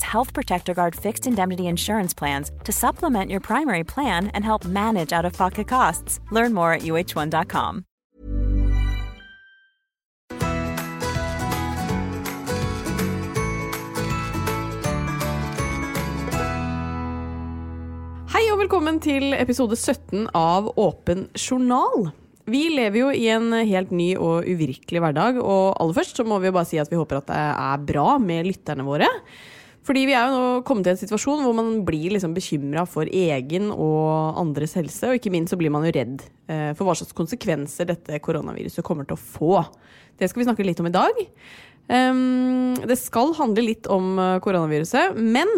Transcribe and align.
Health 0.00 0.32
Protector 0.32 0.72
Guard 0.72 0.94
fixed 0.94 1.26
indemnity 1.26 1.66
insurance 1.66 2.14
plans 2.14 2.50
to 2.64 2.72
supplement 2.72 3.30
your 3.30 3.40
primary 3.40 3.84
plan 3.84 4.28
and 4.28 4.44
help 4.44 4.64
manage 4.64 5.12
out 5.12 5.26
of 5.26 5.36
pocket 5.36 5.68
costs. 5.68 6.20
Learn 6.30 6.54
more 6.54 6.72
at 6.72 6.82
uh1.com. 6.82 7.84
Hei 18.32 18.46
og 18.48 18.62
velkommen 18.62 18.96
til 19.04 19.34
episode 19.36 19.76
17 19.76 20.30
av 20.32 20.72
Åpen 20.80 21.26
journal. 21.36 22.08
Vi 22.48 22.64
lever 22.72 22.96
jo 22.98 23.10
i 23.14 23.26
en 23.30 23.52
helt 23.54 23.92
ny 23.94 24.14
og 24.16 24.48
uvirkelig 24.48 25.02
hverdag, 25.04 25.36
og 25.38 25.76
aller 25.76 25.94
først 25.94 26.16
så 26.18 26.24
må 26.26 26.40
vi 26.42 26.50
bare 26.50 26.66
si 26.66 26.80
at 26.80 26.90
vi 26.90 26.98
håper 26.98 27.20
at 27.20 27.28
det 27.28 27.36
er 27.38 27.84
bra 27.92 28.16
med 28.18 28.48
lytterne 28.48 28.86
våre. 28.86 29.10
Fordi 29.82 30.04
vi 30.06 30.14
er 30.14 30.30
jo 30.30 30.38
nå 30.38 30.62
kommet 30.66 30.86
til 30.86 30.94
en 30.94 31.00
situasjon 31.00 31.42
hvor 31.42 31.56
man 31.58 31.72
blir 31.86 32.14
liksom 32.14 32.36
bekymra 32.36 32.84
for 32.86 33.08
egen 33.08 33.72
og 33.74 34.38
andres 34.38 34.76
helse, 34.78 35.08
og 35.10 35.18
ikke 35.18 35.32
minst 35.34 35.54
så 35.54 35.58
blir 35.58 35.72
man 35.74 35.88
jo 35.88 35.94
redd 35.96 36.22
eh, 36.46 36.70
for 36.78 36.86
hva 36.86 36.94
slags 36.98 37.16
konsekvenser 37.18 37.90
dette 37.90 38.22
koronaviruset 38.22 38.86
kommer 38.86 39.08
til 39.08 39.18
å 39.18 39.22
få. 39.22 39.56
Det 40.20 40.30
skal 40.30 40.42
vi 40.42 40.48
snakke 40.48 40.66
litt 40.66 40.82
om 40.82 40.90
i 40.90 40.94
dag. 40.94 41.22
Um, 41.90 42.78
det 42.86 42.96
skal 43.00 43.34
handle 43.36 43.66
litt 43.66 43.88
om 43.90 44.14
eh, 44.22 44.38
koronaviruset, 44.44 45.18
men 45.18 45.50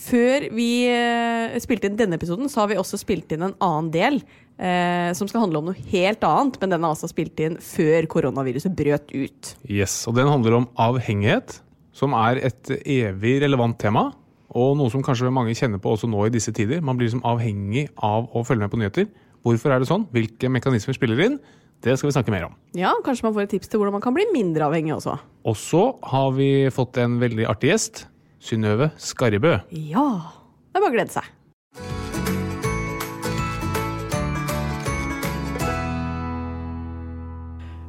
før 0.00 0.48
vi 0.54 0.70
eh, 0.90 1.56
spilte 1.62 1.88
inn 1.88 1.98
denne 1.98 2.18
episoden, 2.18 2.50
så 2.50 2.64
har 2.64 2.72
vi 2.72 2.78
også 2.80 2.98
spilt 3.00 3.32
inn 3.34 3.46
en 3.46 3.56
annen 3.62 3.90
del 3.94 4.20
eh, 4.58 5.10
som 5.16 5.28
skal 5.30 5.44
handle 5.44 5.62
om 5.62 5.70
noe 5.70 5.88
helt 5.92 6.24
annet, 6.26 6.58
men 6.60 6.74
den 6.74 6.82
er 6.82 6.90
altså 6.90 7.10
spilt 7.10 7.40
inn 7.42 7.58
før 7.62 8.08
koronaviruset 8.10 8.74
brøt 8.76 9.14
ut. 9.14 9.54
Yes, 9.68 10.02
og 10.10 10.16
den 10.18 10.30
handler 10.30 10.60
om 10.60 10.68
avhengighet, 10.80 11.60
som 11.96 12.14
er 12.16 12.40
et 12.50 12.70
evig 12.84 13.38
relevant 13.44 13.78
tema. 13.80 14.10
Og 14.50 14.74
noe 14.78 14.90
som 14.90 15.02
kanskje 15.06 15.30
mange 15.30 15.54
kjenner 15.54 15.78
på 15.82 15.92
også 15.94 16.08
nå 16.10 16.24
i 16.26 16.32
disse 16.34 16.52
tider. 16.54 16.82
Man 16.82 16.98
blir 16.98 17.06
liksom 17.10 17.22
avhengig 17.26 17.86
av 18.02 18.26
å 18.34 18.42
følge 18.46 18.64
med 18.66 18.72
på 18.72 18.80
nyheter. 18.80 19.10
Hvorfor 19.46 19.72
er 19.72 19.80
det 19.82 19.88
sånn? 19.88 20.08
Hvilke 20.12 20.50
mekanismer 20.52 20.96
spiller 20.96 21.22
inn? 21.22 21.38
Det 21.80 21.94
skal 21.96 22.10
vi 22.10 22.16
snakke 22.16 22.32
mer 22.34 22.48
om. 22.50 22.56
Ja, 22.76 22.90
Kanskje 23.06 23.24
man 23.24 23.36
får 23.36 23.46
et 23.46 23.54
tips 23.54 23.70
til 23.72 23.80
hvordan 23.80 23.94
man 23.96 24.02
kan 24.04 24.12
bli 24.16 24.26
mindre 24.34 24.66
avhengig 24.66 24.92
også. 24.98 25.14
Og 25.48 25.56
så 25.56 25.84
har 26.10 26.34
vi 26.36 26.68
fått 26.74 26.98
en 27.00 27.16
veldig 27.22 27.46
artig 27.48 27.70
gjest. 27.72 28.04
Synnøve 28.40 28.90
Skarrebø. 29.00 29.54
Ja. 29.72 30.08
Det 30.70 30.78
er 30.78 30.82
bare 30.84 30.92
å 30.92 30.96
glede 30.98 31.14
seg. 31.14 31.30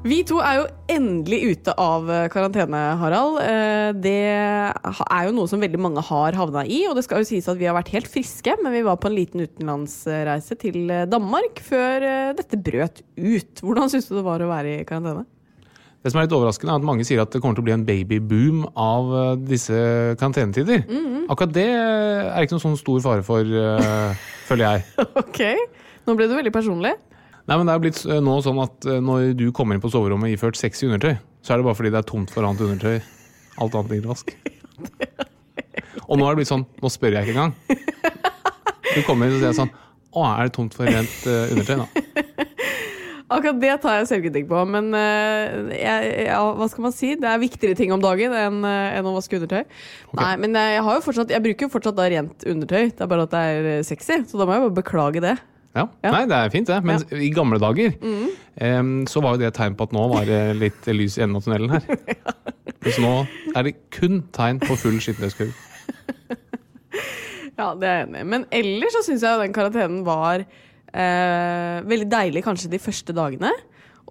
Vi 0.01 0.23
to 0.25 0.39
er 0.41 0.55
jo 0.57 0.63
endelig 0.89 1.37
ute 1.51 1.73
av 1.77 2.07
karantene, 2.33 2.79
Harald. 2.97 3.35
Eh, 3.43 3.91
Det 4.01 4.13
er 4.33 5.27
jo 5.27 5.33
noe 5.35 5.49
som 5.49 5.61
veldig 5.61 5.77
mange 5.77 6.01
har 6.07 6.33
havna 6.33 6.63
i. 6.65 6.79
Og 6.89 6.95
det 6.97 7.03
skal 7.05 7.21
jo 7.21 7.27
sies 7.29 7.45
at 7.51 7.59
vi 7.59 7.67
har 7.69 7.75
vært 7.77 7.91
helt 7.93 8.09
friske, 8.09 8.55
men 8.63 8.73
vi 8.73 8.81
var 8.87 8.97
på 8.97 9.11
en 9.11 9.15
liten 9.19 9.43
utenlandsreise 9.45 10.57
til 10.57 10.89
Danmark 11.11 11.61
før 11.61 12.01
eh, 12.07 12.31
dette 12.33 12.57
brøt 12.57 13.03
ut. 13.13 13.61
Hvordan 13.61 13.93
syns 13.93 14.09
du 14.09 14.15
det 14.17 14.25
var 14.25 14.41
å 14.41 14.49
være 14.49 14.79
i 14.79 14.87
karantene? 14.89 15.27
Det 16.01 16.09
som 16.09 16.17
er 16.17 16.25
litt 16.25 16.33
overraskende, 16.33 16.73
er 16.73 16.81
at 16.81 16.89
mange 16.89 17.05
sier 17.05 17.21
at 17.21 17.29
det 17.29 17.43
kommer 17.43 17.59
til 17.59 17.61
å 17.61 17.67
bli 17.69 17.75
en 17.77 17.85
babyboom 17.85 18.63
av 18.73 19.13
eh, 19.19 19.35
disse 19.53 19.77
karantenetider. 20.17 20.81
Akkurat 21.29 21.53
det 21.53 21.67
er 21.77 22.41
ikke 22.41 22.57
noen 22.57 22.65
sånn 22.71 22.81
stor 22.81 23.05
fare 23.05 23.21
for, 23.27 23.45
eh, 23.45 24.25
føler 24.49 24.65
jeg. 24.81 25.07
Ok, 25.21 25.43
nå 26.09 26.17
ble 26.17 26.25
du 26.25 26.33
veldig 26.41 26.57
personlig. 26.57 26.97
Nei, 27.49 27.57
men 27.57 27.67
det 27.67 27.73
er 27.73 27.83
blitt 27.83 28.01
eh, 28.05 28.21
nå 28.23 28.37
sånn 28.45 28.61
at 28.61 28.85
eh, 28.89 29.01
når 29.01 29.33
du 29.39 29.47
kommer 29.55 29.77
inn 29.77 29.83
på 29.83 29.91
soverommet 29.91 30.35
iført 30.35 30.59
sexy 30.59 30.87
undertøy, 30.87 31.15
så 31.41 31.53
er 31.53 31.61
det 31.61 31.67
bare 31.67 31.79
fordi 31.79 31.93
det 31.93 32.01
er 32.01 32.09
tomt 32.09 32.33
for 32.33 32.45
annet 32.45 32.61
undertøy. 32.67 33.01
Alt 33.61 33.77
annet 33.77 33.95
ligger 33.95 34.13
vask. 34.13 34.35
Og 36.11 36.19
nå 36.19 36.25
er 36.25 36.33
det 36.33 36.41
blitt 36.41 36.51
sånn, 36.51 36.67
nå 36.81 36.91
spør 36.91 37.17
jeg 37.17 37.27
ikke 37.27 37.37
engang. 37.37 37.53
Du 38.91 39.01
kommer 39.07 39.29
inn 39.29 39.37
og 39.37 39.43
sier 39.43 39.55
sånn 39.55 39.69
Å, 40.11 40.23
er 40.27 40.49
det 40.49 40.55
tomt 40.57 40.73
for 40.75 40.89
rent 40.89 41.21
uh, 41.23 41.53
undertøy, 41.53 41.77
da? 41.79 42.31
Akkurat 43.31 43.61
det 43.61 43.75
tar 43.79 44.01
jeg 44.01 44.09
selvkritikk 44.09 44.49
på, 44.49 44.63
men 44.67 44.89
uh, 44.91 45.69
jeg, 45.71 46.09
ja, 46.27 46.41
hva 46.57 46.67
skal 46.67 46.83
man 46.83 46.95
si? 46.95 47.13
Det 47.15 47.29
er 47.31 47.39
viktigere 47.39 47.77
ting 47.79 47.93
om 47.95 48.03
dagen 48.03 48.35
enn 48.35 48.57
uh, 48.67 48.89
enn 48.97 49.07
å 49.07 49.13
vaske 49.15 49.39
undertøy. 49.39 49.63
Nei, 50.19 50.33
men 50.41 50.57
jeg, 50.59 50.81
har 50.83 50.97
jo 50.97 51.05
fortsatt, 51.05 51.31
jeg 51.31 51.45
bruker 51.45 51.69
jo 51.69 51.71
fortsatt 51.77 51.95
da 51.95 52.09
rent 52.11 52.43
undertøy, 52.43 52.91
det 52.91 53.05
er 53.05 53.11
bare 53.13 53.29
at 53.29 53.37
det 53.37 53.45
er 53.47 53.87
sexy, 53.87 54.19
så 54.27 54.41
da 54.41 54.49
må 54.49 54.57
jeg 54.57 54.65
bare 54.65 54.79
beklage 54.81 55.23
det. 55.23 55.37
Ja. 55.71 55.85
Ja. 56.03 56.11
Nei, 56.11 56.25
det 56.27 56.35
er 56.35 56.49
fint, 56.51 56.67
det. 56.67 56.81
Men 56.83 57.03
i 57.15 57.29
gamle 57.31 57.59
dager 57.61 57.93
em, 58.59 58.89
så 59.07 59.21
var 59.23 59.35
jo 59.37 59.41
det 59.43 59.51
et 59.51 59.59
tegn 59.61 59.77
på 59.79 59.87
at 59.87 59.93
nå 59.95 60.07
var 60.11 60.25
det 60.27 60.41
litt 60.59 60.89
lys 60.91 61.15
i 61.17 61.23
enden 61.23 61.39
av 61.39 61.45
tunnelen 61.45 61.71
her. 61.71 61.85
Mens 62.83 62.97
nå 62.99 63.13
er 63.55 63.67
det 63.67 63.75
kun 63.93 64.23
tegn 64.35 64.59
på 64.63 64.75
full 64.79 64.97
skittentøyskurv. 65.03 65.53
Ja, 67.59 67.71
det 67.77 67.87
er 67.87 67.97
jeg 67.99 68.07
enig 68.07 68.23
i. 68.23 68.27
Men 68.33 68.45
ellers 68.57 68.95
så 68.97 69.03
syns 69.05 69.23
jeg 69.25 69.41
den 69.43 69.53
karantenen 69.55 70.01
var 70.07 70.41
eh, 70.41 71.77
veldig 71.87 72.07
deilig 72.09 72.43
kanskje 72.45 72.71
de 72.71 72.79
første 72.81 73.15
dagene. 73.15 73.51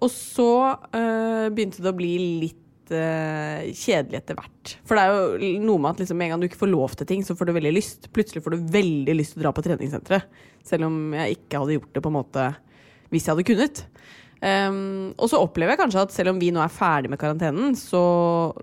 Og 0.01 0.09
så 0.13 0.49
eh, 0.95 1.49
begynte 1.53 1.83
det 1.83 1.91
å 1.91 1.97
bli 1.97 2.13
litt 2.45 2.57
eh, 2.95 3.69
kjedelig 3.77 4.19
etter 4.21 4.37
hvert. 4.39 4.73
For 4.87 4.97
det 4.97 5.03
er 5.03 5.11
jo 5.13 5.61
noe 5.65 5.81
med 5.81 5.93
at 5.93 6.01
liksom, 6.03 6.21
en 6.21 6.33
gang 6.33 6.41
du 6.41 6.47
ikke 6.47 6.61
får 6.63 6.71
lov 6.71 6.95
til 6.97 7.09
ting, 7.09 7.25
så 7.25 7.35
får 7.37 7.49
du 7.49 7.55
veldig 7.57 7.73
lyst. 7.75 8.09
Plutselig 8.15 8.43
får 8.45 8.55
du 8.55 8.73
veldig 8.73 9.15
lyst 9.17 9.35
til 9.35 9.41
å 9.41 9.45
dra 9.47 9.53
på 9.55 9.63
treningssenteret. 9.65 10.41
Selv 10.67 10.89
om 10.89 11.15
jeg 11.17 11.39
ikke 11.39 11.61
hadde 11.61 11.79
gjort 11.79 11.95
det 11.95 12.03
på 12.05 12.11
en 12.11 12.19
måte 12.19 12.49
hvis 13.11 13.25
jeg 13.25 13.33
hadde 13.33 13.47
kunnet. 13.49 13.83
Um, 14.41 15.11
og 15.21 15.27
så 15.29 15.37
opplever 15.37 15.75
jeg 15.75 15.81
kanskje 15.83 16.05
at 16.07 16.13
selv 16.15 16.31
om 16.31 16.39
vi 16.41 16.49
nå 16.53 16.61
er 16.63 16.71
ferdig 16.73 17.11
med 17.11 17.19
karantenen, 17.21 17.75
så, 17.77 18.01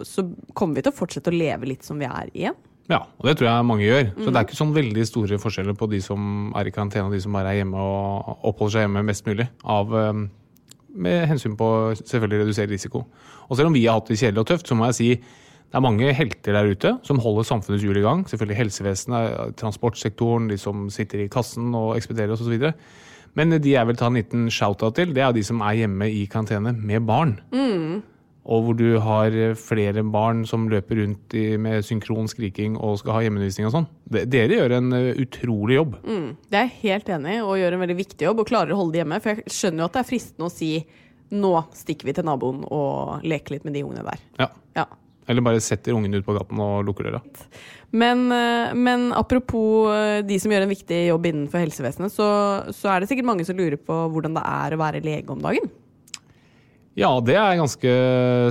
så 0.03 0.25
kommer 0.59 0.79
vi 0.79 0.87
til 0.87 0.95
å 0.95 0.99
fortsette 0.99 1.31
å 1.31 1.37
leve 1.37 1.69
litt 1.71 1.87
som 1.87 2.01
vi 2.01 2.09
er 2.09 2.33
igjen. 2.33 2.57
Ja, 2.89 3.03
og 3.21 3.27
det 3.29 3.37
tror 3.37 3.51
jeg 3.51 3.69
mange 3.69 3.85
gjør. 3.85 4.07
Så 4.17 4.31
det 4.31 4.41
er 4.41 4.47
ikke 4.47 4.59
sånn 4.59 4.73
veldig 4.73 5.03
store 5.05 5.39
forskjeller 5.43 5.77
på 5.77 5.91
de 5.93 6.01
som 6.01 6.49
er 6.57 6.71
i 6.71 6.73
karantene 6.73 7.11
og 7.11 7.15
de 7.15 7.21
som 7.21 7.35
bare 7.37 7.53
er 7.53 7.61
hjemme 7.61 7.85
og 7.85 8.47
oppholder 8.49 8.79
seg 8.79 8.87
hjemme 8.87 9.05
mest 9.05 9.29
mulig. 9.29 9.45
Av, 9.69 9.93
eh, 10.01 10.23
med 10.95 11.27
hensyn 11.31 11.57
på 11.59 11.69
selvfølgelig 11.99 12.45
redusere 12.45 12.71
risiko. 12.71 13.05
Og 13.49 13.57
selv 13.57 13.71
om 13.71 13.77
vi 13.77 13.85
har 13.87 13.99
hatt 13.99 14.09
det 14.09 14.19
kjedelig 14.21 14.45
og 14.45 14.51
tøft, 14.53 14.69
så 14.69 14.77
må 14.79 14.89
jeg 14.89 14.99
si 14.99 15.11
det 15.69 15.77
er 15.77 15.85
mange 15.85 16.13
helter 16.17 16.55
der 16.57 16.71
ute 16.71 16.95
som 17.05 17.19
holder 17.21 17.45
samfunnets 17.45 17.85
hjul 17.85 17.99
i 18.01 18.05
gang. 18.05 18.23
Selvfølgelig 18.29 18.57
helsevesenet, 18.57 19.57
transportsektoren, 19.61 20.49
de 20.49 20.57
som 20.61 20.87
sitter 20.93 21.27
i 21.27 21.29
kassen 21.29 21.75
og 21.77 21.93
ekspederer 21.99 22.33
oss 22.33 22.41
osv. 22.41 22.71
Men 23.37 23.53
de 23.53 23.75
jeg 23.75 23.87
vil 23.91 23.99
ta 24.01 24.09
en 24.09 24.17
liten 24.17 24.47
shout-out 24.49 24.97
til, 24.97 25.13
det 25.13 25.23
er 25.23 25.35
de 25.37 25.45
som 25.45 25.61
er 25.61 25.83
hjemme 25.83 26.09
i 26.09 26.25
karantene 26.31 26.73
med 26.73 27.05
barn. 27.07 27.37
Og 28.49 28.63
hvor 28.65 28.77
du 28.79 28.87
har 29.05 29.35
flere 29.61 30.01
barn 30.09 30.47
som 30.49 30.71
løper 30.73 31.03
rundt 31.03 31.35
i, 31.37 31.59
med 31.61 31.85
synkron 31.85 32.31
skriking 32.33 32.79
og 32.81 32.97
skal 33.03 33.19
ha 33.19 33.25
hjemmeundervisning 33.27 33.69
og 33.69 33.75
sånn. 33.75 33.89
Dere 34.09 34.57
gjør 34.63 34.77
en 34.79 34.95
eh, 34.97 35.11
utrolig 35.21 35.77
jobb. 35.77 35.99
Det 36.49 36.57
er 36.57 36.71
jeg 36.71 36.79
helt 36.87 37.13
enig 37.19 37.35
i, 37.37 37.43
og 37.45 37.59
gjør 37.61 37.77
en 37.77 37.85
veldig 37.85 37.99
viktig 37.99 38.29
jobb 38.31 38.41
og 38.41 38.49
klarer 38.49 38.73
å 38.73 38.81
holde 38.81 38.97
det 38.97 39.03
hjemme. 39.03 39.21
For 39.25 39.35
jeg 39.35 39.59
skjønner 39.59 39.85
jo 39.85 39.91
at 39.91 39.99
det 39.99 40.03
er 40.03 40.11
fristende 40.15 40.49
å 40.49 40.55
si 40.55 40.73
nå 41.29 41.53
stikker 41.77 42.09
vi 42.09 42.15
til 42.17 42.25
naboen 42.25 42.63
og 42.73 43.27
leker 43.29 43.57
litt 43.57 43.67
med 43.69 43.77
de 43.77 43.85
ungene 43.85 44.07
der. 44.07 44.25
Ja. 44.41 44.49
Ja. 44.79 44.87
Eller 45.29 45.45
bare 45.45 45.61
setter 45.61 45.93
ungene 45.93 46.21
ut 46.21 46.27
på 46.27 46.37
gaten 46.37 46.61
og 46.65 46.87
lukker 46.89 47.11
døra. 47.11 47.21
Men, 47.91 48.31
eh, 48.33 48.73
men 48.77 49.11
apropos 49.17 49.93
eh, 49.93 50.23
de 50.25 50.39
som 50.41 50.53
gjør 50.53 50.65
en 50.65 50.73
viktig 50.73 51.03
jobb 51.09 51.29
innenfor 51.29 51.63
helsevesenet, 51.65 52.13
så, 52.13 52.29
så 52.73 52.93
er 52.93 53.01
det 53.01 53.11
sikkert 53.11 53.29
mange 53.29 53.45
som 53.49 53.57
lurer 53.59 53.77
på 53.81 54.01
hvordan 54.13 54.37
det 54.37 54.45
er 54.45 54.75
å 54.75 54.81
være 54.81 55.05
lege 55.05 55.33
om 55.33 55.45
dagen. 55.45 55.69
Ja, 56.99 57.13
det 57.23 57.37
er 57.39 57.61
ganske 57.61 57.93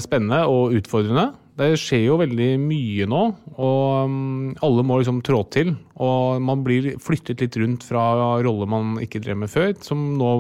spennende 0.04 0.46
og 0.48 0.76
utfordrende. 0.78 1.34
Det 1.58 1.72
skjer 1.82 2.04
jo 2.06 2.20
veldig 2.22 2.52
mye 2.62 3.08
nå, 3.10 3.22
og 3.58 4.12
mm, 4.12 4.58
alle 4.64 4.86
må 4.86 5.00
liksom 5.02 5.24
trå 5.26 5.42
til. 5.52 5.74
Og 6.00 6.40
man 6.46 6.62
blir 6.64 6.94
flyttet 7.04 7.42
litt 7.44 7.58
rundt 7.60 7.84
fra 7.88 8.06
roller 8.46 8.70
man 8.70 9.00
ikke 9.04 9.20
drev 9.26 9.42
med 9.42 9.52
før, 9.52 9.74
som 9.84 10.14
nå 10.20 10.34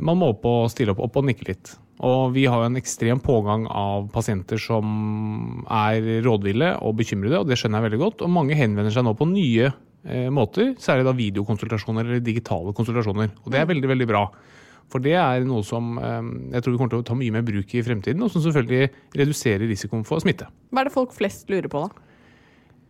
man 0.00 0.20
må 0.20 0.30
opp 0.32 0.46
og 0.48 0.70
stille 0.72 0.94
opp, 0.94 1.02
opp 1.04 1.18
og 1.20 1.26
nikke 1.28 1.48
litt. 1.50 1.74
Og 2.06 2.32
vi 2.36 2.46
har 2.48 2.62
jo 2.62 2.70
en 2.70 2.78
ekstrem 2.80 3.20
pågang 3.22 3.66
av 3.68 4.06
pasienter 4.14 4.60
som 4.60 5.64
er 5.68 6.22
rådville 6.24 6.74
og 6.86 6.96
bekymrede, 7.02 7.40
og 7.40 7.50
det 7.50 7.58
skjønner 7.60 7.80
jeg 7.80 7.90
veldig 7.90 8.00
godt. 8.00 8.24
Og 8.24 8.32
mange 8.32 8.56
henvender 8.58 8.94
seg 8.94 9.04
nå 9.06 9.12
på 9.18 9.28
nye 9.30 9.68
eh, 9.68 10.30
måter, 10.34 10.72
særlig 10.82 11.06
da 11.08 11.18
videokonsultasjoner 11.18 12.08
eller 12.08 12.24
digitale 12.24 12.74
konsultasjoner. 12.76 13.34
Og 13.44 13.52
det 13.52 13.60
er 13.60 13.70
veldig, 13.70 13.90
veldig 13.92 14.08
bra. 14.10 14.26
For 14.92 15.02
det 15.04 15.16
er 15.16 15.46
noe 15.48 15.64
som 15.66 15.96
eh, 15.96 16.30
jeg 16.56 16.64
tror 16.64 16.74
vi 16.74 16.80
kommer 16.80 16.94
til 16.94 17.02
å 17.02 17.08
ta 17.08 17.16
mye 17.18 17.34
mer 17.34 17.44
bruk 17.46 17.72
i 17.72 17.84
fremtiden, 17.84 18.22
og 18.24 18.32
som 18.32 18.44
selvfølgelig 18.44 18.90
reduserer 19.18 19.64
risikoen 19.70 20.04
for 20.08 20.22
smitte. 20.24 20.50
Hva 20.72 20.84
er 20.84 20.90
det 20.90 20.96
folk 20.96 21.14
flest 21.16 21.48
lurer 21.52 21.70
på, 21.72 21.86
da? 21.86 22.08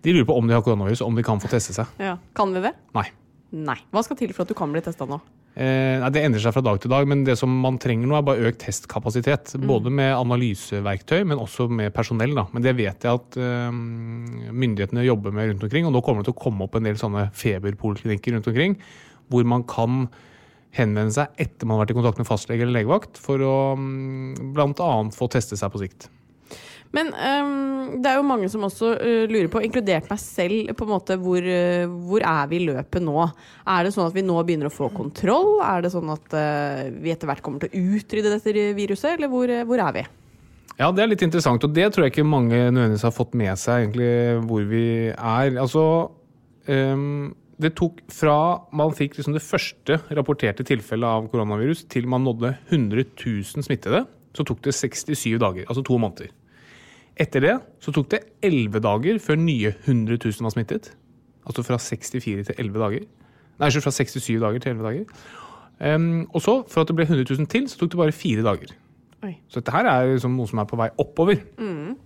De 0.03 0.15
lurer 0.17 0.27
på 0.27 0.35
om 0.35 0.49
de 0.51 0.57
har 0.57 0.65
koronavirus, 0.67 1.05
om 1.07 1.15
de 1.15 1.23
kan 1.27 1.39
få 1.43 1.51
teste 1.53 1.77
seg. 1.77 1.91
Ja. 2.03 2.17
Kan 2.35 2.55
vi 2.57 2.65
det? 2.65 2.75
Nei. 2.97 3.07
Nei. 3.53 3.79
Hva 3.95 4.03
skal 4.03 4.19
til 4.19 4.33
for 4.35 4.43
at 4.43 4.51
du 4.51 4.59
kan 4.59 4.73
bli 4.75 4.83
testa 4.83 5.07
nå? 5.07 5.21
Eh, 5.53 6.01
nei, 6.01 6.09
Det 6.11 6.23
endrer 6.25 6.41
seg 6.41 6.55
fra 6.57 6.65
dag 6.65 6.81
til 6.81 6.91
dag, 6.91 7.07
men 7.09 7.25
det 7.27 7.37
som 7.39 7.53
man 7.63 7.77
trenger 7.81 8.09
nå 8.09 8.17
er 8.17 8.25
bare 8.25 8.49
økt 8.49 8.63
testkapasitet. 8.65 9.55
Både 9.69 9.93
med 9.93 10.15
analyseverktøy, 10.17 11.23
men 11.29 11.43
også 11.43 11.69
med 11.69 11.93
personell. 11.95 12.35
Da. 12.39 12.47
Men 12.55 12.65
det 12.65 12.75
vet 12.79 13.05
jeg 13.05 13.21
at 13.21 13.39
eh, 13.39 13.71
myndighetene 13.71 15.05
jobber 15.07 15.37
med 15.37 15.53
rundt 15.53 15.67
omkring. 15.69 15.87
Og 15.87 15.95
nå 15.95 16.03
kommer 16.03 16.25
det 16.25 16.31
til 16.31 16.39
å 16.39 16.43
komme 16.43 16.67
opp 16.67 16.79
en 16.81 16.89
del 16.89 16.99
sånne 17.01 17.29
feberpoliklinikker 17.37 18.39
rundt 18.39 18.49
omkring, 18.49 18.79
hvor 19.31 19.47
man 19.49 19.67
kan 19.69 20.07
henvende 20.77 21.15
seg 21.15 21.37
etter 21.41 21.69
man 21.69 21.77
har 21.77 21.85
vært 21.85 21.95
i 21.95 21.99
kontakt 22.01 22.21
med 22.21 22.29
fastlege 22.29 22.65
eller 22.65 22.81
legevakt, 22.81 23.21
for 23.21 23.45
å 23.45 23.55
mm, 23.79 24.53
bl.a. 24.57 24.91
få 25.15 25.31
teste 25.33 25.59
seg 25.61 25.73
på 25.73 25.83
sikt. 25.85 26.09
Men 26.93 27.09
um, 27.17 28.01
det 28.05 28.11
er 28.11 28.19
jo 28.19 28.25
mange 28.29 28.49
som 28.53 28.67
også 28.67 28.91
uh, 28.99 29.23
lurer 29.31 29.49
på, 29.53 29.63
inkludert 29.65 30.11
meg 30.13 30.21
selv, 30.21 30.75
på 30.77 30.85
en 30.85 30.93
måte 30.93 31.17
hvor, 31.21 31.41
uh, 31.41 31.89
hvor 32.09 32.25
er 32.29 32.51
vi 32.51 32.59
i 32.59 32.67
løpet 32.69 33.05
nå? 33.05 33.17
Er 33.65 33.87
det 33.87 33.95
sånn 33.95 34.11
at 34.11 34.17
vi 34.17 34.25
nå 34.27 34.37
begynner 34.45 34.69
å 34.69 34.75
få 34.75 34.91
kontroll? 34.93 35.55
Er 35.65 35.85
det 35.85 35.93
sånn 35.95 36.13
at 36.13 36.37
uh, 36.37 36.83
vi 37.01 37.15
etter 37.15 37.31
hvert 37.31 37.45
kommer 37.45 37.65
til 37.65 37.73
å 37.73 37.97
utrydde 37.97 38.35
dette 38.35 38.67
viruset, 38.77 39.15
eller 39.15 39.33
hvor, 39.33 39.55
hvor 39.69 39.85
er 39.89 39.97
vi? 39.97 40.05
Ja, 40.79 40.89
det 40.93 41.05
er 41.05 41.13
litt 41.13 41.25
interessant, 41.25 41.65
og 41.65 41.73
det 41.77 41.91
tror 41.93 42.07
jeg 42.07 42.15
ikke 42.15 42.29
mange 42.29 42.59
nødvendigvis 42.59 43.05
har 43.07 43.15
fått 43.15 43.37
med 43.39 43.61
seg, 43.61 43.87
egentlig, 43.87 44.13
hvor 44.49 44.65
vi 44.69 44.87
er. 45.13 45.57
Altså, 45.61 45.85
øhm, 46.69 47.33
det 47.61 47.75
tok 47.79 48.01
fra 48.13 48.37
man 48.73 48.95
fikk 48.97 49.19
liksom 49.19 49.37
det 49.37 49.45
første 49.45 49.99
rapporterte 50.17 50.65
tilfellet 50.67 51.09
av 51.09 51.29
koronavirus, 51.33 51.85
til 51.93 52.09
man 52.11 52.25
nådde 52.25 52.55
100 52.71 53.05
000 53.21 53.67
smittede, 53.67 54.05
så 54.33 54.47
tok 54.49 54.63
det 54.65 54.75
67 54.75 55.37
dager, 55.43 55.67
altså 55.69 55.85
to 55.85 55.99
måneder. 56.01 56.33
Etter 57.21 57.45
det 57.45 57.57
så 57.85 57.93
tok 57.93 58.09
det 58.15 58.23
11 58.43 58.81
dager 58.85 59.19
før 59.21 59.37
nye 59.41 59.75
100 59.85 60.17
000 60.17 60.47
var 60.47 60.55
smittet. 60.55 60.93
Altså 61.45 61.65
fra 61.67 61.77
64 61.79 62.47
til 62.49 62.55
11 62.57 62.79
dager. 62.81 63.05
Nei, 63.61 63.69
ikke 63.69 63.85
fra 63.85 63.93
67 63.93 64.41
dager 64.41 64.63
til 64.63 64.73
11 64.73 64.87
dager. 64.87 65.27
Um, 65.83 66.29
og 66.33 66.41
så, 66.43 66.63
for 66.71 66.83
at 66.83 66.89
det 66.89 66.97
ble 66.97 67.05
100 67.05 67.27
000 67.29 67.51
til, 67.53 67.69
så 67.69 67.79
tok 67.79 67.93
det 67.93 68.01
bare 68.01 68.17
fire 68.17 68.45
dager. 68.47 68.73
Oi. 69.23 69.35
Så 69.49 69.61
dette 69.61 69.75
her 69.75 69.89
er 69.91 70.15
liksom 70.15 70.39
noe 70.39 70.51
som 70.51 70.63
er 70.63 70.69
på 70.71 70.79
vei 70.79 70.89
oppover. 71.03 71.43
Mm. 71.59 71.97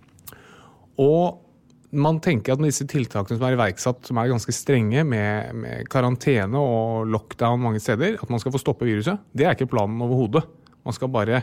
Og 1.01 1.46
man 1.94 2.19
tenker 2.23 2.55
at 2.55 2.62
med 2.62 2.73
disse 2.73 2.87
tiltakene 2.91 3.38
som 3.38 3.47
er 3.47 3.56
iverksatt, 3.56 4.06
som 4.09 4.19
er 4.19 4.31
ganske 4.33 4.55
strenge, 4.55 5.05
med, 5.06 5.55
med, 5.55 5.88
karantene 5.93 6.59
og 6.59 7.06
lockdown 7.12 7.62
mange 7.62 7.83
steder, 7.83 8.19
at 8.23 8.33
man 8.33 8.43
skal 8.43 8.55
få 8.55 8.62
stoppe 8.62 8.88
viruset, 8.88 9.23
det 9.37 9.47
er 9.47 9.55
ikke 9.56 9.71
planen 9.71 10.03
overhodet. 10.03 10.44
Man 10.87 10.97
skal 10.97 11.12
bare 11.12 11.43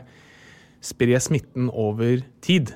spre 0.84 1.20
smitten 1.24 1.70
over 1.70 2.24
tid. 2.44 2.74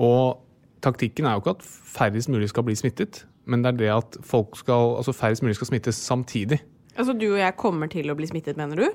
Og 0.00 0.40
taktikken 0.84 1.28
er 1.28 1.36
jo 1.36 1.44
ikke 1.44 1.58
at 1.58 1.66
færrest 1.66 2.32
mulig 2.32 2.48
skal 2.52 2.64
bli 2.64 2.78
smittet, 2.78 3.24
men 3.44 3.64
det 3.64 3.74
er 3.74 3.80
det 3.80 3.92
at 3.92 4.18
folk 4.24 4.56
skal, 4.56 4.96
altså 5.00 5.12
færrest 5.16 5.44
mulig 5.44 5.58
skal 5.58 5.72
smittes 5.72 6.00
samtidig. 6.00 6.60
Altså 6.96 7.12
du 7.16 7.30
og 7.32 7.40
jeg 7.40 7.56
kommer 7.60 7.90
til 7.92 8.10
å 8.10 8.16
bli 8.16 8.28
smittet, 8.28 8.58
mener 8.60 8.80
du? 8.80 8.88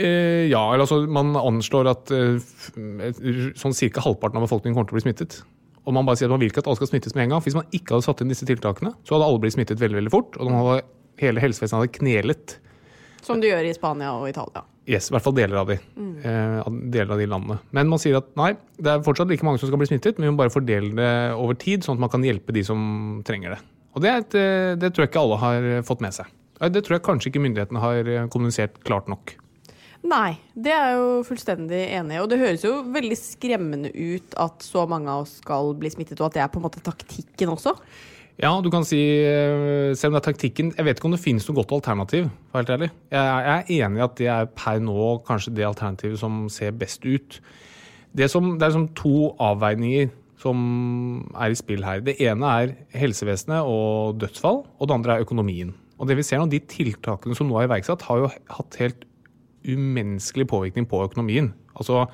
Eh, 0.00 0.48
ja, 0.50 0.60
eller 0.72 0.86
altså 0.86 1.02
man 1.10 1.34
anslår 1.38 1.90
at 1.90 2.12
eh, 2.14 2.38
sånn 3.58 3.74
ca. 3.74 4.04
halvparten 4.04 4.38
av 4.38 4.46
befolkningen 4.46 4.76
kommer 4.76 4.90
til 4.90 4.96
å 4.96 5.00
bli 5.00 5.06
smittet. 5.06 5.40
Og 5.90 5.94
man 5.96 6.06
bare 6.06 6.20
sier 6.20 6.30
at 6.30 6.36
man 6.36 6.42
vil 6.44 6.52
ikke 6.52 6.62
at 6.62 6.70
alle 6.70 6.78
skal 6.78 6.92
smittes 6.92 7.16
med 7.16 7.26
en 7.26 7.34
gang. 7.34 7.42
Hvis 7.42 7.58
man 7.58 7.66
ikke 7.74 7.96
hadde 7.96 8.06
satt 8.06 8.20
inn 8.22 8.30
disse 8.30 8.46
tiltakene, 8.46 8.94
så 9.02 9.16
hadde 9.16 9.26
alle 9.26 9.40
blitt 9.42 9.56
smittet 9.56 9.80
veldig 9.82 9.98
veldig 9.98 10.12
fort. 10.14 10.38
Og 10.38 10.52
hadde, 10.54 10.82
hele 11.18 11.42
helsevesenet 11.42 11.80
hadde 11.80 11.96
knelet. 11.98 12.54
Som 13.26 13.42
du 13.42 13.48
gjør 13.50 13.66
i 13.66 13.72
Spania 13.74 14.12
og 14.14 14.28
Italia. 14.30 14.62
Yes, 14.90 15.10
i 15.10 15.14
hvert 15.14 15.26
fall 15.26 15.34
deler 15.36 15.58
av 15.60 15.68
de. 15.70 15.76
Mm. 15.98 16.12
Eh, 16.22 16.70
deler 16.94 17.12
av 17.16 17.20
de 17.20 17.26
landene. 17.28 17.58
Men 17.76 17.90
man 17.90 18.00
sier 18.02 18.20
at 18.20 18.30
nei, 18.38 18.52
det 18.78 18.94
er 18.94 19.04
fortsatt 19.06 19.30
like 19.30 19.44
mange 19.46 19.60
som 19.60 19.68
skal 19.68 19.82
bli 19.82 19.90
smittet, 19.90 20.16
men 20.18 20.30
vi 20.30 20.32
må 20.32 20.40
bare 20.40 20.54
fordele 20.54 20.94
det 20.96 21.10
over 21.34 21.58
tid, 21.58 21.84
sånn 21.84 21.98
at 21.98 22.06
man 22.06 22.14
kan 22.14 22.24
hjelpe 22.26 22.54
de 22.54 22.64
som 22.66 22.80
trenger 23.26 23.56
det. 23.56 23.60
Og 23.98 24.06
det, 24.06 24.14
et, 24.22 24.38
eh, 24.38 24.72
det 24.78 24.92
tror 24.94 25.04
jeg 25.04 25.12
ikke 25.12 25.26
alle 25.26 25.42
har 25.42 25.68
fått 25.90 26.06
med 26.06 26.16
seg. 26.16 26.30
Det 26.70 26.82
tror 26.84 26.98
jeg 26.98 27.06
kanskje 27.06 27.30
ikke 27.32 27.42
myndighetene 27.42 27.82
har 27.82 28.14
eh, 28.14 28.26
kommunisert 28.32 28.78
klart 28.86 29.10
nok. 29.10 29.34
Nei, 30.00 30.38
det 30.56 30.72
er 30.72 30.86
jeg 30.88 31.00
jo 31.00 31.08
fullstendig 31.28 31.80
enig 31.92 32.16
i. 32.16 32.20
Og 32.22 32.30
det 32.32 32.38
høres 32.40 32.64
jo 32.64 32.78
veldig 32.88 33.18
skremmende 33.20 33.90
ut 33.92 34.36
at 34.40 34.64
så 34.64 34.86
mange 34.88 35.12
av 35.12 35.26
oss 35.26 35.36
skal 35.42 35.74
bli 35.78 35.92
smittet, 35.92 36.20
og 36.22 36.30
at 36.30 36.38
det 36.38 36.44
er 36.44 36.52
på 36.52 36.60
en 36.60 36.64
måte 36.64 36.80
taktikken 36.84 37.52
også. 37.52 37.74
Ja, 38.40 38.54
du 38.64 38.70
kan 38.72 38.86
si 38.88 38.96
eh, 39.20 39.90
Selv 39.98 40.14
om 40.14 40.16
det 40.16 40.20
er 40.22 40.26
taktikken 40.30 40.70
Jeg 40.72 40.86
vet 40.86 40.96
ikke 40.96 41.10
om 41.10 41.12
det 41.12 41.20
finnes 41.20 41.44
noe 41.44 41.58
godt 41.58 41.74
alternativ. 41.76 42.30
for 42.48 42.62
helt 42.62 42.70
ærlig. 42.72 42.88
Jeg 43.12 43.50
er 43.52 43.72
enig 43.76 44.00
i 44.00 44.04
at 44.06 44.14
det 44.16 44.30
er 44.32 44.48
per 44.56 44.80
nå 44.80 45.10
kanskje 45.26 45.52
det 45.58 45.66
alternativet 45.68 46.22
som 46.22 46.46
ser 46.48 46.72
best 46.72 47.04
ut. 47.04 47.40
Det, 48.16 48.30
som, 48.32 48.54
det 48.56 48.64
er 48.64 48.72
liksom 48.72 48.88
to 48.96 49.34
avveininger 49.36 50.08
som 50.40 50.56
er 51.36 51.52
i 51.52 51.58
spill 51.58 51.84
her. 51.84 52.00
Det 52.00 52.16
ene 52.24 52.54
er 52.62 52.72
helsevesenet 52.96 53.60
og 53.68 54.16
dødsfall, 54.22 54.64
og 54.64 54.88
det 54.88 54.96
andre 54.96 55.18
er 55.18 55.26
økonomien. 55.26 55.74
Og 56.00 56.08
det 56.08 56.16
vi 56.16 56.24
ser 56.24 56.40
nå, 56.40 56.48
De 56.48 56.62
tiltakene 56.64 57.36
som 57.36 57.50
nå 57.50 57.60
er 57.60 57.68
iverksatt, 57.68 58.06
har 58.08 58.22
jo 58.22 58.30
hatt 58.56 58.80
helt 58.80 59.04
umenneskelig 59.64 60.48
påvirkning 60.50 60.86
på 60.90 61.02
økonomien. 61.06 61.52
Altså, 61.74 62.06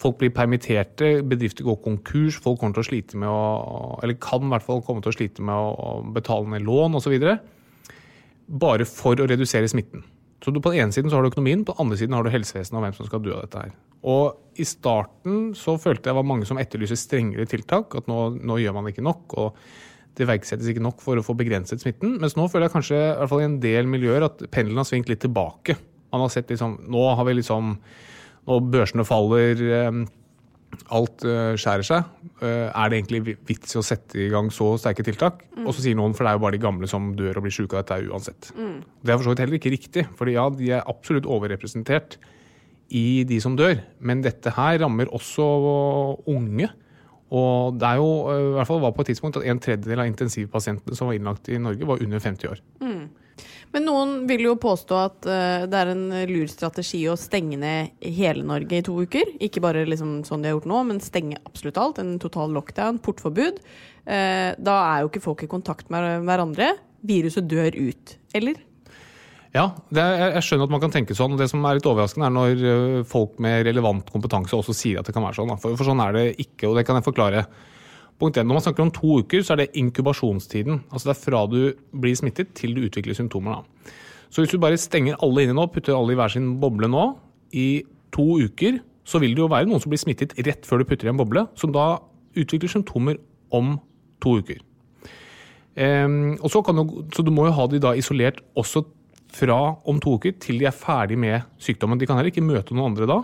Folk 0.00 0.16
blir 0.16 0.30
permitterte, 0.32 1.18
bedrifter 1.28 1.66
går 1.66 1.76
konkurs, 1.84 2.38
folk 2.40 2.60
kommer 2.60 2.72
til 2.78 2.84
å 2.84 2.88
slite 2.88 3.18
med 3.20 3.28
å 3.28 3.98
Eller 4.00 4.16
kan 4.16 4.46
i 4.46 4.52
hvert 4.54 4.64
fall 4.64 4.80
komme 4.86 5.04
til 5.04 5.12
å 5.12 5.16
slite 5.16 5.44
med 5.44 5.52
å 5.52 5.90
betale 6.16 6.48
ned 6.54 6.64
lån 6.64 6.96
osv. 6.96 7.18
Bare 8.48 8.86
for 8.88 9.20
å 9.20 9.28
redusere 9.28 9.68
smitten. 9.68 10.06
Så 10.40 10.54
du, 10.54 10.60
På 10.60 10.72
den 10.72 10.86
ene 10.86 10.96
siden 10.96 11.12
så 11.12 11.18
har 11.18 11.22
du 11.22 11.28
økonomien, 11.28 11.66
på 11.68 11.74
den 11.74 11.84
andre 11.84 12.00
siden 12.00 12.16
har 12.16 12.24
du 12.24 12.32
helsevesenet 12.32 12.78
og 12.78 12.86
hvem 12.86 12.96
som 12.96 13.10
skal 13.10 13.20
dø 13.20 13.34
av 13.36 13.44
dette 13.44 13.66
her. 13.66 13.76
Og 14.08 14.56
I 14.56 14.64
starten 14.64 15.50
så 15.52 15.76
følte 15.76 16.08
jeg 16.08 16.16
var 16.16 16.24
mange 16.24 16.48
som 16.48 16.56
etterlyser 16.56 16.96
strengere 16.96 17.44
tiltak. 17.44 17.92
At 18.00 18.08
nå, 18.08 18.40
nå 18.40 18.56
gjør 18.62 18.78
man 18.78 18.88
ikke 18.88 19.04
nok. 19.04 19.36
og 19.36 19.56
det 20.16 20.24
iverksettes 20.26 20.66
ikke 20.72 20.82
nok 20.82 20.98
for 21.04 21.20
å 21.20 21.22
få 21.24 21.36
begrenset 21.38 21.80
smitten. 21.80 22.16
Mens 22.20 22.34
nå 22.36 22.48
føler 22.50 22.66
jeg 22.66 22.74
kanskje 22.74 22.96
i 22.98 23.12
hvert 23.20 23.30
fall 23.30 23.44
i 23.44 23.46
en 23.46 23.60
del 23.62 23.86
miljøer 23.88 24.26
at 24.26 24.42
pendelen 24.50 24.80
har 24.80 24.88
svingt 24.88 25.08
litt 25.12 25.22
tilbake. 25.22 25.76
Man 26.12 26.24
har 26.24 26.32
sett 26.32 26.50
liksom, 26.50 26.78
Nå 26.90 27.02
har 27.14 27.26
vi 27.28 27.36
liksom 27.38 27.76
Når 28.48 28.64
børsene 28.72 29.04
faller, 29.06 29.60
eh, 29.60 30.00
alt 30.94 31.24
eh, 31.26 31.52
skjærer 31.58 31.86
seg. 31.86 32.10
Eh, 32.40 32.68
er 32.68 32.90
det 32.90 33.00
egentlig 33.00 33.36
vits 33.46 33.74
i 33.74 33.78
å 33.80 33.84
sette 33.84 34.18
i 34.22 34.28
gang 34.32 34.50
så 34.54 34.72
sterke 34.80 35.04
tiltak? 35.06 35.42
Mm. 35.56 35.64
Og 35.66 35.74
så 35.74 35.84
sier 35.84 35.98
noen, 35.98 36.14
for 36.16 36.24
det 36.24 36.32
er 36.32 36.38
jo 36.38 36.44
bare 36.44 36.56
de 36.56 36.62
gamle 36.62 36.90
som 36.90 37.10
dør 37.18 37.40
og 37.40 37.46
blir 37.46 37.54
syke 37.54 37.76
av 37.76 37.84
dette 37.84 38.10
uansett. 38.10 38.50
Mm. 38.56 38.76
Det 39.02 39.12
er 39.12 39.18
for 39.18 39.26
så 39.26 39.34
vidt 39.34 39.42
heller 39.44 39.58
ikke 39.58 39.74
riktig, 39.74 40.06
for 40.18 40.30
ja, 40.30 40.46
de 40.54 40.70
er 40.78 40.86
absolutt 40.90 41.28
overrepresentert 41.30 42.18
i 42.96 43.22
de 43.28 43.38
som 43.42 43.58
dør. 43.58 43.82
Men 44.02 44.22
dette 44.24 44.54
her 44.56 44.80
rammer 44.82 45.10
også 45.14 45.46
unge. 46.30 46.70
Og 47.30 47.76
det 47.78 47.86
er 47.86 48.00
jo, 48.00 48.10
i 48.34 48.54
hvert 48.56 48.66
fall 48.66 48.80
var 48.82 48.94
på 48.94 49.04
et 49.04 49.12
tidspunkt 49.12 49.38
at 49.38 49.46
en 49.46 49.60
tredjedel 49.62 50.02
av 50.02 50.10
intensivpasientene 50.10 50.96
som 50.98 51.10
var 51.10 51.18
innlagt 51.18 51.50
i 51.50 51.60
Norge, 51.62 51.86
var 51.86 52.02
under 52.02 52.22
50 52.22 52.50
år. 52.50 52.62
Mm. 52.82 53.04
Men 53.74 53.86
noen 53.86 54.14
vil 54.30 54.44
jo 54.48 54.56
påstå 54.60 54.98
at 54.98 55.28
uh, 55.28 55.66
det 55.70 55.80
er 55.80 55.92
en 55.92 56.06
lur 56.30 56.48
strategi 56.50 57.02
å 57.10 57.18
stenge 57.18 57.58
ned 57.60 58.06
hele 58.18 58.46
Norge 58.46 58.80
i 58.80 58.86
to 58.86 58.96
uker. 59.02 59.34
Ikke 59.42 59.62
bare 59.64 59.86
liksom 59.88 60.20
sånn 60.28 60.42
de 60.42 60.50
har 60.50 60.58
gjort 60.58 60.70
nå, 60.70 60.80
men 60.90 61.04
stenge 61.04 61.40
absolutt 61.44 61.80
alt. 61.80 62.00
En 62.02 62.16
total 62.22 62.54
lockdown, 62.56 63.02
portforbud. 63.04 63.62
Uh, 64.08 64.56
da 64.58 64.80
er 64.88 65.04
jo 65.04 65.12
ikke 65.12 65.26
folk 65.28 65.46
i 65.46 65.52
kontakt 65.52 65.92
med 65.92 66.26
hverandre. 66.28 66.74
Viruset 67.06 67.48
dør 67.48 67.76
ut. 67.78 68.18
Eller? 68.36 68.58
Ja, 69.50 69.64
er, 69.90 70.36
jeg 70.36 70.44
skjønner 70.46 70.68
at 70.68 70.74
man 70.76 70.82
kan 70.82 70.92
tenke 70.94 71.16
sånn. 71.18 71.34
Det 71.38 71.48
som 71.50 71.64
er 71.66 71.78
litt 71.78 71.88
overraskende, 71.90 72.28
er 72.28 72.34
når 72.36 72.60
eh, 72.62 73.00
folk 73.08 73.40
med 73.42 73.64
relevant 73.66 74.12
kompetanse 74.14 74.54
også 74.54 74.74
sier 74.76 75.00
at 75.00 75.08
det 75.08 75.14
kan 75.16 75.26
være 75.26 75.40
sånn. 75.40 75.56
For, 75.58 75.74
for 75.78 75.88
sånn 75.88 76.02
er 76.04 76.14
det 76.14 76.24
ikke, 76.44 76.68
og 76.68 76.78
det 76.78 76.84
kan 76.86 77.00
jeg 77.00 77.08
forklare. 77.08 77.42
Punkt 78.20 78.36
1. 78.36 78.44
Når 78.44 78.58
man 78.58 78.64
snakker 78.64 78.84
om 78.84 78.92
to 78.92 79.20
uker, 79.22 79.42
så 79.42 79.54
er 79.54 79.62
det 79.62 79.80
inkubasjonstiden. 79.80 80.82
Altså 80.92 81.08
det 81.08 81.14
er 81.14 81.22
fra 81.22 81.40
du 81.48 81.60
blir 82.02 82.16
smittet 82.18 82.52
til 82.58 82.76
du 82.76 82.84
utvikler 82.84 83.16
symptomer. 83.16 83.60
Da. 83.60 83.94
Så 84.30 84.42
hvis 84.42 84.52
du 84.52 84.60
bare 84.62 84.78
stenger 84.78 85.18
alle 85.24 85.46
inne 85.46 85.56
nå, 85.56 85.66
putter 85.72 85.96
alle 85.96 86.14
i 86.14 86.18
hver 86.20 86.32
sin 86.34 86.52
boble 86.62 86.90
nå, 86.90 87.06
i 87.56 87.82
to 88.14 88.26
uker, 88.44 88.78
så 89.08 89.18
vil 89.22 89.34
det 89.34 89.42
jo 89.42 89.50
være 89.50 89.66
noen 89.70 89.82
som 89.82 89.90
blir 89.90 90.02
smittet 90.02 90.36
rett 90.46 90.68
før 90.68 90.82
du 90.82 90.90
putter 90.90 91.08
i 91.08 91.14
en 91.14 91.18
boble, 91.18 91.46
som 91.58 91.72
da 91.74 91.96
utvikler 92.38 92.70
symptomer 92.70 93.18
om 93.56 93.78
to 94.22 94.36
uker. 94.38 94.60
Så, 95.80 96.60
du, 96.60 96.82
så 97.14 97.24
du 97.24 97.30
må 97.32 97.46
jo 97.48 97.56
ha 97.56 97.66
de 97.70 97.80
da 97.82 97.94
isolert 97.96 98.42
også 98.58 98.84
fra 99.34 99.58
om 99.88 100.00
to 100.02 100.16
uker 100.18 100.34
til 100.42 100.58
de 100.60 100.66
er 100.68 100.76
ferdig 100.76 101.18
med 101.18 101.46
sykdommen. 101.62 101.98
De 101.98 102.06
kan 102.06 102.18
heller 102.18 102.30
ikke 102.34 102.44
møte 102.44 102.74
noen 102.74 102.92
andre 102.92 103.08
da, 103.08 103.20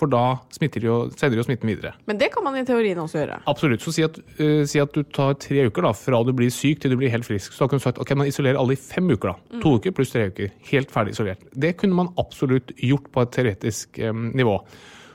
For 0.00 0.08
da 0.08 0.38
smitter 0.54 0.80
de 0.80 0.88
jo, 0.88 0.96
sender 1.12 1.36
de 1.36 1.42
jo 1.42 1.44
smitten 1.44 1.68
videre. 1.68 1.92
Men 2.08 2.20
det 2.20 2.30
kan 2.32 2.44
man 2.46 2.56
i 2.56 2.64
teorien 2.64 2.98
også 3.02 3.20
gjøre. 3.20 3.40
Absolutt. 3.50 3.84
Så 3.84 3.92
si 3.92 4.04
at, 4.06 4.16
uh, 4.38 4.62
si 4.68 4.80
at 4.80 4.94
du 4.96 5.02
tar 5.04 5.34
tre 5.42 5.66
uker 5.68 5.84
da, 5.84 5.92
fra 5.96 6.22
du 6.24 6.32
blir 6.36 6.52
syk 6.54 6.80
til 6.80 6.94
du 6.94 6.96
blir 7.00 7.12
helt 7.12 7.28
frisk. 7.28 7.52
Så 7.52 7.64
da 7.64 7.68
kunne 7.70 7.82
du 7.82 7.86
sagt 7.86 8.00
ok, 8.00 8.14
man 8.16 8.30
isolerer 8.30 8.60
alle 8.60 8.78
i 8.78 8.80
fem 8.80 9.10
uker. 9.12 9.34
da. 9.34 9.60
To 9.64 9.74
uker 9.76 9.92
pluss 9.96 10.14
tre 10.14 10.30
uker. 10.32 10.54
Helt 10.70 10.94
ferdig 10.94 11.12
isolert. 11.16 11.44
Det 11.52 11.74
kunne 11.80 11.98
man 11.98 12.14
absolutt 12.20 12.72
gjort 12.80 13.12
på 13.12 13.26
et 13.26 13.36
teoretisk 13.36 14.00
um, 14.08 14.30
nivå. 14.36 14.56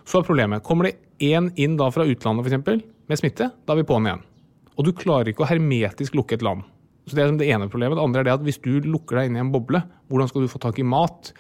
Så 0.06 0.22
er 0.22 0.28
problemet 0.28 0.64
Kommer 0.66 0.92
det 0.92 1.00
én 1.26 1.50
inn 1.58 1.80
da 1.80 1.90
fra 1.94 2.06
utlandet 2.06 2.46
f.eks. 2.46 2.86
med 3.10 3.20
smitte, 3.20 3.50
da 3.66 3.74
er 3.74 3.82
vi 3.82 3.90
på'n 3.90 4.06
igjen. 4.10 4.24
Og 4.76 4.86
du 4.86 4.92
klarer 4.98 5.32
ikke 5.32 5.46
å 5.46 5.50
hermetisk 5.50 6.18
lukke 6.18 6.38
et 6.38 6.46
land. 6.46 6.66
Så 7.06 7.16
Det 7.16 7.22
er 7.22 7.30
liksom 7.30 7.42
det 7.42 7.50
ene 7.54 7.70
problemet. 7.70 7.98
Det 7.98 8.06
andre 8.06 8.22
er 8.22 8.28
det 8.28 8.38
at 8.38 8.46
hvis 8.46 8.62
du 8.62 8.74
lukker 8.86 9.20
deg 9.20 9.30
inn 9.30 9.38
i 9.38 9.44
en 9.44 9.52
boble, 9.54 9.82
hvordan 10.10 10.30
skal 10.30 10.46
du 10.46 10.52
få 10.52 10.62
tak 10.62 10.80
i 10.82 10.86
mat? 10.86 11.32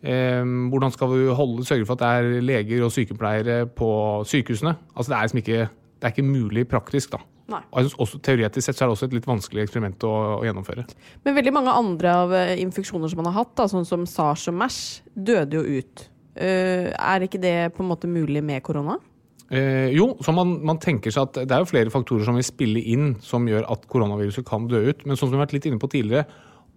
Eh, 0.00 0.44
hvordan 0.72 0.94
skal 0.94 1.12
du 1.12 1.32
holde, 1.36 1.66
sørge 1.68 1.88
for 1.88 1.98
at 1.98 2.04
det 2.04 2.12
er 2.38 2.46
leger 2.46 2.86
og 2.86 2.94
sykepleiere 2.94 3.66
på 3.66 3.90
sykehusene? 4.28 4.76
Altså 4.94 5.12
Det 5.12 5.18
er 5.18 5.28
liksom 5.28 5.42
ikke, 5.42 5.60
det 6.00 6.08
er 6.08 6.14
ikke 6.14 6.30
mulig 6.30 6.66
praktisk. 6.68 7.12
da. 7.12 7.24
Nei. 7.50 7.60
Og 7.72 7.80
jeg 7.80 7.88
synes 7.88 7.98
også, 8.04 8.20
Teoretisk 8.22 8.66
sett 8.66 8.78
så 8.78 8.84
er 8.84 8.88
det 8.88 8.94
også 8.94 9.08
et 9.10 9.18
litt 9.18 9.26
vanskelig 9.26 9.64
eksperiment 9.64 10.06
å, 10.06 10.12
å 10.38 10.44
gjennomføre. 10.46 10.86
Men 11.26 11.36
veldig 11.36 11.52
mange 11.56 11.74
andre 11.82 12.14
av 12.22 12.34
eh, 12.36 12.54
infeksjoner 12.62 13.10
som 13.10 13.22
man 13.22 13.32
har 13.32 13.42
hatt, 13.42 13.56
da, 13.58 13.66
sånn 13.70 13.88
som 13.88 14.06
SARS 14.06 14.46
og 14.52 14.58
MERS, 14.60 14.80
døde 15.14 15.58
jo 15.58 15.80
ut. 15.80 16.06
Uh, 16.40 16.94
er 16.94 17.24
ikke 17.26 17.40
det 17.42 17.72
på 17.74 17.82
en 17.82 17.88
måte 17.90 18.08
mulig 18.08 18.40
med 18.46 18.62
korona? 18.64 18.94
Eh, 19.50 19.90
jo, 19.96 20.12
så 20.22 20.30
man, 20.32 20.52
man 20.62 20.78
tenker 20.78 21.10
seg 21.10 21.26
at 21.26 21.40
det 21.42 21.56
er 21.56 21.64
jo 21.64 21.68
flere 21.72 21.90
faktorer 21.90 22.22
som 22.28 22.36
vil 22.38 22.46
spille 22.46 22.82
inn 22.92 23.16
som 23.24 23.48
gjør 23.50 23.66
at 23.72 23.88
koronaviruset 23.90 24.46
kan 24.46 24.68
dø 24.70 24.84
ut. 24.86 25.02
Men 25.02 25.18
sånn 25.18 25.26
som 25.26 25.34
vi 25.34 25.40
har 25.40 25.48
vært 25.48 25.56
litt 25.58 25.66
inne 25.66 25.82
på 25.82 25.90
tidligere, 25.90 26.28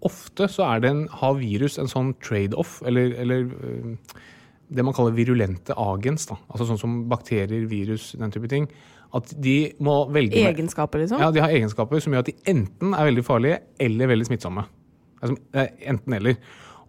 ofte 0.07 0.47
så 0.51 0.65
er 0.67 0.83
det 0.83 0.91
en, 0.93 1.03
har 1.21 1.35
virus 1.39 1.79
en 1.81 1.91
sånn 1.91 2.13
trade-off, 2.23 2.79
eller, 2.87 3.13
eller 3.23 3.45
eh, 3.47 4.17
det 4.73 4.85
man 4.85 4.95
kaller 4.95 5.15
virulente 5.15 5.75
agens. 5.79 6.27
Da. 6.29 6.39
Altså 6.49 6.67
sånn 6.69 6.81
som 6.81 6.97
bakterier, 7.11 7.67
virus, 7.69 8.11
den 8.19 8.33
type 8.33 8.49
ting. 8.51 8.67
At 9.13 9.29
de 9.45 9.57
må 9.83 9.99
velge 10.13 10.41
Egenskaper, 10.41 11.03
liksom? 11.03 11.21
Ja, 11.21 11.29
de 11.33 11.41
har 11.43 11.53
egenskaper 11.53 12.01
som 12.01 12.15
gjør 12.15 12.23
at 12.25 12.31
de 12.31 12.37
enten 12.49 12.95
er 12.97 13.09
veldig 13.11 13.25
farlige 13.27 13.59
eller 13.85 14.09
veldig 14.09 14.29
smittsomme. 14.31 14.65
Altså, 15.21 15.37
eh, 15.53 15.69
enten 15.93 16.17
eller. 16.17 16.39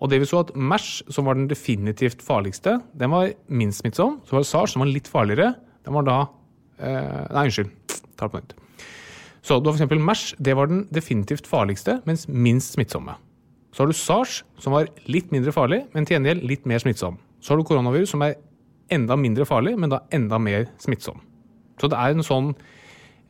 Og 0.00 0.10
det 0.10 0.22
vi 0.22 0.28
så 0.28 0.40
at 0.42 0.54
MERS, 0.56 1.04
som 1.12 1.28
var 1.28 1.36
den 1.38 1.50
definitivt 1.50 2.24
farligste, 2.24 2.78
den 2.96 3.12
var 3.12 3.30
minst 3.48 3.84
smittsom. 3.84 4.18
Så 4.24 4.36
var 4.36 4.44
det 4.44 4.50
SARS, 4.50 4.74
som 4.74 4.84
var 4.84 4.90
litt 4.90 5.08
farligere. 5.10 5.52
Den 5.84 5.96
var 5.96 6.08
da 6.08 6.18
eh, 6.80 7.24
Nei, 7.30 7.46
unnskyld. 7.46 7.70
Tar 8.18 8.32
på 8.32 8.40
nytt. 8.40 8.56
Så 9.44 9.60
du 9.60 9.68
har 9.68 9.76
f.eks. 9.76 10.00
MERS. 10.00 10.24
Det 10.40 10.56
var 10.56 10.70
den 10.70 10.86
definitivt 10.94 11.48
farligste, 11.48 11.98
mens 12.08 12.24
minst 12.28 12.78
smittsomme. 12.78 13.18
Så 13.74 13.82
har 13.82 13.90
du 13.90 13.96
SARS, 13.98 14.42
som 14.62 14.72
var 14.72 14.88
litt 15.10 15.32
mindre 15.34 15.52
farlig, 15.52 15.82
men 15.92 16.06
til 16.06 16.16
gjengjeld 16.16 16.46
litt 16.46 16.64
mer 16.70 16.80
smittsom. 16.80 17.18
Så 17.42 17.52
har 17.52 17.60
du 17.60 17.66
koronavirus, 17.66 18.14
som 18.14 18.22
er 18.24 18.38
enda 18.94 19.16
mindre 19.18 19.44
farlig, 19.48 19.74
men 19.80 19.92
da 19.92 20.04
enda 20.14 20.38
mer 20.40 20.68
smittsom. 20.80 21.20
Så 21.80 21.90
det 21.90 21.98
er 21.98 22.14
en 22.14 22.22
sånn 22.22 22.52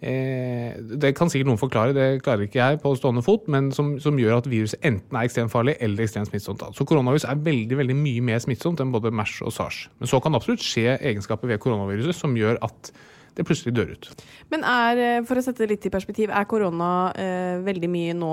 eh, 0.04 0.76
Det 1.00 1.14
kan 1.16 1.30
sikkert 1.32 1.48
noen 1.48 1.60
forklare, 1.60 1.94
det 1.96 2.20
klarer 2.26 2.44
ikke 2.44 2.60
jeg 2.60 2.82
på 2.82 2.92
stående 2.98 3.24
fot, 3.24 3.48
men 3.50 3.70
som, 3.72 3.94
som 4.04 4.20
gjør 4.20 4.42
at 4.42 4.50
viruset 4.50 4.84
enten 4.84 5.16
er 5.16 5.26
ekstremt 5.26 5.54
farlig 5.54 5.78
eller 5.80 6.04
ekstremt 6.04 6.28
smittsomt. 6.28 6.62
Så 6.76 6.86
koronavirus 6.86 7.26
er 7.30 7.40
veldig 7.48 7.80
veldig 7.80 7.96
mye 7.98 8.26
mer 8.28 8.44
smittsomt 8.44 8.84
enn 8.84 8.92
både 8.94 9.14
MERS 9.14 9.40
og 9.48 9.56
SARS. 9.56 9.86
Men 9.98 10.12
så 10.12 10.20
kan 10.20 10.34
det 10.34 10.42
absolutt 10.42 10.66
skje 10.66 10.98
egenskaper 11.00 11.50
ved 11.50 11.62
koronaviruset 11.64 12.20
som 12.20 12.36
gjør 12.38 12.60
at 12.68 12.92
det 13.34 13.46
plutselig 13.46 13.74
dør 13.74 13.92
ut. 13.94 14.08
Men 14.52 14.64
er, 14.68 15.02
eh, 15.02 15.20
for 15.26 15.38
å 15.38 15.44
sette 15.44 15.64
det 15.64 15.72
litt 15.74 15.86
i 15.86 15.92
perspektiv, 15.92 16.30
er 16.30 16.48
korona 16.50 17.12
eh, 17.18 17.58
veldig 17.64 17.90
mye 17.90 18.16
nå 18.16 18.32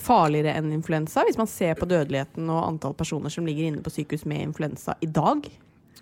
farligere 0.00 0.56
enn 0.58 0.72
influensa? 0.72 1.24
Hvis 1.28 1.40
man 1.40 1.50
ser 1.50 1.78
på 1.78 1.88
dødeligheten 1.88 2.48
og 2.48 2.64
antall 2.64 2.96
personer 2.98 3.32
som 3.32 3.46
ligger 3.48 3.68
inne 3.68 3.84
på 3.84 3.92
sykehus 3.92 4.26
med 4.28 4.46
influensa 4.48 4.96
i 5.04 5.10
dag? 5.12 5.48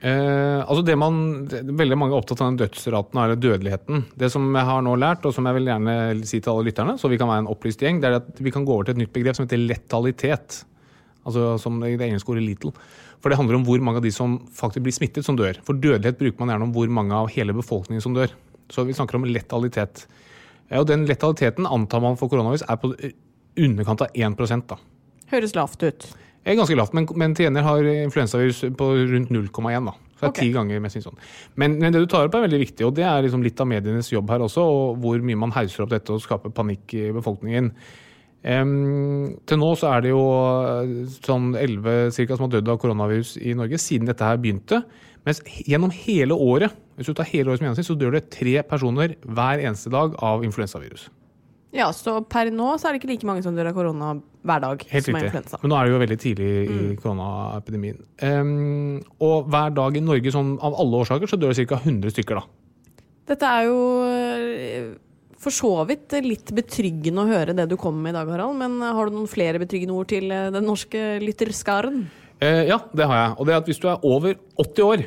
Eh, 0.01 0.61
altså 0.61 0.83
det 0.85 0.95
man, 1.01 1.47
det, 1.49 1.63
Veldig 1.73 1.97
mange 1.97 2.13
er 2.13 2.21
opptatt 2.21 2.43
av 2.45 2.51
den 2.51 2.61
dødsraten 2.61 3.21
eller 3.23 3.41
dødeligheten. 3.41 4.05
Det 4.15 4.31
som 4.33 4.47
jeg 4.53 4.69
har 4.69 4.85
nå 4.85 4.95
lært, 5.01 5.25
og 5.25 5.35
som 5.35 5.49
jeg 5.49 5.59
vil 5.59 5.71
gjerne 5.73 5.99
si 6.29 6.41
til 6.41 6.53
alle 6.53 6.69
lytterne, 6.69 6.97
så 7.01 7.11
vi 7.11 7.19
kan 7.21 7.31
være 7.31 7.47
en 7.47 7.53
opplyst 7.53 7.83
gjeng, 7.83 8.03
det 8.03 8.11
er 8.11 8.21
at 8.21 8.43
vi 8.43 8.53
kan 8.55 8.67
gå 8.67 8.75
over 8.75 8.89
til 8.89 8.97
et 8.97 9.05
nytt 9.05 9.15
begrep 9.17 9.39
som 9.39 9.47
heter 9.47 9.63
letalitet. 9.63 10.63
Altså 11.27 11.57
som 11.61 11.81
det, 11.83 11.97
engelske 11.99 12.33
ordet 12.33 12.45
little. 12.47 12.73
For 13.23 13.33
det 13.33 13.39
handler 13.41 13.59
om 13.59 13.67
hvor 13.67 13.83
mange 13.83 14.01
av 14.01 14.07
de 14.07 14.13
som 14.15 14.39
faktisk 14.55 14.85
blir 14.87 14.95
smittet, 14.95 15.27
som 15.27 15.39
dør. 15.39 15.59
For 15.67 15.79
dødelighet 15.79 16.21
bruker 16.21 16.43
man 16.43 16.55
gjerne 16.55 16.69
om 16.69 16.75
hvor 16.77 16.93
mange 16.93 17.17
av 17.17 17.31
hele 17.35 17.57
befolkningen 17.57 18.05
som 18.05 18.15
dør. 18.17 18.33
Så 18.73 18.85
vi 18.87 18.95
snakker 18.97 19.19
om 19.19 19.27
letalitet. 19.29 20.07
Ja, 20.71 20.81
og 20.81 20.89
den 20.91 21.07
letaliteten 21.07 21.67
antar 21.67 22.03
man 22.03 22.19
for 22.19 22.31
koronavirus 22.31 22.67
er 22.67 22.79
på 22.83 22.93
underkant 23.57 24.07
av 24.07 24.15
1% 24.15 24.71
da. 24.71 24.79
Høres 25.33 25.55
lavt 25.57 25.83
ut. 25.83 26.09
Det 26.47 26.53
er 26.53 26.59
ganske 26.61 26.77
lavt, 26.79 26.95
men, 26.95 27.07
men 27.19 27.33
til 27.35 27.49
gjengjeld 27.49 27.67
har 27.67 27.89
influensavirus 28.07 28.61
på 28.79 28.91
rundt 29.11 29.33
0,1. 29.35 29.89
da. 29.89 29.95
Så 30.17 30.21
det 30.21 30.27
er 30.27 30.31
okay. 30.31 30.47
ti 30.47 30.53
ganger 30.55 30.81
mest 30.81 31.03
sånn. 31.05 31.19
Men, 31.61 31.75
men 31.83 31.93
det 31.93 32.01
du 32.01 32.07
tar 32.09 32.29
opp 32.29 32.37
er 32.39 32.47
veldig 32.47 32.61
viktig, 32.63 32.87
og 32.87 32.95
det 32.97 33.05
er 33.05 33.25
liksom 33.27 33.43
litt 33.45 33.59
av 33.61 33.69
medienes 33.69 34.09
jobb 34.13 34.31
her 34.33 34.45
også, 34.47 34.63
og 34.65 35.01
hvor 35.03 35.21
mye 35.27 35.41
man 35.43 35.53
hauser 35.53 35.85
opp 35.85 35.91
dette 35.93 36.15
og 36.15 36.23
skaper 36.25 36.55
panikk 36.57 36.95
i 36.97 37.09
befolkningen. 37.13 37.73
Em, 38.47 39.35
til 39.49 39.59
nå 39.59 39.73
så 39.79 39.91
er 39.97 40.05
det 40.05 40.13
jo 40.13 40.23
eh, 40.23 40.95
sånn 41.27 41.51
11 41.59 42.13
cirka, 42.15 42.37
som 42.39 42.47
har 42.47 42.57
dødd 42.57 42.71
av 42.71 42.81
koronavirus 42.83 43.37
i 43.43 43.57
Norge 43.59 43.81
siden 43.83 44.07
dette 44.07 44.27
her 44.27 44.39
begynte. 44.39 44.85
Mens 45.27 45.43
gjennom 45.67 45.91
hele 45.91 46.37
året 46.39 46.77
hvis 46.97 47.11
du 47.11 47.17
tar 47.17 47.29
hele 47.29 47.51
året 47.51 47.61
som 47.61 47.67
gjennomsnitt, 47.67 47.89
så 47.91 47.99
dør 47.99 48.15
det 48.17 48.29
tre 48.33 48.57
personer 48.65 49.17
hver 49.27 49.61
eneste 49.61 49.91
dag 49.93 50.15
av 50.25 50.45
influensavirus. 50.47 51.09
Ja, 51.77 51.91
så 51.93 52.23
per 52.25 52.49
nå 52.55 52.71
så 52.81 52.89
er 52.89 52.95
det 52.95 53.03
ikke 53.03 53.11
like 53.11 53.29
mange 53.29 53.43
som 53.45 53.57
dør 53.57 53.69
av 53.69 53.77
korona 53.77 54.15
hver 54.47 54.63
dag 54.63 54.85
Helt 54.89 55.05
som 55.05 55.19
er 55.19 55.27
riktig. 55.27 55.33
influensa. 55.35 55.59
Men 55.61 55.73
nå 55.73 55.77
er 55.77 55.85
det 55.85 55.93
jo 55.93 55.99
veldig 56.01 56.19
tidlig 56.23 56.53
i 56.71 56.79
koronaepidemien. 57.03 57.99
Um, 58.23 59.03
og 59.21 59.51
hver 59.53 59.75
dag 59.77 59.99
i 59.99 60.05
Norge, 60.07 60.33
sånn 60.33 60.55
av 60.65 60.79
alle 60.81 61.03
årsaker, 61.03 61.29
så 61.29 61.37
dør 61.41 61.53
det 61.53 61.67
ca. 61.69 61.83
100 61.83 62.15
stykker, 62.15 62.41
da. 62.41 63.03
Dette 63.27 63.51
er 63.51 63.67
jo 63.67 63.77
for 65.43 65.55
så 65.55 65.73
vidt 65.89 66.15
litt 66.25 66.51
betryggende 66.57 67.25
å 67.25 67.29
høre 67.29 67.55
det 67.57 67.69
du 67.71 67.77
kommer 67.81 68.07
med 68.07 68.15
i 68.15 68.19
dag, 68.19 68.31
Harald. 68.33 68.57
Men 68.61 68.79
har 68.81 69.09
du 69.09 69.17
noen 69.19 69.31
flere 69.31 69.61
betryggende 69.63 69.97
ord 69.97 70.09
til 70.13 70.31
eh, 70.33 70.49
den 70.55 70.67
norske 70.67 71.05
lytterskaren? 71.23 72.07
Eh, 72.41 72.65
ja, 72.71 72.81
det 72.97 73.07
har 73.09 73.21
jeg. 73.21 73.37
Og 73.37 73.49
det 73.49 73.55
er 73.55 73.63
at 73.63 73.71
hvis 73.71 73.81
du 73.83 73.89
er 73.91 74.07
over 74.07 74.37
80 74.61 74.87
år 74.87 75.07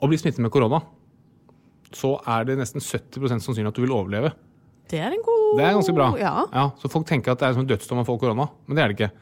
og 0.00 0.10
blir 0.10 0.20
smittet 0.20 0.42
med 0.44 0.52
korona, 0.52 0.80
så 1.94 2.16
er 2.28 2.48
det 2.48 2.58
nesten 2.58 2.82
70% 2.82 3.44
sannsynlig 3.44 3.70
at 3.70 3.76
du 3.76 3.84
vil 3.84 3.94
overleve. 3.94 4.32
Det 4.90 4.98
er 5.00 5.14
en 5.14 5.22
god 5.24 5.58
Det 5.58 5.64
er 5.64 5.76
ganske 5.78 5.94
bra. 5.96 6.08
Ja. 6.20 6.32
ja 6.52 6.64
så 6.80 6.90
folk 6.92 7.06
tenker 7.08 7.32
at 7.32 7.40
det 7.40 7.48
er 7.48 7.54
som 7.56 7.64
en 7.64 7.70
dødsdom 7.70 8.02
å 8.02 8.06
få 8.08 8.18
korona, 8.20 8.48
men 8.66 8.76
det 8.76 8.82
er 8.82 8.90
det 8.90 8.98
ikke. 8.98 9.12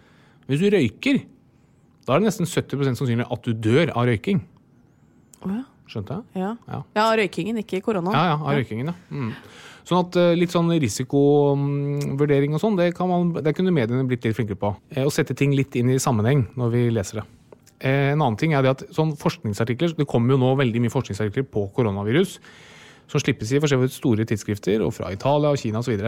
Hvis 0.51 0.63
du 0.63 0.71
røyker, 0.75 1.21
da 2.07 2.15
er 2.15 2.23
det 2.23 2.31
nesten 2.31 2.49
70% 2.49 2.99
sannsynlig 2.99 3.29
at 3.31 3.45
du 3.47 3.53
dør 3.55 3.93
av 3.93 4.09
røyking. 4.09 4.43
Oh, 5.43 5.53
ja. 5.53 5.67
Skjønte 5.93 6.17
jeg? 6.17 6.43
Ja. 6.43 6.55
Ja. 6.71 6.81
ja, 6.97 7.05
røykingen, 7.21 7.61
ikke 7.63 7.83
korona. 7.85 8.15
Ja, 8.17 8.33
ja, 8.33 8.39
av 8.41 8.57
røykingen, 8.57 8.91
ja. 8.91 8.97
Mm. 9.13 9.31
Sånn 9.89 10.05
at 10.05 10.17
eh, 10.21 10.33
litt 10.39 10.53
sånn 10.55 10.71
risikovurdering 10.71 12.55
og 12.55 12.63
sånn, 12.63 12.77
det, 12.79 12.93
man, 13.09 13.33
det 13.43 13.55
kunne 13.57 13.75
mediene 13.75 14.07
blitt 14.09 14.27
litt 14.27 14.37
flinkere 14.39 14.61
på. 14.61 14.75
Eh, 14.95 15.07
Å 15.07 15.13
sette 15.13 15.35
ting 15.39 15.55
litt 15.59 15.75
inn 15.79 15.91
i 15.91 16.01
sammenheng 16.03 16.45
når 16.59 16.75
vi 16.75 16.83
leser 16.95 17.21
det. 17.21 17.25
Eh, 17.83 18.13
En 18.13 18.21
annen 18.23 18.39
ting 18.39 18.55
er 18.55 18.63
det 18.63 18.75
at 18.77 18.85
sånn 18.95 19.17
forskningsartikler, 19.19 19.97
det 19.99 20.07
kommer 20.11 20.37
jo 20.37 20.43
nå 20.45 20.53
veldig 20.61 20.85
mye 20.85 20.95
forskningsartikler 20.95 21.49
på 21.51 21.67
koronavirus, 21.75 22.39
som 23.11 23.21
slippes 23.21 23.51
i 23.53 23.61
forskjellige 23.61 23.97
store 23.97 24.27
tidsskrifter, 24.29 24.85
og 24.87 24.95
fra 24.97 25.11
Italia 25.13 25.51
og 25.51 25.59
Kina 25.61 25.83
osv. 25.83 25.99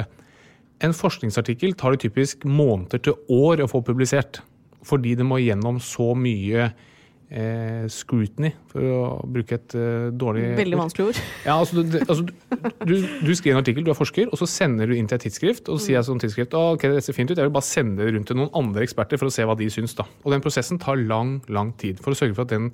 En 0.85 0.95
forskningsartikkel 0.95 1.75
tar 1.79 1.95
det 1.95 2.05
typisk 2.07 2.47
måneder 2.47 3.03
til 3.03 3.19
år 3.33 3.65
å 3.65 3.71
få 3.71 3.83
publisert, 3.85 4.41
fordi 4.85 5.17
det 5.19 5.27
må 5.27 5.41
gjennom 5.43 5.81
så 5.83 6.13
mye 6.17 6.71
eh, 7.35 7.85
scrutiny, 7.91 8.53
for 8.71 8.87
å 8.87 9.01
bruke 9.27 9.59
et 9.59 9.75
eh, 9.79 10.09
dårlig 10.15 10.47
Veldig 10.59 10.79
vanskelig 10.79 11.11
ord. 11.11 11.21
Ja, 11.47 11.57
altså, 11.59 11.83
du, 11.83 11.99
altså, 12.01 12.25
du, 12.87 12.95
du 13.03 13.33
skriver 13.35 13.59
en 13.59 13.63
artikkel, 13.63 13.87
du 13.87 13.93
er 13.93 13.99
forsker, 13.99 14.31
og 14.31 14.41
så 14.41 14.49
sender 14.51 14.91
du 14.91 14.97
inn 14.97 15.11
til 15.11 15.19
et 15.19 15.27
tidsskrift. 15.27 15.69
Og 15.69 15.79
så 15.79 15.89
sier 15.89 15.99
jeg 15.99 16.09
som 16.09 16.21
tidsskrift 16.23 16.57
«Å, 16.57 16.65
ok, 16.79 16.89
det 16.95 17.05
ser 17.07 17.17
fint 17.17 17.33
ut, 17.33 17.39
jeg 17.39 17.49
vil 17.49 17.55
bare 17.55 17.69
sende 17.69 18.05
det 18.05 18.15
rundt 18.17 18.31
til 18.31 18.41
noen 18.41 18.53
andre 18.61 18.87
eksperter 18.87 19.21
for 19.21 19.31
å 19.31 19.35
se 19.35 19.47
hva 19.47 19.59
de 19.59 19.71
syns. 19.73 19.97
da. 19.99 20.07
Og 20.23 20.35
den 20.35 20.45
prosessen 20.45 20.81
tar 20.83 21.01
lang, 21.01 21.39
lang 21.53 21.75
tid 21.81 22.03
for 22.03 22.15
å 22.15 22.19
sørge 22.19 22.39
for 22.39 22.47
at 22.47 22.55
den 22.55 22.73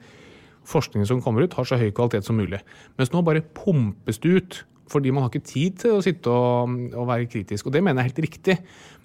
forskningen 0.71 1.09
som 1.09 1.23
kommer 1.25 1.47
ut, 1.47 1.57
har 1.57 1.67
så 1.67 1.81
høy 1.81 1.89
kvalitet 1.97 2.29
som 2.29 2.39
mulig. 2.39 2.61
Mens 3.01 3.15
nå 3.15 3.25
bare 3.27 3.45
pumpes 3.57 4.21
det 4.23 4.37
ut. 4.37 4.65
Fordi 4.91 5.13
man 5.15 5.23
har 5.23 5.31
ikke 5.31 5.47
tid 5.47 5.77
til 5.85 5.93
å 5.95 6.01
sitte 6.03 6.33
og, 6.35 6.73
og 6.99 7.05
være 7.07 7.29
kritisk. 7.31 7.69
Og 7.69 7.75
det 7.77 7.83
mener 7.87 8.03
jeg 8.03 8.09
er 8.09 8.11
helt 8.11 8.25
riktig. 8.25 8.57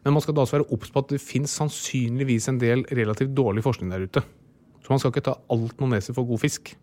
Men 0.01 0.15
man 0.15 0.23
skal 0.25 0.33
da 0.33 0.41
også 0.41 0.57
være 0.57 0.73
obs 0.73 0.89
på 0.89 1.03
at 1.03 1.13
det 1.13 1.21
finnes 1.21 1.53
sannsynligvis 1.59 2.49
en 2.49 2.57
del 2.61 2.81
relativt 2.89 3.35
dårlig 3.37 3.61
forskning 3.65 3.93
der 3.93 4.07
ute. 4.09 4.23
Så 4.85 4.93
man 4.93 5.01
skal 5.01 5.13
ikke 5.13 5.25
ta 5.25 5.35
alt 5.49 5.79
noen 5.81 5.95
neser 5.97 6.13
for 6.13 6.29
god 6.29 6.43
fisk. 6.43 6.75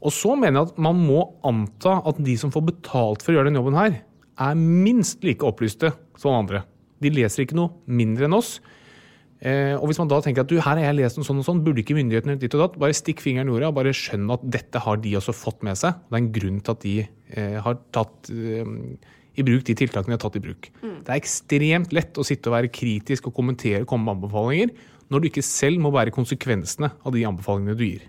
Og 0.00 0.14
så 0.16 0.32
mener 0.38 0.62
jeg 0.62 0.70
at 0.70 0.78
man 0.80 0.96
må 0.96 1.22
anta 1.44 1.98
at 2.08 2.20
de 2.24 2.36
som 2.40 2.52
får 2.54 2.64
betalt 2.70 3.24
for 3.24 3.32
å 3.32 3.36
gjøre 3.36 3.50
den 3.50 3.60
jobben 3.60 3.76
her, 3.76 3.98
er 4.40 4.60
minst 4.60 5.24
like 5.26 5.44
opplyste 5.44 5.92
som 6.16 6.38
andre. 6.38 6.62
De 7.04 7.12
leser 7.12 7.44
ikke 7.44 7.58
noe 7.58 7.74
mindre 7.84 8.24
enn 8.28 8.36
oss. 8.36 8.58
Eh, 9.40 9.72
og 9.76 9.86
hvis 9.88 10.00
man 10.00 10.08
da 10.08 10.18
tenker 10.24 10.44
at 10.44 10.50
du, 10.52 10.58
her 10.60 10.76
har 10.76 10.82
jeg 10.84 10.98
lest 10.98 11.16
noe 11.16 11.28
sånn 11.28 11.40
og 11.40 11.46
sånn, 11.46 11.62
burde 11.64 11.80
ikke 11.80 11.96
myndighetene 11.96 12.36
ditt 12.40 12.56
og 12.56 12.64
datt, 12.64 12.80
bare 12.80 12.96
stikk 12.96 13.22
fingeren 13.24 13.48
i 13.48 13.54
jorda 13.54 13.70
og 13.72 13.78
bare 13.78 13.94
skjønn 13.96 14.28
at 14.32 14.44
dette 14.56 14.82
har 14.84 15.00
de 15.00 15.14
også 15.20 15.36
fått 15.36 15.64
med 15.64 15.80
seg. 15.80 15.96
Det 16.08 16.16
er 16.16 16.22
en 16.22 16.34
grunn 16.34 16.60
til 16.60 16.76
at 16.76 16.84
de 16.84 16.94
eh, 17.04 17.56
har 17.64 17.80
tatt 17.96 18.32
eh, 18.32 18.74
i 19.40 19.46
bruk 19.46 19.64
de 19.68 19.76
tiltakene 19.80 20.12
de 20.12 20.18
har 20.18 20.24
tatt 20.24 20.36
i 20.36 20.44
bruk. 20.44 20.68
Det 20.80 21.08
er 21.08 21.16
ekstremt 21.16 21.94
lett 21.96 22.20
å 22.20 22.26
sitte 22.26 22.50
og 22.50 22.56
være 22.58 22.72
kritisk 22.72 23.30
og 23.30 23.36
kommentere 23.36 23.84
og 23.84 23.88
komme 23.92 24.08
med 24.08 24.18
anbefalinger 24.18 24.74
når 25.10 25.20
du 25.20 25.28
ikke 25.30 25.44
selv 25.44 25.80
må 25.82 25.90
bære 25.94 26.14
konsekvensene 26.14 26.92
av 27.04 27.14
de 27.14 27.26
anbefalingene 27.26 27.76
du 27.78 27.84
gir. 27.84 28.04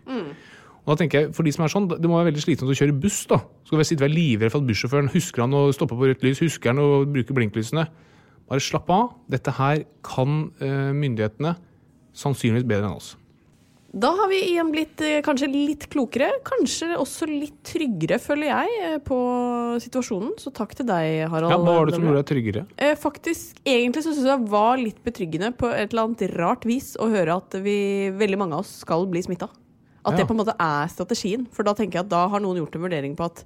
Og 0.82 0.94
da 0.94 0.98
tenker 0.98 1.20
jeg, 1.20 1.34
for 1.38 1.46
de 1.46 1.52
som 1.54 1.64
er 1.66 1.70
sånn, 1.70 1.88
Det 1.90 2.10
må 2.10 2.18
være 2.18 2.32
veldig 2.32 2.42
slitsomt 2.42 2.72
å 2.74 2.78
kjøre 2.78 3.00
buss. 3.00 3.26
da. 3.30 3.38
Skal 3.66 3.78
vi 3.78 3.84
sitte 3.86 4.04
og 4.04 4.10
være 4.10 4.18
livredd 4.18 4.52
for 4.52 4.62
at 4.62 4.68
bussjåføren 4.68 5.12
husker 5.14 5.42
han 5.42 5.54
å 5.54 5.72
stoppe 5.74 5.98
på 5.98 6.10
rødt 6.10 6.24
lys, 6.24 6.40
husker 6.42 6.74
han 6.74 6.82
å 6.82 7.06
bruke 7.06 7.34
blinklysene. 7.34 7.88
Bare 8.50 8.60
slapp 8.60 8.90
av. 8.90 9.14
Dette 9.30 9.52
her 9.52 9.86
kan 10.04 10.52
eh, 10.60 10.92
myndighetene 10.92 11.56
sannsynligvis 12.14 12.68
bedre 12.68 12.90
enn 12.90 12.98
oss. 12.98 13.16
Da 13.92 14.08
har 14.16 14.30
vi 14.32 14.38
igjen 14.54 14.70
blitt 14.72 15.02
eh, 15.04 15.18
kanskje 15.26 15.50
litt 15.52 15.90
klokere, 15.92 16.30
kanskje 16.48 16.94
også 16.96 17.28
litt 17.28 17.58
tryggere, 17.68 18.16
føler 18.24 18.48
jeg, 18.48 18.76
eh, 18.88 18.94
på 19.04 19.18
situasjonen. 19.84 20.38
Så 20.40 20.54
takk 20.56 20.72
til 20.80 20.88
deg, 20.88 21.26
Harald. 21.28 21.52
Ja, 21.52 21.58
Hva 21.60 21.74
var 21.82 21.90
det 21.90 21.98
som 21.98 22.06
gjorde 22.08 22.22
deg 22.22 22.30
tryggere? 22.30 22.64
Eh, 22.80 22.94
faktisk, 22.96 23.60
egentlig 23.68 24.06
så 24.06 24.14
syns 24.16 24.30
jeg 24.30 24.46
det 24.46 24.54
var 24.54 24.80
litt 24.80 25.02
betryggende 25.04 25.52
på 25.60 25.68
et 25.76 25.92
eller 25.92 26.06
annet 26.08 26.24
rart 26.40 26.64
vis 26.70 26.94
å 27.04 27.10
høre 27.12 27.36
at 27.42 27.60
vi, 27.66 27.76
veldig 28.16 28.40
mange 28.40 28.56
av 28.56 28.64
oss 28.64 28.78
skal 28.86 29.04
bli 29.12 29.26
smitta. 29.28 29.52
At 30.06 30.16
Ja. 30.16 30.22
det 30.24 30.28
på 30.32 30.38
en 30.38 30.40
måte 30.40 30.56
er 30.56 30.88
strategien. 30.88 31.44
For 31.52 31.68
da 31.68 31.74
tenker 31.76 32.00
jeg 32.00 32.06
at 32.08 32.10
da 32.16 32.24
har 32.32 32.40
noen 32.40 32.64
gjort 32.64 32.80
en 32.80 32.88
vurdering 32.88 33.18
på 33.20 33.28
at 33.28 33.44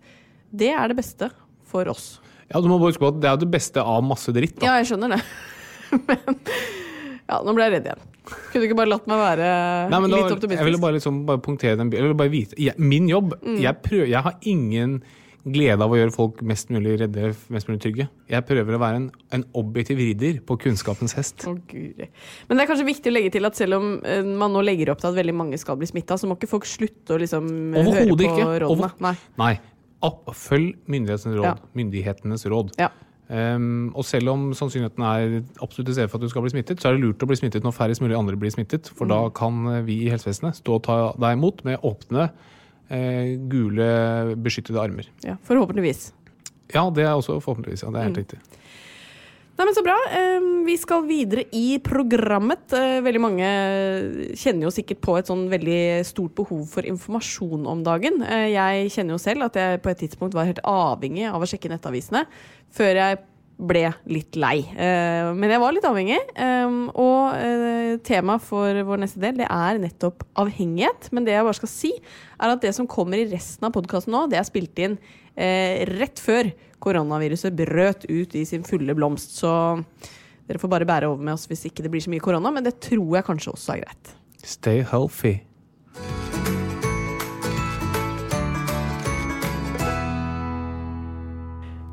det 0.54 0.70
er 0.78 0.88
det 0.94 0.96
beste 1.02 1.32
for 1.66 1.90
oss. 1.90 2.20
Ja, 2.54 2.62
du 2.62 2.70
må 2.70 2.78
bare 2.78 2.94
huske 2.94 3.02
på 3.02 3.10
at 3.10 3.20
Det 3.20 3.32
er 3.34 3.38
det 3.42 3.50
beste 3.50 3.82
av 3.82 4.04
masse 4.06 4.30
dritt. 4.32 4.60
da. 4.62 4.68
Ja, 4.68 4.78
jeg 4.78 4.94
skjønner 4.94 5.18
det. 5.18 5.24
Men 6.08 6.38
ja, 7.34 7.42
nå 7.42 7.56
ble 7.58 7.66
jeg 7.66 7.74
redd 7.80 7.90
igjen. 7.90 8.12
Kunne 8.26 8.62
du 8.64 8.68
ikke 8.70 8.78
bare 8.80 8.90
latt 8.92 9.06
meg 9.12 9.20
være 9.22 9.50
Nei, 9.92 10.00
men 10.00 10.10
da, 10.14 10.24
litt 10.30 10.50
jeg 10.58 10.66
ville 10.66 10.82
bare, 10.82 10.98
liksom, 10.98 11.22
bare 11.28 11.42
punktere 11.46 11.78
den 11.80 11.92
Eller 11.94 12.14
bare 12.18 12.32
vite 12.34 12.58
jeg, 12.58 12.74
Min 12.82 13.08
jobb 13.12 13.36
Mm. 13.42 13.60
jeg, 13.62 13.82
prøver, 13.86 14.08
jeg 14.10 14.22
har 14.26 14.36
ingen 14.42 15.00
glede 15.46 15.78
av 15.86 15.92
å 15.94 15.98
gjøre 16.00 16.10
folk 16.16 16.40
mest 16.42 16.72
mulig 16.74 16.96
redde, 17.04 17.28
mest 17.54 17.68
mulig 17.70 17.78
trygge. 17.84 18.08
Jeg 18.34 18.42
prøver 18.48 18.74
å 18.74 18.80
være 18.82 18.98
en, 18.98 19.04
en 19.38 19.44
objektiv 19.54 20.00
ridder 20.02 20.40
på 20.42 20.56
kunnskapens 20.58 21.14
hest. 21.14 21.46
Å. 21.46 21.54
Men 21.54 22.58
det 22.58 22.64
er 22.64 22.70
kanskje 22.72 22.88
viktig 22.88 23.12
å 23.12 23.14
legge 23.14 23.30
til 23.36 23.46
at 23.46 23.54
selv 23.60 23.78
om 23.78 23.92
eh, 24.02 24.24
man 24.26 24.50
nå 24.58 24.64
legger 24.66 24.90
opp 24.96 25.04
til 25.04 25.12
at 25.12 25.20
veldig 25.20 25.36
mange 25.38 25.60
skal 25.62 25.78
bli 25.78 25.86
smitta, 25.86 26.18
så 26.18 26.26
må 26.26 26.34
ikke 26.40 26.50
folk 26.50 26.66
slutte 26.66 27.14
å 27.14 27.22
liksom 27.22 27.46
eh, 27.78 27.86
høre 27.92 28.08
på 28.10 28.26
ikke. 28.26 28.48
rådene. 28.66 28.72
Over- 28.74 28.98
Nei. 29.06 29.14
Nei. 29.38 29.54
Følg 30.34 30.74
myndighetenes 30.90 31.38
råd. 31.38 31.46
Ja. 31.46 31.54
Myndighetenes 31.78 32.50
råd. 32.50 32.74
Ja. 32.82 32.90
Ehm, 33.30 33.92
og 33.96 34.06
selv 34.06 34.30
om 34.30 34.52
sannsynligheten 34.54 35.02
er 35.02 35.44
absolutt 35.64 35.88
til 35.88 35.96
stede 35.96 36.10
for 36.12 36.18
at 36.20 36.22
du 36.22 36.30
skal 36.30 36.44
bli 36.46 36.52
smittet, 36.54 36.78
så 36.80 36.90
er 36.90 36.98
det 36.98 37.02
lurt 37.02 37.24
å 37.26 37.28
bli 37.28 37.36
smittet 37.40 37.64
når 37.66 37.74
færrest 37.74 38.02
mulig 38.04 38.18
andre 38.18 38.38
blir 38.38 38.52
smittet. 38.54 38.90
For 38.94 39.06
Mm. 39.06 39.10
da 39.10 39.30
kan 39.30 39.68
eh, 39.74 39.82
vi 39.82 40.06
i 40.06 40.10
helsevesenet 40.12 40.56
stå 40.62 40.76
og 40.76 40.84
ta 40.84 40.98
deg 41.18 41.38
imot 41.38 41.64
med 41.66 41.80
åpne, 41.82 42.30
eh, 42.92 43.36
gule, 43.50 44.36
beskyttede 44.38 44.78
armer. 44.80 45.06
ja. 45.24 45.36
Forhåpentligvis. 45.44 46.12
Ja, 46.74 46.90
det 46.90 47.04
er 47.06 47.14
også 47.18 47.40
forhåpentligvis. 47.42 47.84
Ja, 47.84 47.90
det 47.92 47.98
er 48.00 48.04
helt 48.04 48.18
Mm. 48.18 48.24
riktig. 48.26 48.40
Nei, 49.56 49.64
men 49.64 49.76
Så 49.76 49.84
bra. 49.86 49.96
Vi 50.66 50.74
skal 50.76 51.06
videre 51.08 51.46
i 51.56 51.78
programmet. 51.80 52.74
Eh, 52.76 52.98
Veldig 53.06 53.22
mange 53.24 53.52
kjenner 54.36 54.68
jo 54.68 54.72
sikkert 54.74 55.00
på 55.06 55.14
et 55.16 55.30
sånn 55.30 55.46
veldig 55.52 56.04
stort 56.04 56.34
behov 56.36 56.66
for 56.74 56.84
informasjon 56.84 57.64
om 57.72 57.84
dagen. 57.86 58.20
Eh, 58.26 58.50
Jeg 58.52 58.92
kjenner 58.92 59.16
jo 59.16 59.22
selv 59.22 59.46
at 59.48 59.56
jeg 59.56 59.82
på 59.82 59.94
et 59.94 60.02
tidspunkt 60.04 60.36
var 60.36 60.50
helt 60.50 60.60
avhengig 60.60 61.30
av 61.32 61.40
å 61.40 61.48
sjekke 61.48 61.72
nettavisene 61.72 62.26
før 62.76 63.00
jeg 63.00 63.22
ble 63.56 63.86
litt 64.12 64.36
lei. 64.36 64.60
Eh, 64.76 65.32
Men 65.32 65.50
jeg 65.50 65.64
var 65.64 65.72
litt 65.72 65.88
avhengig. 65.88 66.20
Og 67.00 68.04
temaet 68.04 68.42
for 68.44 68.84
vår 68.84 69.00
neste 69.06 69.24
del 69.24 69.38
det 69.40 69.48
er 69.48 69.80
nettopp 69.80 70.26
avhengighet. 70.36 71.14
Men 71.14 71.24
det 71.24 71.32
jeg 71.32 71.48
bare 71.48 71.62
skal 71.62 71.72
si, 71.72 71.94
er 72.42 72.50
at 72.52 72.60
det 72.60 72.76
som 72.76 72.88
kommer 72.88 73.16
i 73.16 73.32
resten 73.32 73.64
av 73.64 73.72
podkasten 73.72 74.12
nå, 74.12 74.28
det 74.30 74.38
er 74.38 74.44
spilt 74.44 74.78
inn 74.84 75.00
rett 75.38 76.20
før 76.20 76.52
koronaviruset 76.86 77.56
brøt 77.58 78.06
ut 78.10 78.38
i 78.38 78.46
sin 78.48 78.66
fulle 78.68 78.96
blomst. 78.98 79.38
Så 79.42 79.52
dere 80.46 80.62
får 80.62 80.72
bare 80.72 80.88
bære 80.88 81.10
over 81.10 81.26
med 81.26 81.38
oss 81.38 81.48
hvis 81.50 81.66
ikke 81.70 81.86
det 81.86 81.92
blir 81.94 82.06
så 82.06 82.14
mye 82.14 82.24
korona, 82.24 82.54
men 82.54 82.66
det 82.66 82.78
tror 82.86 83.18
jeg 83.18 83.28
kanskje 83.28 83.56
også 83.56 83.76
er 83.76 83.84
greit. 83.86 84.16
Stay 84.46 84.86
healthy. 84.86 85.40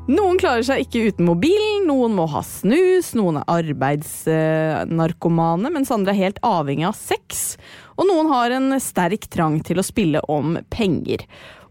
Noen 0.03 0.35
klarer 0.35 0.65
seg 0.67 0.81
ikke 0.83 1.07
uten 1.07 1.23
mobilen, 1.29 1.85
noen 1.87 2.11
må 2.17 2.25
ha 2.27 2.41
snus, 2.43 3.13
noen 3.15 3.37
er 3.39 3.45
arbeidsnarkomane, 3.53 5.69
mens 5.71 5.87
andre 5.95 6.11
er 6.11 6.19
helt 6.25 6.43
avhengig 6.43 6.83
av 6.89 6.97
sex. 6.99 7.55
Og 7.95 8.03
noen 8.09 8.27
har 8.33 8.51
en 8.51 8.75
sterk 8.83 9.29
trang 9.31 9.63
til 9.63 9.79
å 9.79 9.85
spille 9.87 10.19
om 10.27 10.59
penger. 10.73 11.23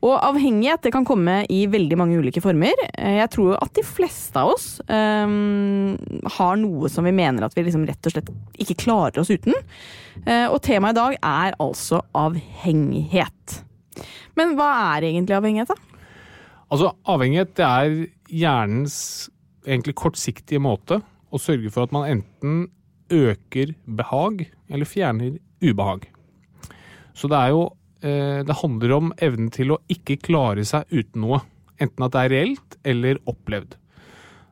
Og 0.03 0.17
avhengighet 0.19 0.83
det 0.83 0.91
kan 0.95 1.07
komme 1.07 1.43
i 1.53 1.61
veldig 1.71 1.97
mange 2.01 2.19
ulike 2.19 2.43
former. 2.43 2.75
Eh, 2.99 3.21
Jeg 3.21 3.31
tror 3.37 3.55
at 3.61 3.71
de 3.79 3.85
fleste 3.87 4.41
av 4.41 4.51
oss 4.57 4.67
um, 4.89 5.95
har 6.39 6.57
noe 6.59 6.91
som 6.91 7.07
vi 7.07 7.15
mener 7.15 7.47
at 7.47 7.55
vi 7.55 7.63
liksom 7.69 7.87
rett 7.87 8.11
og 8.11 8.17
slett 8.17 8.33
ikke 8.59 8.81
klarer 8.83 9.23
oss 9.23 9.31
uten. 9.31 9.55
Eh, 10.27 10.49
og 10.49 10.59
temaet 10.67 10.97
i 10.97 11.01
dag 11.01 11.19
er 11.23 11.59
altså 11.63 12.03
avhengighet. 12.19 13.63
Men 14.39 14.57
hva 14.59 14.73
er 14.97 15.07
egentlig 15.07 15.37
avhengighet, 15.39 15.71
da? 15.71 16.03
Altså, 16.73 16.91
avhengighet 17.07 17.55
det 17.61 17.69
er 17.69 17.97
hjernens 18.33 18.97
egentlig 19.69 19.95
kortsiktige 20.01 20.63
måte 20.63 20.99
å 21.31 21.39
sørge 21.41 21.71
for 21.71 21.87
at 21.87 21.95
man 21.95 22.09
enten 22.09 22.65
øker 23.13 23.75
behag 23.87 24.47
eller 24.73 24.89
fjerner 24.89 25.37
ubehag. 25.63 26.09
Så 27.15 27.29
det 27.29 27.39
er 27.39 27.53
jo 27.53 27.67
Det 28.03 28.57
handler 28.59 28.93
om 28.97 29.13
evnen 29.23 29.51
til 29.55 29.75
å 29.75 29.79
ikke 29.93 30.19
klare 30.27 30.65
seg 30.67 30.91
uten 30.91 31.23
noe. 31.23 31.39
Enten 31.79 32.03
at 32.07 32.15
det 32.15 32.25
er 32.25 32.33
reelt 32.35 32.77
eller 32.83 33.21
opplevd. 33.31 33.77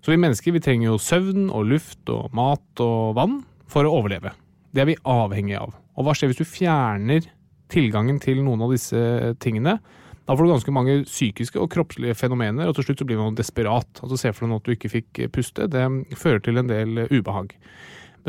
Så 0.01 0.15
vi 0.15 0.21
mennesker 0.21 0.55
vi 0.55 0.63
trenger 0.65 0.93
jo 0.93 1.01
søvn 1.03 1.51
og 1.53 1.67
luft 1.75 2.13
og 2.13 2.33
mat 2.37 2.83
og 2.85 3.17
vann 3.19 3.41
for 3.71 3.87
å 3.87 3.93
overleve. 3.99 4.33
Det 4.73 4.85
er 4.85 4.89
vi 4.93 5.01
avhengig 5.03 5.59
av. 5.59 5.75
Og 5.99 6.07
hva 6.07 6.15
skjer 6.17 6.31
hvis 6.31 6.41
du 6.41 6.49
fjerner 6.49 7.27
tilgangen 7.71 8.21
til 8.23 8.41
noen 8.45 8.65
av 8.65 8.73
disse 8.73 9.35
tingene? 9.43 9.77
Da 10.25 10.37
får 10.37 10.47
du 10.47 10.53
ganske 10.53 10.75
mange 10.75 10.97
psykiske 11.09 11.59
og 11.61 11.73
kroppslige 11.75 12.15
fenomener, 12.15 12.69
og 12.71 12.77
til 12.77 12.87
slutt 12.87 13.03
så 13.03 13.07
blir 13.09 13.19
man 13.19 13.37
desperat. 13.39 14.01
Altså 14.01 14.19
Se 14.21 14.33
for 14.33 14.47
deg 14.47 14.61
at 14.61 14.69
du 14.69 14.75
ikke 14.77 14.93
fikk 14.93 15.23
puste. 15.35 15.67
Det 15.67 15.85
fører 16.19 16.45
til 16.45 16.61
en 16.61 16.71
del 16.71 17.05
ubehag. 17.11 17.57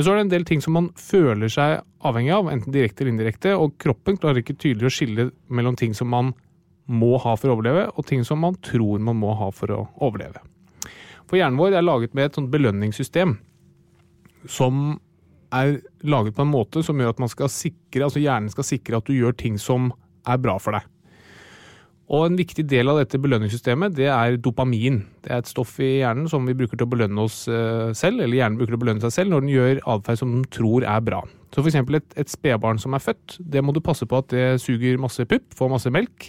Men 0.01 0.05
så 0.07 0.13
er 0.15 0.17
det 0.17 0.21
en 0.23 0.29
del 0.31 0.45
ting 0.49 0.61
som 0.65 0.73
man 0.73 0.85
føler 0.97 1.51
seg 1.53 1.83
avhengig 2.09 2.31
av, 2.33 2.47
enten 2.49 2.73
direkte 2.73 3.03
eller 3.03 3.11
indirekte, 3.11 3.51
og 3.53 3.75
kroppen 3.77 4.15
klarer 4.17 4.41
ikke 4.41 4.55
tydelig 4.57 4.87
å 4.89 4.93
skille 4.95 5.25
mellom 5.53 5.75
ting 5.77 5.93
som 5.93 6.09
man 6.09 6.31
må 6.89 7.19
ha 7.21 7.35
for 7.37 7.51
å 7.51 7.53
overleve, 7.53 7.83
og 7.93 8.07
ting 8.09 8.23
som 8.25 8.41
man 8.41 8.57
tror 8.65 9.03
man 9.05 9.19
må 9.21 9.35
ha 9.37 9.51
for 9.53 9.69
å 9.75 9.83
overleve. 10.01 10.41
For 11.29 11.37
hjernen 11.37 11.61
vår 11.61 11.77
er 11.77 11.85
laget 11.85 12.17
med 12.17 12.31
et 12.31 12.39
sånt 12.39 12.49
belønningssystem 12.49 13.35
som 14.49 14.97
er 15.53 15.77
laget 16.01 16.33
på 16.39 16.47
en 16.47 16.53
måte 16.55 16.81
som 16.81 16.97
gjør 16.97 17.13
at 17.13 17.21
man 17.21 17.29
skal 17.35 17.53
sikre, 17.53 18.07
altså 18.07 18.25
hjernen 18.25 18.49
skal 18.49 18.71
sikre 18.71 19.03
at 19.03 19.05
du 19.05 19.13
gjør 19.13 19.37
ting 19.37 19.61
som 19.61 19.91
er 20.25 20.41
bra 20.41 20.57
for 20.57 20.79
deg. 20.79 20.90
Og 22.11 22.25
En 22.27 22.35
viktig 22.35 22.65
del 22.67 22.91
av 22.91 22.97
dette 22.99 23.19
belønningssystemet 23.23 23.93
det 23.95 24.09
er 24.11 24.35
dopamin. 24.43 24.97
Det 25.23 25.31
er 25.31 25.39
et 25.39 25.47
stoff 25.47 25.77
i 25.79 26.01
hjernen 26.01 26.27
som 26.27 26.43
vi 26.47 26.55
bruker 26.59 26.75
til 26.75 26.83
å 26.83 26.91
belønne 26.91 27.23
oss 27.23 27.45
eh, 27.47 27.93
selv, 27.95 28.19
eller 28.19 28.35
hjernen 28.35 28.57
bruker 28.59 28.73
til 28.73 28.79
å 28.79 28.81
belønne 28.81 29.03
seg 29.05 29.13
selv 29.15 29.31
når 29.31 29.45
den 29.45 29.53
gjør 29.53 29.79
atferd 29.93 30.19
som 30.19 30.33
den 30.35 30.43
tror 30.51 30.83
er 30.83 31.05
bra. 31.07 31.21
Så 31.55 31.63
f.eks. 31.63 31.77
et, 31.79 32.17
et 32.19 32.31
spedbarn 32.31 32.81
som 32.83 32.97
er 32.97 33.03
født, 33.03 33.37
det 33.39 33.63
må 33.63 33.71
du 33.71 33.79
passe 33.83 34.03
på 34.07 34.19
at 34.19 34.27
det 34.33 34.59
suger 34.63 34.99
masse 34.99 35.23
pupp, 35.23 35.45
får 35.55 35.71
masse 35.71 35.91
melk. 35.93 36.27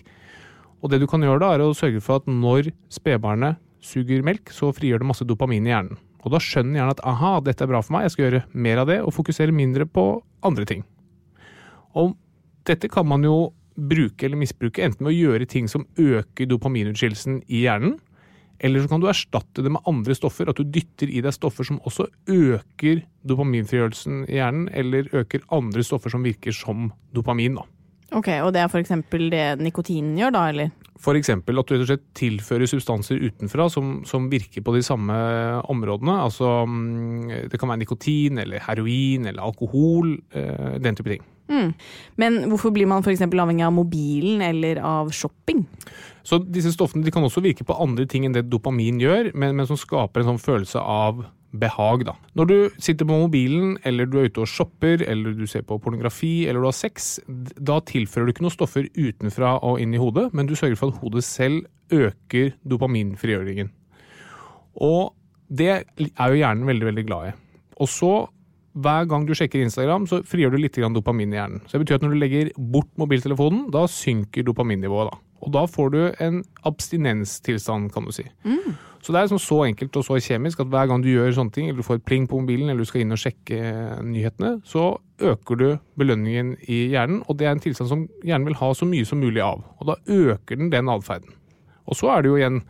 Og 0.82 0.92
det 0.92 1.00
du 1.02 1.08
kan 1.10 1.22
gjøre 1.22 1.42
da, 1.42 1.50
er 1.56 1.64
å 1.66 1.74
sørge 1.74 2.02
for 2.02 2.22
at 2.22 2.30
når 2.30 2.70
spedbarnet 2.90 3.58
suger 3.82 4.22
melk, 4.26 4.54
så 4.54 4.70
frigjør 4.74 5.02
det 5.02 5.08
masse 5.10 5.26
dopamin 5.26 5.66
i 5.66 5.74
hjernen. 5.74 5.98
Og 6.22 6.30
da 6.30 6.38
skjønner 6.42 6.78
hjernen 6.78 6.94
at 6.94 7.02
aha, 7.10 7.32
dette 7.42 7.66
er 7.66 7.70
bra 7.72 7.80
for 7.82 7.96
meg, 7.96 8.06
jeg 8.06 8.14
skal 8.14 8.26
gjøre 8.28 8.44
mer 8.54 8.84
av 8.84 8.90
det, 8.90 9.00
og 9.02 9.14
fokusere 9.18 9.54
mindre 9.54 9.88
på 9.90 10.06
andre 10.46 10.66
ting. 10.68 10.86
Og 11.98 12.14
dette 12.70 12.86
kan 12.90 13.08
man 13.10 13.26
jo 13.26 13.50
bruke 13.76 14.26
eller 14.26 14.40
misbruke, 14.40 14.84
enten 14.84 15.06
ved 15.06 15.12
å 15.12 15.18
gjøre 15.18 15.48
ting 15.50 15.68
som 15.70 15.86
øker 16.00 16.48
dopaminutskillelsen 16.50 17.42
i 17.48 17.64
hjernen, 17.66 17.98
eller 18.62 18.82
så 18.84 18.92
kan 18.92 19.02
du 19.02 19.08
erstatte 19.10 19.64
det 19.64 19.72
med 19.74 19.82
andre 19.90 20.14
stoffer, 20.14 20.46
at 20.50 20.58
du 20.58 20.68
dytter 20.70 21.10
i 21.10 21.22
deg 21.24 21.34
stoffer 21.34 21.66
som 21.66 21.80
også 21.82 22.06
øker 22.30 23.02
dopaminfrigjørelsen 23.26 24.24
i 24.28 24.38
hjernen, 24.38 24.68
eller 24.70 25.10
øker 25.10 25.42
andre 25.54 25.82
stoffer 25.82 26.14
som 26.14 26.22
virker 26.22 26.54
som 26.54 26.92
dopamin. 27.14 27.58
da. 27.58 27.66
Ok, 28.12 28.28
Og 28.44 28.52
det 28.52 28.60
er 28.60 28.68
f.eks. 28.68 28.92
det 29.32 29.44
nikotinen 29.58 30.14
gjør, 30.20 30.34
da, 30.36 30.46
eller? 30.52 30.70
Eksempel 31.02 31.58
at 31.58 31.66
du 31.66 31.74
rett 31.74 31.82
og 31.82 31.88
slett 31.88 32.04
tilfører 32.14 32.70
substanser 32.70 33.18
utenfra 33.18 33.66
som, 33.72 34.04
som 34.06 34.28
virker 34.30 34.62
på 34.62 34.76
de 34.76 34.82
samme 34.86 35.16
områdene. 35.72 36.14
Altså 36.28 36.62
mm, 36.68 37.48
det 37.50 37.58
kan 37.58 37.72
være 37.72 37.82
nikotin 37.82 38.38
eller 38.38 38.62
heroin 38.62 39.26
eller 39.26 39.42
alkohol, 39.42 40.14
eh, 40.30 40.78
den 40.78 40.94
type 40.94 41.10
ting. 41.10 41.24
Mm. 41.50 41.72
Men 42.20 42.38
hvorfor 42.50 42.72
blir 42.74 42.88
man 42.90 43.04
f.eks. 43.04 43.24
avhengig 43.26 43.66
av 43.66 43.74
mobilen 43.76 44.42
eller 44.46 44.80
av 44.84 45.12
shopping? 45.14 45.64
Så 46.22 46.38
disse 46.42 46.72
stoffene 46.74 47.10
kan 47.12 47.24
også 47.26 47.42
virke 47.44 47.66
på 47.66 47.76
andre 47.82 48.06
ting 48.08 48.26
enn 48.26 48.36
det 48.36 48.46
dopamin 48.50 49.00
gjør, 49.02 49.32
men, 49.34 49.56
men 49.58 49.68
som 49.68 49.80
skaper 49.80 50.22
en 50.22 50.32
sånn 50.32 50.42
følelse 50.42 50.82
av 50.82 51.24
behag. 51.52 52.06
Da. 52.08 52.14
Når 52.38 52.48
du 52.48 52.56
sitter 52.80 53.08
på 53.08 53.18
mobilen, 53.24 53.76
eller 53.88 54.08
du 54.08 54.18
er 54.20 54.30
ute 54.30 54.44
og 54.44 54.50
shopper, 54.50 55.04
eller 55.04 55.36
du 55.36 55.44
ser 55.50 55.66
på 55.68 55.78
pornografi, 55.82 56.46
eller 56.46 56.62
du 56.62 56.68
har 56.70 56.76
sex, 56.76 57.14
da 57.28 57.78
tilfører 57.88 58.28
du 58.28 58.34
ikke 58.34 58.46
noen 58.46 58.56
stoffer 58.56 58.88
utenfra 58.96 59.58
og 59.60 59.82
inn 59.82 59.94
i 59.94 60.00
hodet, 60.00 60.30
men 60.32 60.48
du 60.48 60.56
sørger 60.56 60.78
for 60.80 60.94
at 60.94 61.02
hodet 61.02 61.24
selv 61.26 61.66
øker 61.92 62.54
dopaminfrigjøringen. 62.68 63.72
Og 64.80 65.12
det 65.52 65.72
er 65.74 66.32
jo 66.32 66.38
hjernen 66.40 66.68
veldig, 66.68 66.88
veldig 66.88 67.04
glad 67.08 67.28
i. 67.28 67.34
Og 67.82 67.90
så 67.90 68.12
hver 68.72 69.08
gang 69.08 69.26
du 69.28 69.34
sjekker 69.36 69.60
Instagram, 69.60 70.06
så 70.08 70.22
frigjør 70.24 70.54
du 70.54 70.62
litt 70.62 70.76
dopamin 70.76 71.32
i 71.32 71.36
hjernen. 71.36 71.60
Så 71.66 71.76
det 71.76 71.84
betyr 71.84 71.98
at 71.98 72.06
når 72.06 72.14
du 72.14 72.20
legger 72.22 72.52
bort 72.56 72.88
mobiltelefonen, 72.96 73.66
da 73.70 73.84
synker 73.86 74.46
dopaminnivået. 74.46 75.10
da. 75.12 75.18
Og 75.42 75.52
da 75.52 75.66
får 75.66 75.90
du 75.90 76.00
en 76.22 76.42
abstinenstilstand, 76.64 77.92
kan 77.92 78.04
du 78.06 78.12
si. 78.14 78.24
Så 79.02 79.10
det 79.10 79.18
er 79.18 79.26
liksom 79.26 79.42
så 79.42 79.56
enkelt 79.66 79.96
og 79.98 80.04
så 80.06 80.20
kjemisk 80.22 80.60
at 80.62 80.70
hver 80.70 80.86
gang 80.86 81.02
du 81.02 81.08
gjør 81.10 81.32
sånne 81.34 81.50
ting, 81.52 81.68
eller 81.68 81.82
du 81.82 81.86
får 81.86 81.98
et 81.98 82.04
pling 82.06 82.28
på 82.30 82.38
mobilen, 82.38 82.70
eller 82.70 82.86
du 82.86 82.88
skal 82.88 83.02
inn 83.02 83.14
og 83.16 83.18
sjekke 83.18 83.58
nyhetene, 84.06 84.60
så 84.62 84.92
øker 85.18 85.58
du 85.58 85.66
belønningen 85.98 86.54
i 86.70 86.84
hjernen, 86.94 87.24
og 87.26 87.40
det 87.40 87.48
er 87.48 87.56
en 87.56 87.62
tilstand 87.64 87.90
som 87.90 88.06
hjernen 88.22 88.46
vil 88.46 88.60
ha 88.60 88.70
så 88.78 88.86
mye 88.86 89.08
som 89.08 89.18
mulig 89.18 89.42
av. 89.42 89.64
Og 89.82 89.90
da 89.90 89.98
øker 90.06 90.60
den 90.60 90.70
den 90.70 90.88
atferden. 90.92 91.34
Og 91.90 91.98
så 91.98 92.12
er 92.14 92.22
det 92.22 92.30
jo 92.30 92.38
igjen 92.38 92.62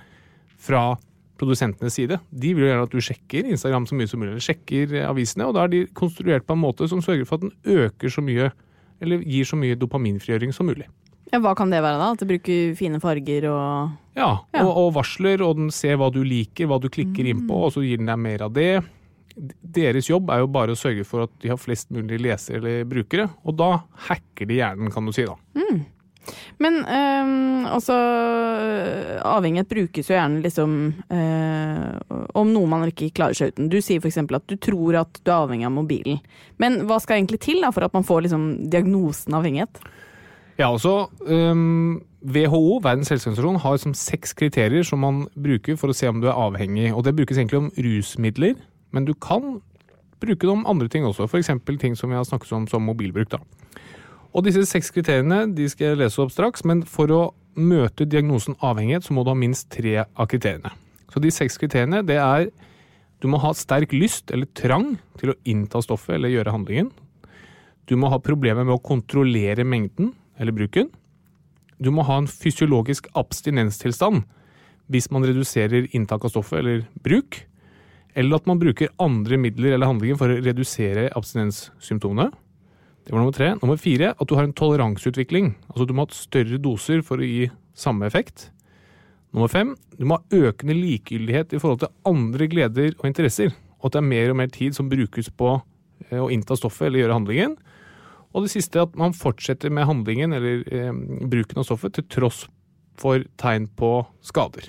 fra 0.57 0.97
produsentenes 1.41 1.97
side. 1.97 2.19
De 2.31 2.53
vil 2.55 2.65
jo 2.67 2.71
gjerne 2.71 2.87
at 2.87 2.93
du 2.95 3.01
sjekker 3.03 3.49
Instagram 3.51 3.87
så 3.89 3.97
mye 3.99 4.11
som 4.11 4.21
mulig, 4.23 4.35
eller 4.35 4.45
sjekker 4.47 4.97
avisene, 5.09 5.47
og 5.49 5.55
da 5.57 5.65
er 5.67 5.73
de 5.73 5.85
konstruert 5.99 6.47
på 6.47 6.57
en 6.57 6.63
måte 6.63 6.89
som 6.91 7.03
sørger 7.05 7.27
for 7.29 7.41
at 7.41 7.47
den 7.49 7.55
øker 7.87 8.13
så 8.13 8.23
mye, 8.25 8.51
eller 9.03 9.25
gir 9.27 9.49
så 9.49 9.59
mye 9.59 9.79
dopaminfrigjøring 9.81 10.53
som 10.55 10.69
mulig. 10.71 10.87
Ja, 11.33 11.41
hva 11.41 11.55
kan 11.57 11.71
det 11.73 11.81
være, 11.83 11.97
da? 11.97 12.11
At 12.13 12.21
du 12.21 12.29
bruker 12.29 12.75
fine 12.77 13.01
farger 13.01 13.47
og 13.49 13.93
Ja, 14.19 14.43
Ja. 14.53 14.67
Og, 14.67 14.73
og 14.77 14.91
varsler, 14.99 15.41
og 15.41 15.57
den 15.57 15.71
ser 15.73 15.97
hva 15.97 16.11
du 16.13 16.21
liker, 16.23 16.69
hva 16.69 16.77
du 16.79 16.91
klikker 16.93 17.25
inn 17.27 17.47
på, 17.49 17.57
og 17.67 17.73
så 17.73 17.81
gir 17.83 17.97
den 18.03 18.11
deg 18.13 18.21
mer 18.21 18.45
av 18.45 18.53
det. 18.53 18.83
Deres 19.33 20.11
jobb 20.11 20.29
er 20.31 20.43
jo 20.43 20.51
bare 20.53 20.75
å 20.75 20.79
sørge 20.79 21.07
for 21.09 21.25
at 21.25 21.33
de 21.41 21.49
har 21.49 21.57
flest 21.57 21.89
mulig 21.95 22.19
lesere 22.21 22.61
eller 22.61 22.85
brukere, 22.85 23.31
og 23.49 23.57
da 23.57 23.71
hacker 24.11 24.51
de 24.51 24.59
hjernen, 24.61 24.93
kan 24.93 25.09
du 25.09 25.13
si 25.17 25.25
da. 25.25 25.39
Men 26.63 26.79
øh, 26.87 27.73
også 27.75 27.97
Avhengighet 29.27 29.71
brukes 29.71 30.11
jo 30.11 30.15
gjerne 30.17 30.43
liksom 30.45 30.77
øh, 31.13 32.21
om 32.39 32.53
noe 32.55 32.71
man 32.71 32.87
ikke 32.91 33.11
klarer 33.17 33.37
seg 33.37 33.53
uten. 33.53 33.71
Du 33.73 33.81
sier 33.83 34.03
f.eks. 34.03 34.21
at 34.23 34.47
du 34.51 34.57
tror 34.61 35.01
at 35.03 35.21
du 35.23 35.33
er 35.33 35.41
avhengig 35.41 35.69
av 35.69 35.75
mobilen. 35.75 36.23
Men 36.63 36.83
hva 36.87 37.01
skal 37.03 37.19
egentlig 37.19 37.43
til 37.43 37.63
da, 37.65 37.73
for 37.75 37.87
at 37.87 37.97
man 37.97 38.07
får 38.07 38.27
liksom 38.27 38.47
diagnosen 38.73 39.35
avhengighet? 39.39 39.83
Ja, 40.61 40.69
altså 40.69 41.09
øh, 41.27 41.57
WHO, 42.23 42.79
Verdens 42.85 43.11
helseorganisasjon, 43.11 43.61
har 43.65 43.83
som 43.83 43.95
seks 43.99 44.33
kriterier 44.39 44.87
som 44.87 45.03
man 45.03 45.25
bruker 45.35 45.79
for 45.81 45.91
å 45.91 45.97
se 45.97 46.11
om 46.11 46.23
du 46.23 46.29
er 46.31 46.39
avhengig. 46.39 46.93
Og 46.95 47.05
det 47.07 47.17
brukes 47.19 47.39
egentlig 47.41 47.65
om 47.65 47.73
rusmidler, 47.75 48.55
men 48.95 49.09
du 49.09 49.15
kan 49.15 49.59
bruke 50.23 50.47
det 50.47 50.53
om 50.53 50.67
andre 50.71 50.89
ting 50.89 51.07
også. 51.09 51.27
F.eks. 51.27 51.51
ting 51.81 51.97
som 51.99 52.13
vi 52.13 52.17
har 52.17 52.29
snakket 52.29 52.53
om 52.55 52.69
som 52.71 52.87
mobilbruk. 52.87 53.33
da. 53.35 53.43
Og 54.33 54.47
disse 54.47 54.65
seks 54.69 54.91
kriteriene 54.95 55.45
de 55.53 55.69
skal 55.69 55.93
jeg 55.93 56.01
lese 56.01 56.21
opp 56.23 56.33
straks, 56.33 56.65
men 56.65 56.83
for 56.89 57.13
å 57.13 57.23
møte 57.59 58.09
diagnosen 58.09 58.57
avhengighet, 58.65 59.05
så 59.05 59.13
må 59.13 59.25
du 59.25 59.33
ha 59.33 59.37
minst 59.37 59.69
tre 59.75 59.99
av 60.07 60.29
kriteriene. 60.31 60.73
Så 61.13 61.21
de 61.21 61.33
seks 61.35 61.59
kriteriene 61.61 62.01
det 62.09 62.17
er 62.17 62.49
du 63.23 63.29
må 63.31 63.39
ha 63.39 63.53
sterk 63.55 63.93
lyst 63.95 64.33
eller 64.35 64.49
trang 64.59 64.97
til 65.21 65.31
å 65.31 65.39
innta 65.47 65.83
stoffet 65.85 66.17
eller 66.17 66.33
gjøre 66.33 66.55
handlingen. 66.57 66.89
Du 67.87 67.95
må 68.01 68.11
ha 68.11 68.19
problemer 68.23 68.67
med 68.67 68.75
å 68.75 68.83
kontrollere 68.83 69.67
mengden 69.69 70.11
eller 70.41 70.57
bruken. 70.57 70.89
Du 71.79 71.93
må 71.95 72.03
ha 72.09 72.17
en 72.19 72.31
fysiologisk 72.31 73.07
abstinenstilstand 73.19 74.25
hvis 74.91 75.09
man 75.15 75.25
reduserer 75.27 75.87
inntak 75.95 76.25
av 76.27 76.33
stoffet 76.35 76.59
eller 76.63 76.83
bruk. 77.05 77.45
Eller 78.19 78.41
at 78.41 78.49
man 78.51 78.61
bruker 78.61 78.91
andre 79.03 79.39
midler 79.41 79.77
eller 79.77 79.89
handlinger 79.89 80.19
for 80.19 80.33
å 80.33 80.41
redusere 80.43 81.07
abstinenssymptomene. 81.17 82.33
Det 83.03 83.13
var 83.13 83.19
nummer 83.23 83.35
tre. 83.35 83.51
Nummer 83.59 83.81
fire 83.81 84.13
at 84.15 84.29
du 84.29 84.37
har 84.39 84.47
en 84.47 84.55
toleranseutvikling. 84.57 85.55
Altså 85.73 85.87
du 85.89 85.95
må 85.97 86.07
ha 86.07 86.17
større 86.17 86.61
doser 86.63 87.03
for 87.07 87.19
å 87.19 87.27
gi 87.27 87.49
samme 87.75 88.07
effekt. 88.07 88.51
Nummer 89.33 89.51
fem 89.51 89.75
du 89.99 90.07
må 90.07 90.21
ha 90.21 90.45
økende 90.49 90.77
likegyldighet 90.77 91.55
i 91.57 91.61
forhold 91.61 91.83
til 91.83 91.93
andre 92.09 92.49
gleder 92.53 92.97
og 92.99 93.07
interesser. 93.09 93.53
Og 93.81 93.89
at 93.89 93.97
det 93.97 94.03
er 94.03 94.11
mer 94.13 94.33
og 94.33 94.39
mer 94.39 94.51
tid 94.55 94.77
som 94.77 94.91
brukes 94.93 95.33
på 95.35 95.55
eh, 96.11 96.21
å 96.21 96.31
innta 96.31 96.57
stoffet 96.59 96.89
eller 96.89 97.03
gjøre 97.03 97.19
handlingen. 97.19 97.57
Og 98.33 98.47
det 98.47 98.53
siste 98.55 98.81
at 98.81 98.95
man 98.97 99.17
fortsetter 99.17 99.73
med 99.73 99.89
handlingen 99.89 100.37
eller 100.37 100.63
eh, 100.71 100.93
bruken 101.33 101.61
av 101.61 101.67
stoffet 101.69 101.97
til 101.99 102.07
tross 102.13 102.45
for 103.01 103.25
tegn 103.41 103.67
på 103.79 103.97
skader. 104.25 104.69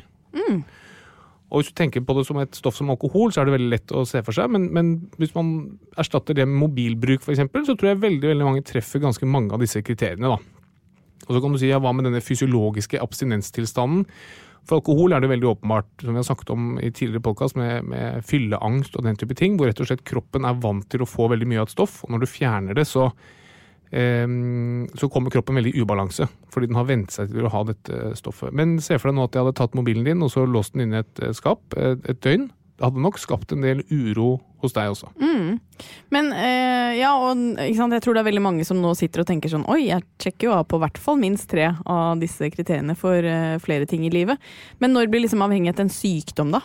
Og 1.53 1.61
hvis 1.61 1.69
du 1.69 1.75
tenker 1.77 2.01
på 2.01 2.15
det 2.17 2.25
som 2.25 2.39
et 2.41 2.57
stoff 2.57 2.79
som 2.79 2.89
alkohol, 2.89 3.29
så 3.29 3.43
er 3.43 3.47
det 3.47 3.53
veldig 3.53 3.69
lett 3.69 3.91
å 3.93 4.01
se 4.09 4.23
for 4.25 4.33
seg. 4.33 4.49
Men, 4.49 4.71
men 4.73 4.87
hvis 5.21 5.35
man 5.35 5.51
erstatter 6.01 6.33
det 6.37 6.47
med 6.49 6.57
mobilbruk 6.63 7.21
f.eks., 7.21 7.43
så 7.69 7.75
tror 7.77 7.91
jeg 7.91 8.01
veldig, 8.01 8.31
veldig 8.31 8.47
mange 8.47 8.63
treffer 8.65 9.03
ganske 9.03 9.29
mange 9.29 9.53
av 9.53 9.61
disse 9.61 9.83
kriteriene. 9.85 10.33
da. 10.33 10.39
Og 11.27 11.35
så 11.35 11.43
kan 11.43 11.53
du 11.53 11.59
si 11.61 11.69
ja, 11.69 11.77
hva 11.83 11.93
med 11.93 12.09
denne 12.09 12.23
fysiologiske 12.25 12.97
abstinenstilstanden? 13.05 14.07
For 14.65 14.79
alkohol 14.79 15.13
er 15.13 15.21
det 15.21 15.29
veldig 15.29 15.49
åpenbart, 15.51 15.91
som 16.01 16.15
vi 16.15 16.21
har 16.21 16.25
snakket 16.25 16.51
om 16.55 16.67
i 16.79 16.89
tidligere 16.89 17.25
podkast, 17.27 17.57
med, 17.59 17.85
med 17.91 18.25
fylleangst 18.25 18.97
og 18.97 19.05
den 19.05 19.19
type 19.19 19.35
ting, 19.37 19.59
hvor 19.59 19.69
rett 19.69 19.81
og 19.83 19.89
slett 19.91 20.05
kroppen 20.07 20.47
er 20.47 20.59
vant 20.63 20.87
til 20.89 21.03
å 21.03 21.09
få 21.09 21.27
veldig 21.33 21.49
mye 21.51 21.61
av 21.61 21.67
et 21.67 21.75
stoff. 21.75 21.99
Og 22.07 22.15
når 22.15 22.23
du 22.23 22.31
fjerner 22.31 22.79
det, 22.79 22.87
så, 22.89 23.09
så 23.93 25.07
kommer 25.11 25.29
kroppen 25.29 25.59
veldig 25.59 25.75
i 25.75 25.81
ubalanse, 25.83 26.25
fordi 26.49 26.71
den 26.71 26.79
har 26.79 26.87
vent 26.89 27.13
seg 27.13 27.29
til 27.29 27.45
å 27.45 27.51
ha 27.53 27.59
dette 27.67 28.13
stoffet. 28.17 28.49
Men 28.55 28.79
se 28.81 28.97
for 28.97 29.11
deg 29.11 29.19
nå 29.19 29.27
at 29.27 29.35
jeg 29.35 29.45
hadde 29.45 29.57
tatt 29.59 29.77
mobilen 29.77 30.07
din 30.07 30.25
og 30.25 30.31
så 30.33 30.47
låst 30.49 30.73
den 30.73 30.87
inn 30.87 30.95
i 30.95 31.03
et 31.03 31.21
eh, 31.21 31.35
skap 31.37 31.77
et, 31.77 32.01
et 32.09 32.21
døgn. 32.25 32.47
Det 32.73 32.87
hadde 32.87 33.03
nok 33.05 33.19
skapt 33.21 33.53
en 33.53 33.61
del 33.61 33.83
uro 33.93 34.39
hos 34.63 34.73
deg 34.73 34.89
også. 34.95 35.11
Men 36.13 36.31
eh, 36.33 36.97
ja, 36.97 37.11
og 37.21 37.59
jeg 37.61 38.01
tror 38.03 38.15
det 38.15 38.23
er 38.23 38.29
veldig 38.31 38.43
mange 38.43 38.65
som 38.65 38.79
nå 38.81 38.95
sitter 38.97 39.21
og 39.21 39.29
tenker 39.29 39.51
sånn 39.51 39.67
Oi, 39.69 39.89
jeg 39.91 40.05
sjekker 40.23 40.49
jo 40.49 40.55
av 40.55 40.65
på 40.71 40.79
hvert 40.81 40.97
fall 41.01 41.19
minst 41.21 41.49
tre 41.51 41.69
av 41.85 42.21
disse 42.21 42.49
kriteriene 42.53 42.95
for 42.97 43.21
eh, 43.27 43.59
flere 43.63 43.85
ting 43.89 44.07
i 44.07 44.13
livet. 44.13 44.41
Men 44.81 44.95
når 44.95 45.11
blir 45.13 45.25
liksom 45.25 45.43
avhengighet 45.45 45.83
en 45.83 45.93
sykdom, 45.93 46.55
da? 46.55 46.63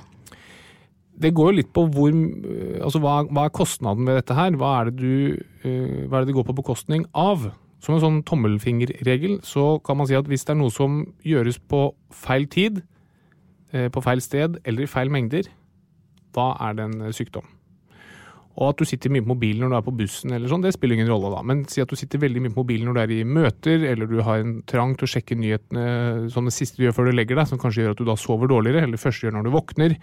Det 1.18 1.34
går 1.34 1.50
jo 1.50 1.58
litt 1.58 1.70
på 1.74 1.84
hvor 1.92 2.12
Altså 2.12 3.00
hva, 3.02 3.20
hva 3.26 3.46
er 3.46 3.54
kostnaden 3.54 4.06
ved 4.06 4.20
dette 4.20 4.36
her? 4.36 4.54
Hva 4.58 4.74
er, 4.80 4.90
det 4.90 5.00
du, 5.00 5.40
eh, 5.64 6.06
hva 6.06 6.18
er 6.18 6.24
det 6.24 6.30
det 6.30 6.38
går 6.38 6.46
på 6.50 6.58
bekostning 6.60 7.06
av? 7.16 7.50
Som 7.82 7.94
en 7.94 8.02
sånn 8.02 8.22
tommelfingerregel 8.26 9.38
så 9.46 9.76
kan 9.86 10.00
man 10.00 10.08
si 10.10 10.16
at 10.18 10.26
hvis 10.30 10.46
det 10.46 10.54
er 10.54 10.60
noe 10.62 10.74
som 10.74 11.04
gjøres 11.26 11.60
på 11.70 11.84
feil 12.14 12.48
tid, 12.50 12.82
eh, 13.72 13.86
på 13.94 14.02
feil 14.02 14.22
sted 14.24 14.58
eller 14.64 14.86
i 14.86 14.90
feil 14.90 15.12
mengder, 15.14 15.50
da 16.34 16.52
er 16.66 16.78
det 16.78 16.88
en 16.88 17.14
sykdom. 17.14 17.46
Og 18.58 18.72
at 18.72 18.80
du 18.80 18.88
sitter 18.90 19.12
mye 19.14 19.22
på 19.22 19.30
mobilen 19.30 19.62
når 19.62 19.70
du 19.70 19.76
er 19.78 19.84
på 19.86 19.94
bussen, 20.00 20.32
eller 20.34 20.50
sånn, 20.50 20.64
det 20.64 20.72
spiller 20.74 20.98
ingen 20.98 21.10
rolle 21.10 21.30
da. 21.30 21.44
Men 21.46 21.62
si 21.70 21.82
at 21.82 21.90
du 21.90 21.94
sitter 21.98 22.18
veldig 22.18 22.42
mye 22.42 22.54
på 22.54 22.64
mobilen 22.64 22.88
når 22.90 22.96
du 22.96 23.02
er 23.04 23.12
i 23.14 23.26
møter, 23.38 23.84
eller 23.86 24.10
du 24.10 24.18
har 24.26 24.42
en 24.42 24.56
trang 24.66 24.96
til 24.98 25.06
å 25.06 25.12
sjekke 25.12 25.38
nyhetene 25.38 25.84
som 26.34 26.48
det 26.48 26.56
siste 26.56 26.80
du 26.80 26.88
gjør 26.88 26.96
før 26.96 27.10
du 27.10 27.14
legger 27.14 27.38
deg, 27.38 27.46
som 27.50 27.60
kanskje 27.62 27.84
gjør 27.84 27.94
at 27.94 28.02
du 28.02 28.08
da 28.08 28.18
sover 28.18 28.50
dårligere, 28.50 28.82
eller 28.88 28.98
første 28.98 29.28
gjør 29.28 29.38
når 29.38 29.46
du 29.46 29.52
våkner. 29.54 29.94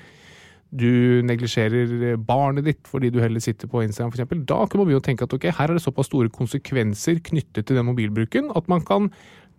Du 0.75 1.21
neglisjerer 1.25 2.17
barnet 2.19 2.67
ditt 2.67 2.89
fordi 2.89 3.11
du 3.13 3.21
heller 3.23 3.43
sitter 3.43 3.69
på 3.71 3.83
Instagram 3.85 4.11
f.eks. 4.13 4.45
Da 4.49 4.61
kan 4.67 4.81
man 4.81 4.89
begynne 4.89 5.03
å 5.03 5.05
tenke 5.05 5.27
at 5.27 5.35
ok, 5.35 5.49
her 5.55 5.71
er 5.71 5.77
det 5.77 5.85
såpass 5.85 6.09
store 6.11 6.31
konsekvenser 6.33 7.21
knyttet 7.23 7.67
til 7.67 7.79
den 7.79 7.87
mobilbruken 7.87 8.51
at 8.55 8.67
man 8.71 8.83
kan 8.87 9.11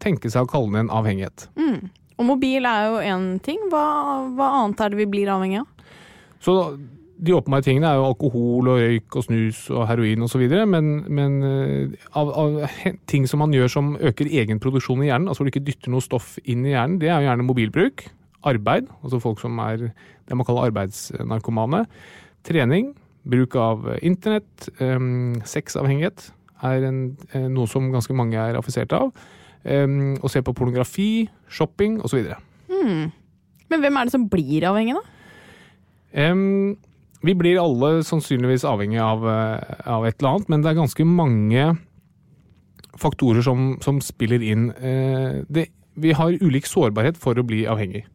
tenke 0.03 0.29
seg 0.33 0.45
å 0.45 0.51
kalle 0.51 0.75
det 0.75 0.85
en 0.85 0.93
avhengighet. 0.93 1.49
Og 2.17 2.29
mobil 2.29 2.69
er 2.69 2.91
jo 2.91 3.01
én 3.05 3.25
ting. 3.45 3.61
Hva, 3.73 3.87
hva 4.37 4.53
annet 4.63 4.83
er 4.85 4.93
det 4.93 5.01
vi 5.03 5.09
blir 5.17 5.33
avhengig 5.33 5.63
av? 5.63 5.97
Så 6.45 6.55
de 7.17 7.33
åpenbare 7.33 7.65
tingene 7.65 7.89
er 7.89 7.99
jo 7.99 8.09
alkohol 8.11 8.69
og 8.69 8.81
røyk 8.83 9.17
og 9.17 9.25
snus 9.25 9.63
og 9.73 9.87
heroin 9.89 10.25
osv. 10.27 10.43
Men, 10.69 10.91
men 11.09 11.39
eh, 11.49 12.09
av, 12.13 12.33
av 12.33 12.59
ting 13.11 13.25
som 13.29 13.41
man 13.45 13.55
gjør 13.57 13.73
som 13.73 13.95
øker 13.97 14.29
egen 14.29 14.61
produksjon 14.63 15.05
i 15.05 15.11
hjernen, 15.11 15.31
altså 15.31 15.43
hvor 15.43 15.49
du 15.49 15.55
ikke 15.55 15.67
dytter 15.69 15.93
noe 15.95 16.05
stoff 16.05 16.37
inn 16.45 16.67
i 16.67 16.75
hjernen, 16.75 17.01
det 17.01 17.11
er 17.11 17.21
jo 17.21 17.31
gjerne 17.31 17.49
mobilbruk. 17.49 18.07
Arbeid, 18.47 18.91
altså 19.03 19.19
folk 19.19 19.41
som 19.43 19.57
er 19.65 19.89
det 20.27 20.37
man 20.39 20.47
kaller 20.47 20.71
arbeidsnarkomane. 20.71 21.85
Trening, 22.47 22.93
bruk 23.27 23.57
av 23.59 23.89
internett, 24.07 24.69
um, 24.81 25.39
sexavhengighet 25.47 26.31
er 26.67 26.87
en, 26.89 27.01
eh, 27.33 27.49
noe 27.53 27.69
som 27.69 27.91
ganske 27.93 28.15
mange 28.17 28.39
er 28.39 28.59
affisert 28.59 28.95
av. 28.97 29.13
Å 29.67 30.29
se 30.31 30.39
på 30.47 30.53
pornografi, 30.55 31.27
shopping 31.51 31.97
osv. 32.07 32.29
Men 33.67 33.83
hvem 33.83 33.99
er 33.99 34.07
det 34.07 34.15
som 34.15 34.29
blir 34.31 34.63
avhengig, 34.69 34.95
da? 34.95 35.03
Um, 36.31 36.77
vi 37.27 37.35
blir 37.35 37.59
alle 37.61 38.05
sannsynligvis 38.07 38.65
avhengig 38.69 39.01
av, 39.03 39.27
eh, 39.27 39.77
av 39.91 40.07
et 40.07 40.19
eller 40.21 40.31
annet, 40.31 40.49
men 40.49 40.63
det 40.63 40.71
er 40.71 40.81
ganske 40.81 41.05
mange 41.05 41.65
faktorer 42.97 43.43
som, 43.45 43.77
som 43.83 44.01
spiller 44.01 44.43
inn. 44.43 44.71
Eh, 44.71 45.43
det, 45.51 45.69
vi 45.97 46.15
har 46.17 46.39
ulik 46.41 46.69
sårbarhet 46.69 47.19
for 47.21 47.37
å 47.37 47.47
bli 47.47 47.65
avhengig. 47.69 48.07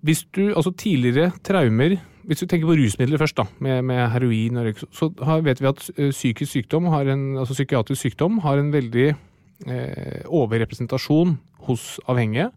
Hvis 0.00 0.24
du, 0.36 0.52
altså 0.54 0.70
tidligere 0.78 1.32
traumer 1.44 1.96
Hvis 2.28 2.38
du 2.38 2.46
tenker 2.46 2.68
på 2.68 2.76
rusmidler 2.76 3.18
først, 3.18 3.36
da, 3.38 3.44
med, 3.58 3.82
med 3.88 4.02
heroin 4.12 4.56
og 4.60 4.66
røyk, 4.66 4.82
så 4.92 5.08
har, 5.24 5.40
vet 5.40 5.62
vi 5.62 5.68
at 5.70 5.90
eh, 5.96 6.10
psykisk 6.10 6.52
sykdom, 6.52 6.84
en, 6.84 7.38
altså 7.40 7.54
psykiatrisk 7.56 8.02
sykdom, 8.02 8.38
har 8.44 8.60
en 8.60 8.68
veldig 8.72 9.06
eh, 9.08 10.26
overrepresentasjon 10.26 11.38
hos 11.70 11.86
avhengige. 12.04 12.50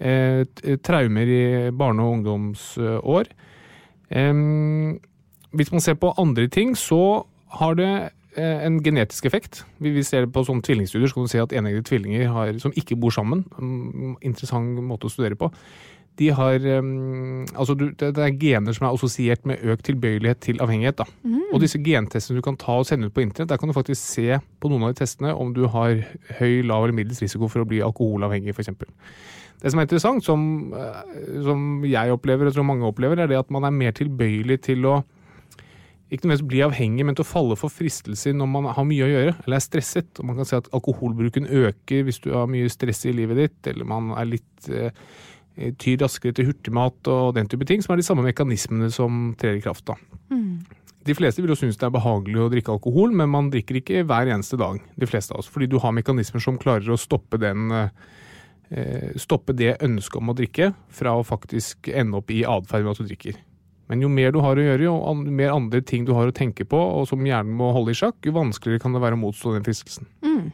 Eh, 0.00 0.42
traumer 0.82 1.30
i 1.30 1.70
barne- 1.70 2.02
og 2.02 2.16
ungdomsår. 2.16 3.30
Eh, 4.10 4.34
hvis 5.54 5.72
man 5.72 5.80
ser 5.80 5.94
på 5.94 6.14
andre 6.18 6.48
ting, 6.48 6.74
så 6.76 7.22
har 7.60 7.74
det 7.74 8.10
eh, 8.36 8.66
en 8.66 8.82
genetisk 8.82 9.26
effekt. 9.26 9.64
Vi 9.78 10.02
ser 10.02 10.26
på 10.26 10.44
sånne 10.44 10.62
tvillingstudier, 10.66 11.08
så 11.08 11.14
kan 11.14 11.28
du 11.28 11.32
se 11.32 11.42
at 11.42 11.54
eneggede 11.56 11.86
tvillinger 11.88 12.32
har, 12.32 12.58
som 12.58 12.74
ikke 12.76 12.98
bor 13.00 13.14
sammen, 13.14 13.44
mm, 13.58 14.16
interessant 14.22 14.82
måte 14.82 15.08
å 15.08 15.12
studere 15.12 15.38
på, 15.38 15.50
de 16.18 16.28
har 16.32 16.66
um, 16.80 17.44
Altså 17.54 17.74
du, 17.74 17.88
det, 17.90 18.12
det, 18.16 18.22
er 18.24 18.38
gener 18.40 18.76
som 18.76 18.86
er 18.86 18.96
assosiert 18.96 19.46
med 19.48 19.62
økt 19.64 19.86
tilbøyelighet 19.88 20.40
til 20.44 20.60
avhengighet. 20.64 21.02
Mm. 21.22 21.42
Og 21.52 21.60
disse 21.62 21.80
gentestene 21.84 22.40
du 22.40 22.44
kan 22.44 22.58
ta 22.60 22.78
og 22.80 22.86
sende 22.88 23.08
ut 23.08 23.14
på 23.16 23.24
internett, 23.24 23.50
der 23.52 23.60
kan 23.60 23.70
du 23.70 23.76
faktisk 23.76 24.00
se 24.00 24.38
på 24.60 24.70
noen 24.72 24.86
av 24.86 24.94
de 24.94 25.00
testene 25.02 25.34
om 25.36 25.52
du 25.56 25.66
har 25.72 26.00
høy, 26.40 26.62
lav 26.66 26.86
eller 26.86 26.96
middels 26.96 27.22
risiko 27.24 27.50
for 27.52 27.64
å 27.64 27.68
bli 27.68 27.82
alkoholavhengig, 27.84 28.56
f.eks. 28.56 28.72
Det 29.62 29.72
som 29.72 29.80
er 29.80 29.86
interessant, 29.86 30.24
som, 30.24 30.40
eh, 30.76 31.20
som 31.44 31.84
jeg 31.88 32.12
opplever, 32.12 32.48
og 32.48 32.56
tror 32.56 32.66
mange 32.68 32.88
opplever, 32.88 33.22
er 33.22 33.30
det 33.30 33.38
at 33.40 33.52
man 33.52 33.64
er 33.64 33.76
mer 33.76 33.94
tilbøyelig 33.96 34.60
til 34.68 34.88
å 34.88 34.98
ikke 36.06 36.28
nødvendigvis 36.28 36.48
bli 36.48 36.60
avhengig, 36.62 37.06
men 37.06 37.16
til 37.18 37.24
å 37.24 37.28
falle 37.28 37.56
for 37.58 37.72
fristelser 37.72 38.36
når 38.36 38.50
man 38.50 38.68
har 38.76 38.84
mye 38.86 39.06
å 39.06 39.08
gjøre 39.10 39.32
eller 39.42 39.56
er 39.58 39.64
stresset. 39.64 40.20
Og 40.20 40.28
man 40.28 40.38
kan 40.38 40.46
si 40.46 40.54
at 40.58 40.68
alkoholbruken 40.76 41.48
øker 41.50 42.04
hvis 42.06 42.20
du 42.22 42.30
har 42.36 42.46
mye 42.50 42.70
stress 42.70 43.02
i 43.10 43.14
livet 43.16 43.40
ditt, 43.40 43.72
eller 43.72 43.88
man 43.90 44.12
er 44.14 44.28
litt 44.36 44.68
eh, 44.70 44.94
tyr 45.56 46.02
raskere 46.02 46.36
til 46.36 46.50
hurtigmat 46.50 47.08
og 47.12 47.34
den 47.36 47.48
type 47.48 47.66
ting, 47.68 47.84
som 47.84 47.94
er 47.94 48.02
de 48.02 48.06
samme 48.06 48.24
mekanismene 48.26 48.90
som 48.92 49.30
trer 49.40 49.56
i 49.56 49.64
kraft. 49.64 49.86
da. 49.88 49.96
Mm. 50.30 50.66
De 51.06 51.14
fleste 51.14 51.42
vil 51.42 51.52
jo 51.52 51.58
synes 51.58 51.78
det 51.78 51.86
er 51.86 51.94
behagelig 51.94 52.40
å 52.42 52.50
drikke 52.50 52.74
alkohol, 52.74 53.12
men 53.14 53.30
man 53.30 53.50
drikker 53.52 53.78
ikke 53.78 54.04
hver 54.08 54.32
eneste 54.32 54.58
dag. 54.58 54.80
de 54.96 55.06
fleste 55.06 55.32
av 55.32 55.40
oss, 55.40 55.48
Fordi 55.48 55.68
du 55.70 55.78
har 55.78 55.92
mekanismer 55.92 56.42
som 56.42 56.58
klarer 56.58 56.88
å 56.90 56.98
stoppe, 56.98 57.38
den, 57.38 57.70
eh, 58.70 59.12
stoppe 59.16 59.54
det 59.54 59.78
ønsket 59.80 60.16
om 60.16 60.30
å 60.30 60.36
drikke 60.36 60.74
fra 60.90 61.10
å 61.10 61.24
faktisk 61.24 61.88
ende 61.94 62.16
opp 62.16 62.30
i 62.30 62.42
atferd 62.42 62.82
med 62.82 62.90
at 62.90 62.98
du 62.98 63.04
drikker. 63.04 63.36
Men 63.88 64.00
jo 64.00 64.08
mer 64.08 64.32
du 64.32 64.40
har 64.40 64.56
å 64.56 64.64
gjøre, 64.64 64.82
jo 64.82 65.14
mer 65.14 65.50
andre 65.50 65.80
ting 65.80 66.04
du 66.04 66.12
har 66.12 66.26
å 66.26 66.34
tenke 66.34 66.66
på, 66.66 66.76
og 66.76 67.06
som 67.06 67.22
hjernen 67.22 67.54
må 67.54 67.72
holde 67.72 67.90
i 67.90 67.94
sjakk, 67.94 68.16
jo 68.24 68.32
vanskeligere 68.32 68.80
kan 68.82 68.92
det 68.92 69.00
være 69.00 69.14
å 69.14 69.22
motstå 69.22 69.54
den 69.54 69.62
fristelsen. 69.62 70.06
Mm. 70.22 70.52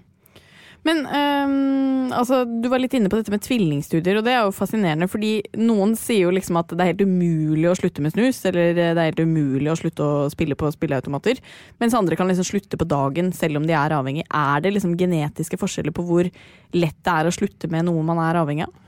Men 0.83 1.05
um, 1.07 2.11
altså, 2.11 2.41
du 2.45 2.67
var 2.71 2.83
litt 2.83 2.95
inne 2.99 3.11
på 3.11 3.19
dette 3.21 3.31
med 3.31 3.45
tvillingstudier, 3.45 4.19
og 4.19 4.27
det 4.27 4.33
er 4.35 4.41
jo 4.43 4.55
fascinerende. 4.57 5.07
Fordi 5.11 5.37
noen 5.63 5.95
sier 5.99 6.27
jo 6.27 6.35
liksom 6.35 6.59
at 6.59 6.75
det 6.75 6.83
er 6.83 6.91
helt 6.91 7.05
umulig 7.07 7.69
å 7.71 7.77
slutte 7.79 8.03
med 8.03 8.15
snus, 8.17 8.41
eller 8.51 8.75
det 8.75 8.89
er 8.91 9.13
helt 9.13 9.23
umulig 9.23 9.71
å 9.71 9.79
slutte 9.79 10.03
å 10.03 10.29
spille 10.33 10.59
på 10.59 10.73
spilleautomater. 10.75 11.39
Mens 11.83 11.95
andre 11.99 12.19
kan 12.19 12.31
liksom 12.31 12.49
slutte 12.51 12.81
på 12.81 12.89
dagen 12.91 13.31
selv 13.37 13.61
om 13.61 13.69
de 13.69 13.77
er 13.79 13.95
avhengig. 13.95 14.27
Er 14.27 14.65
det 14.65 14.75
liksom 14.75 14.99
genetiske 14.99 15.61
forskjeller 15.61 15.95
på 15.95 16.07
hvor 16.09 16.31
lett 16.75 16.99
det 16.99 17.15
er 17.15 17.31
å 17.31 17.35
slutte 17.35 17.71
med 17.71 17.87
noe 17.87 18.03
man 18.07 18.23
er 18.25 18.43
avhengig 18.43 18.67
av? 18.67 18.79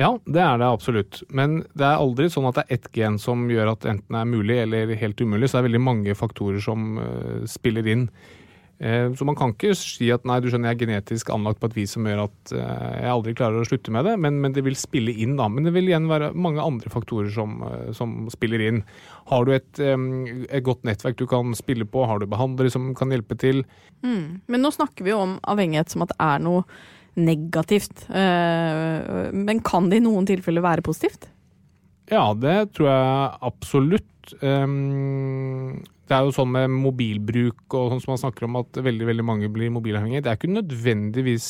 Ja, 0.00 0.10
det 0.24 0.40
er 0.40 0.60
det 0.60 0.68
absolutt. 0.68 1.22
Men 1.28 1.62
det 1.76 1.84
er 1.84 2.00
aldri 2.00 2.28
sånn 2.32 2.48
at 2.48 2.60
det 2.60 2.66
er 2.66 2.76
ett 2.78 2.90
gen 2.96 3.16
som 3.20 3.48
gjør 3.50 3.74
at 3.74 3.88
enten 3.88 4.14
det 4.14 4.20
er 4.20 4.28
mulig 4.28 4.60
eller 4.62 4.92
helt 5.00 5.20
umulig. 5.20 5.48
Så 5.48 5.58
det 5.58 5.64
er 5.64 5.68
veldig 5.70 5.82
mange 5.88 6.16
faktorer 6.16 6.60
som 6.64 7.00
uh, 7.00 7.48
spiller 7.50 7.88
inn. 7.90 8.06
Uh, 8.80 9.12
så 9.16 9.26
man 9.28 9.36
kan 9.36 9.54
ikke 9.54 9.74
si 9.76 10.08
at 10.14 10.24
nei, 10.28 10.38
du 10.40 10.48
skjønner 10.48 10.72
jeg 10.72 10.78
er 10.78 10.82
genetisk 10.84 11.32
anlagt 11.34 11.60
på 11.60 11.68
et 11.68 11.76
vis 11.76 11.94
som 11.96 12.06
gjør 12.08 12.22
at 12.24 12.52
uh, 12.56 12.86
jeg 12.96 13.12
aldri 13.12 13.34
klarer 13.36 13.60
å 13.60 13.68
slutte 13.68 13.92
med 13.92 14.08
det, 14.08 14.14
men, 14.24 14.38
men, 14.40 14.54
det 14.56 14.64
vil 14.66 14.78
spille 14.78 15.12
inn 15.12 15.36
da. 15.40 15.48
Men 15.52 15.68
det 15.68 15.74
vil 15.76 15.90
igjen 15.90 16.08
være 16.10 16.32
mange 16.32 16.64
andre 16.64 16.92
faktorer 16.92 17.32
som, 17.34 17.58
som 17.96 18.30
spiller 18.32 18.64
inn. 18.68 18.84
Har 19.30 19.44
du 19.46 19.52
et, 19.54 19.68
et, 19.80 20.62
godt 20.66 20.86
nettverk 20.88 21.20
du 21.20 21.26
kan 21.30 21.52
spille 21.58 21.86
på, 21.86 22.06
har 22.08 22.22
du 22.22 22.26
behandlere 22.30 22.72
som 22.72 22.90
kan 22.98 23.12
hjelpe 23.14 23.36
til? 23.38 23.62
Mm. 24.00 24.40
Men 24.50 24.64
nå 24.64 24.72
snakker 24.74 25.06
vi 25.06 25.12
jo 25.12 25.20
om 25.26 25.36
avhengighet 25.52 25.92
som 25.92 26.06
at 26.06 26.14
det 26.14 26.24
er 26.24 26.42
noe 26.42 26.64
negativt. 27.14 28.06
Eh, 28.08 29.30
men 29.32 29.62
kan 29.64 29.90
det 29.90 30.00
i 30.00 30.04
noen 30.04 30.28
tilfeller 30.28 30.64
være 30.64 30.84
positivt? 30.86 31.28
Ja, 32.10 32.30
det 32.34 32.72
tror 32.76 32.90
jeg 32.90 33.34
absolutt. 33.50 34.06
Det 36.10 36.16
er 36.16 36.26
jo 36.26 36.34
sånn 36.34 36.50
med 36.50 36.72
mobilbruk 36.74 37.74
og 37.78 37.92
sånn 37.92 38.00
som 38.02 38.10
man 38.16 38.18
snakker 38.24 38.48
om 38.48 38.56
at 38.58 38.80
veldig 38.82 39.06
veldig 39.06 39.24
mange 39.26 39.50
blir 39.52 39.70
mobilavhengige. 39.70 40.24
Det 40.26 40.32
er 40.32 40.38
ikke 40.40 40.56
nødvendigvis 40.56 41.46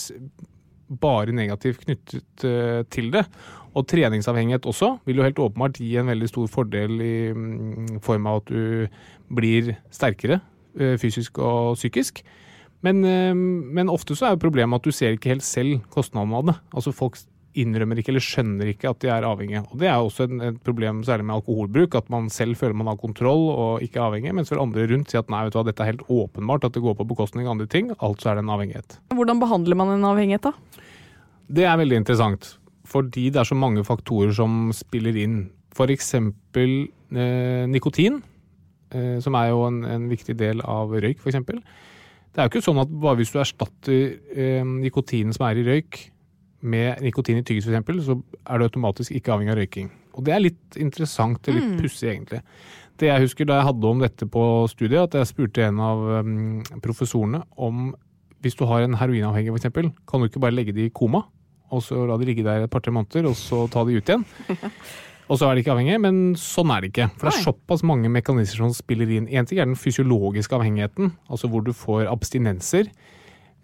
bare 1.00 1.32
negativt 1.32 1.86
knyttet 1.86 2.44
uh, 2.44 2.82
til 2.92 3.08
det. 3.14 3.24
Og 3.72 3.86
treningsavhengighet 3.88 4.66
også 4.68 4.96
vil 5.06 5.20
jo 5.20 5.24
helt 5.24 5.40
åpenbart 5.40 5.80
gi 5.80 5.94
en 5.96 6.10
veldig 6.10 6.28
stor 6.28 6.50
fordel 6.50 7.00
i 7.00 7.14
mm, 7.32 8.00
form 8.04 8.28
av 8.28 8.42
at 8.42 8.52
du 8.52 9.32
blir 9.32 9.72
sterkere 9.94 10.42
uh, 10.76 10.96
fysisk 11.00 11.40
og 11.40 11.78
psykisk. 11.78 12.20
Men, 12.84 13.00
uh, 13.04 13.32
men, 13.32 13.88
ofte 13.88 14.18
så 14.18 14.28
er 14.28 14.36
jo 14.36 14.44
problemet 14.44 14.76
at 14.76 14.84
du 14.84 14.92
ser 14.92 15.16
ikke 15.16 15.32
helt 15.38 15.46
selv 15.46 15.80
kostnadene 15.94 16.36
av 16.36 16.50
det. 16.50 16.58
Altså 16.74 16.92
Folk 16.92 17.16
innrømmer 17.62 18.00
ikke 18.00 18.12
eller 18.12 18.24
skjønner 18.24 18.70
ikke 18.72 18.90
at 18.90 19.00
de 19.04 19.10
er 19.12 19.26
avhengige. 19.26 19.62
Og 19.70 19.78
Det 19.80 19.88
er 19.88 19.98
også 19.98 20.26
et 20.48 20.60
problem 20.66 21.02
særlig 21.06 21.26
med 21.28 21.36
alkoholbruk, 21.38 21.96
at 21.98 22.10
man 22.12 22.30
selv 22.32 22.58
føler 22.60 22.76
man 22.76 22.90
har 22.90 23.00
kontroll 23.00 23.46
og 23.52 23.84
ikke 23.84 24.00
er 24.00 24.06
avhengig, 24.08 24.34
mens 24.36 24.52
vel 24.52 24.62
andre 24.62 24.86
rundt 24.90 25.12
sier 25.12 25.24
at 25.24 25.30
nei, 25.32 25.42
vet 25.46 25.54
du 25.54 25.60
hva, 25.60 25.66
dette 25.68 25.84
er 25.84 25.92
helt 25.92 26.06
åpenbart 26.08 26.66
at 26.68 26.76
det 26.76 26.84
går 26.84 26.96
på 26.98 27.08
bekostning 27.12 27.48
av 27.48 27.56
andre 27.56 27.68
ting, 27.70 27.92
altså 27.98 28.30
er 28.30 28.38
det 28.38 28.44
en 28.46 28.54
avhengighet. 28.56 28.98
Hvordan 29.16 29.42
behandler 29.42 29.80
man 29.80 29.94
en 29.94 30.08
avhengighet 30.10 30.50
da? 30.50 30.54
Det 31.50 31.66
er 31.66 31.78
veldig 31.80 32.02
interessant, 32.02 32.54
fordi 32.86 33.28
det 33.34 33.42
er 33.42 33.48
så 33.48 33.58
mange 33.58 33.84
faktorer 33.86 34.34
som 34.36 34.70
spiller 34.76 35.16
inn. 35.18 35.40
F.eks. 35.74 36.14
Eh, 36.14 37.64
nikotin, 37.70 38.20
eh, 38.94 39.16
som 39.22 39.36
er 39.38 39.50
jo 39.50 39.64
en, 39.66 39.82
en 39.86 40.10
viktig 40.10 40.36
del 40.38 40.62
av 40.62 40.94
røyk, 40.94 41.18
f.eks. 41.18 41.40
Det 42.30 42.38
er 42.38 42.46
jo 42.46 42.52
ikke 42.52 42.62
sånn 42.62 42.78
at 42.78 42.90
bare 43.02 43.18
hvis 43.18 43.32
du 43.34 43.40
erstatter 43.42 44.02
eh, 44.30 44.62
nikotinen 44.62 45.34
som 45.34 45.48
er 45.48 45.58
i 45.58 45.66
røyk, 45.66 46.04
med 46.60 47.00
nikotin 47.04 47.40
i 47.40 47.46
tyggis 47.46 47.68
f.eks., 47.68 48.04
så 48.06 48.18
er 48.44 48.60
du 48.60 48.66
automatisk 48.66 49.14
ikke 49.16 49.32
avhengig 49.34 49.54
av 49.54 49.60
røyking. 49.60 49.90
Og 50.16 50.26
det 50.26 50.34
er 50.34 50.44
litt 50.44 50.78
interessant, 50.80 51.40
det 51.44 51.52
er 51.52 51.58
litt 51.60 51.74
mm. 51.74 51.80
pussig 51.80 52.10
egentlig. 52.12 52.42
Det 53.00 53.08
jeg 53.08 53.24
husker 53.24 53.48
da 53.48 53.60
jeg 53.60 53.68
hadde 53.70 53.90
om 53.90 54.02
dette 54.02 54.28
på 54.28 54.44
studiet, 54.68 55.08
at 55.08 55.16
jeg 55.16 55.30
spurte 55.30 55.64
en 55.64 55.80
av 55.80 56.06
um, 56.20 56.32
professorene 56.84 57.42
om 57.56 57.92
hvis 58.44 58.56
du 58.56 58.64
har 58.68 58.84
en 58.84 58.96
heroinavhengig 58.96 59.54
f.eks., 59.56 59.92
kan 60.08 60.20
du 60.20 60.28
ikke 60.28 60.42
bare 60.42 60.56
legge 60.56 60.76
de 60.76 60.88
i 60.88 60.92
koma, 60.92 61.24
og 61.70 61.84
så 61.86 62.02
la 62.08 62.16
de 62.18 62.26
ligge 62.28 62.44
der 62.44 62.64
et 62.64 62.72
par-tre 62.72 62.92
måneder, 62.92 63.28
og 63.30 63.38
så 63.38 63.66
ta 63.72 63.84
de 63.86 63.96
ut 64.00 64.12
igjen? 64.12 64.26
Og 65.30 65.38
så 65.38 65.46
er 65.46 65.54
de 65.54 65.62
ikke 65.62 65.70
avhengige, 65.70 66.00
men 66.02 66.16
sånn 66.34 66.72
er 66.74 66.82
det 66.82 66.88
ikke. 66.90 67.04
For 67.14 67.28
det 67.28 67.36
er 67.36 67.44
såpass 67.44 67.84
mange 67.86 68.10
mekanismer 68.10 68.64
som 68.64 68.72
spiller 68.74 69.12
inn. 69.14 69.28
Én 69.30 69.46
ting 69.46 69.60
er 69.62 69.68
den 69.68 69.78
fysiologiske 69.78 70.56
avhengigheten, 70.56 71.12
altså 71.30 71.46
hvor 71.52 71.62
du 71.62 71.70
får 71.70 72.08
abstinenser. 72.10 72.90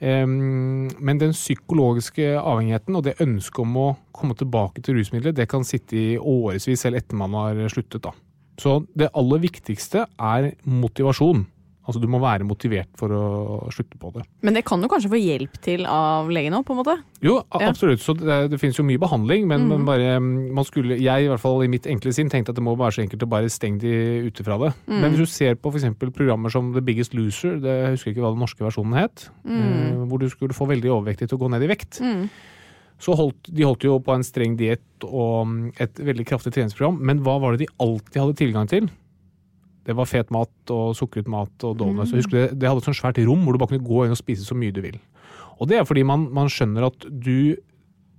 Men 0.00 1.20
den 1.20 1.32
psykologiske 1.32 2.34
avhengigheten 2.36 2.98
og 2.98 3.06
det 3.06 3.14
ønsket 3.24 3.62
om 3.62 3.76
å 3.80 3.86
komme 4.12 4.36
tilbake 4.36 4.82
til 4.84 4.98
rusmidler, 4.98 5.32
det 5.32 5.48
kan 5.48 5.64
sitte 5.64 5.96
i 5.96 6.18
årevis 6.20 6.68
selv 6.82 7.00
etter 7.00 7.16
man 7.16 7.32
har 7.38 7.62
sluttet. 7.72 8.02
da. 8.04 8.12
Så 8.60 8.82
det 8.96 9.08
aller 9.16 9.40
viktigste 9.40 10.06
er 10.20 10.50
motivasjon. 10.64 11.46
Altså 11.86 12.00
Du 12.02 12.08
må 12.10 12.18
være 12.22 12.46
motivert 12.46 12.90
for 12.98 13.12
å 13.14 13.24
slutte 13.74 13.98
på 14.00 14.10
det. 14.16 14.24
Men 14.46 14.56
det 14.56 14.64
kan 14.66 14.82
du 14.82 14.88
kanskje 14.90 15.10
få 15.12 15.20
hjelp 15.20 15.58
til 15.62 15.86
av 15.86 16.30
legen 16.34 16.56
òg, 16.58 16.64
på 16.66 16.74
en 16.74 16.80
måte? 16.80 16.96
Jo, 17.22 17.38
absolutt. 17.54 18.02
Så 18.02 18.16
det, 18.18 18.40
det 18.50 18.58
finnes 18.58 18.78
jo 18.78 18.86
mye 18.86 19.00
behandling, 19.00 19.46
men, 19.46 19.66
mm. 19.66 19.70
men, 19.70 19.84
bare 19.86 20.16
man 20.20 20.66
skulle 20.66 20.98
Jeg 20.98 21.26
i 21.26 21.30
hvert 21.30 21.42
fall 21.42 21.62
i 21.64 21.70
mitt 21.70 21.86
enkle 21.90 22.12
sinn 22.14 22.30
tenkte 22.32 22.52
at 22.52 22.58
det 22.58 22.64
må 22.66 22.74
være 22.78 22.98
så 22.98 23.04
enkelt 23.04 23.22
å 23.22 23.30
bare 23.30 23.52
stenge 23.52 23.84
de 23.84 24.26
ute 24.26 24.46
fra 24.46 24.58
det. 24.64 24.72
Mm. 24.88 24.98
Men 24.98 25.14
hvis 25.14 25.22
du 25.22 25.36
ser 25.36 25.54
på 25.60 25.70
f.eks. 25.70 25.86
programmer 26.02 26.52
som 26.52 26.74
The 26.74 26.82
Biggest 26.84 27.14
Loser, 27.14 27.60
det 27.62 27.78
jeg 27.78 27.94
husker 27.94 28.14
ikke 28.14 28.26
hva 28.26 28.34
den 28.34 28.42
norske 28.42 28.66
versjonen 28.66 28.98
het, 28.98 29.28
mm. 29.46 30.04
hvor 30.10 30.22
du 30.22 30.28
skulle 30.32 30.56
få 30.56 30.68
veldig 30.72 30.90
overvektig 30.98 31.30
til 31.30 31.38
å 31.38 31.44
gå 31.44 31.54
ned 31.54 31.66
i 31.66 31.70
vekt. 31.70 32.02
Mm. 32.02 32.26
Så 33.02 33.14
holdt, 33.16 33.50
De 33.52 33.64
holdt 33.66 33.84
jo 33.84 33.98
på 34.02 34.14
en 34.14 34.24
streng 34.24 34.56
diett 34.58 35.06
og 35.06 35.46
mm, 35.48 35.58
et 35.84 35.98
veldig 36.00 36.24
kraftig 36.28 36.54
treningsprogram, 36.56 36.96
men 36.98 37.20
hva 37.24 37.36
var 37.42 37.54
det 37.54 37.66
de 37.66 37.74
alltid 37.82 38.22
hadde 38.22 38.38
tilgang 38.40 38.70
til? 38.70 38.88
Det 39.86 39.94
var 39.94 40.08
fet 40.10 40.32
mat 40.34 40.74
og 40.74 40.96
sukret 40.98 41.28
mat 41.30 41.66
og 41.66 41.76
donuts. 41.78 42.12
Mm. 42.12 42.30
Det, 42.32 42.44
det 42.58 42.68
hadde 42.68 42.82
et 42.82 42.88
sånt 42.88 42.98
svært 42.98 43.20
rom 43.22 43.44
hvor 43.46 43.54
du 43.54 43.62
bare 43.62 43.74
kunne 43.74 43.86
gå 43.86 44.04
inn 44.04 44.14
og 44.16 44.18
spise 44.18 44.46
så 44.46 44.56
mye 44.58 44.74
du 44.74 44.82
vil. 44.84 44.98
Og 45.60 45.70
det 45.70 45.78
er 45.78 45.88
fordi 45.88 46.02
man, 46.06 46.26
man 46.34 46.50
skjønner 46.52 46.88
at 46.90 47.06
du 47.06 47.56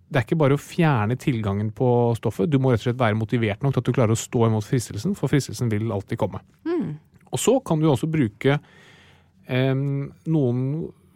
det 0.08 0.22
er 0.22 0.24
ikke 0.24 0.40
bare 0.40 0.56
å 0.56 0.62
fjerne 0.62 1.18
tilgangen 1.20 1.74
på 1.76 1.88
stoffet, 2.16 2.48
du 2.48 2.62
må 2.64 2.72
rett 2.72 2.80
og 2.80 2.86
slett 2.86 3.02
være 3.02 3.18
motivert 3.20 3.64
nok 3.64 3.74
til 3.76 3.82
at 3.82 3.90
du 3.90 3.96
klarer 3.98 4.16
å 4.16 4.20
stå 4.20 4.46
imot 4.48 4.64
fristelsen, 4.64 5.18
for 5.20 5.28
fristelsen 5.28 5.68
vil 5.72 5.92
alltid 5.92 6.22
komme. 6.22 6.40
Mm. 6.64 6.94
Og 7.28 7.42
så 7.44 7.58
kan 7.68 7.82
du 7.82 7.90
også 7.92 8.08
bruke 8.08 8.56
eh, 8.56 9.74
noen 9.76 10.62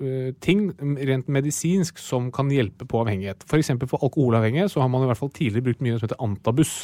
eh, 0.04 0.34
ting 0.44 0.66
rent 1.08 1.32
medisinsk 1.32 2.02
som 2.04 2.28
kan 2.36 2.52
hjelpe 2.52 2.84
på 2.84 3.06
avhengighet. 3.06 3.48
F.eks. 3.48 3.72
for, 3.78 3.94
for 3.94 4.10
alkoholavhengige 4.10 4.68
så 4.74 4.84
har 4.84 4.92
man 4.92 5.06
i 5.06 5.12
hvert 5.12 5.22
fall 5.22 5.32
tidligere 5.32 5.70
brukt 5.70 5.86
mye 5.86 5.96
som 5.96 6.10
heter 6.10 6.26
antabus. 6.28 6.76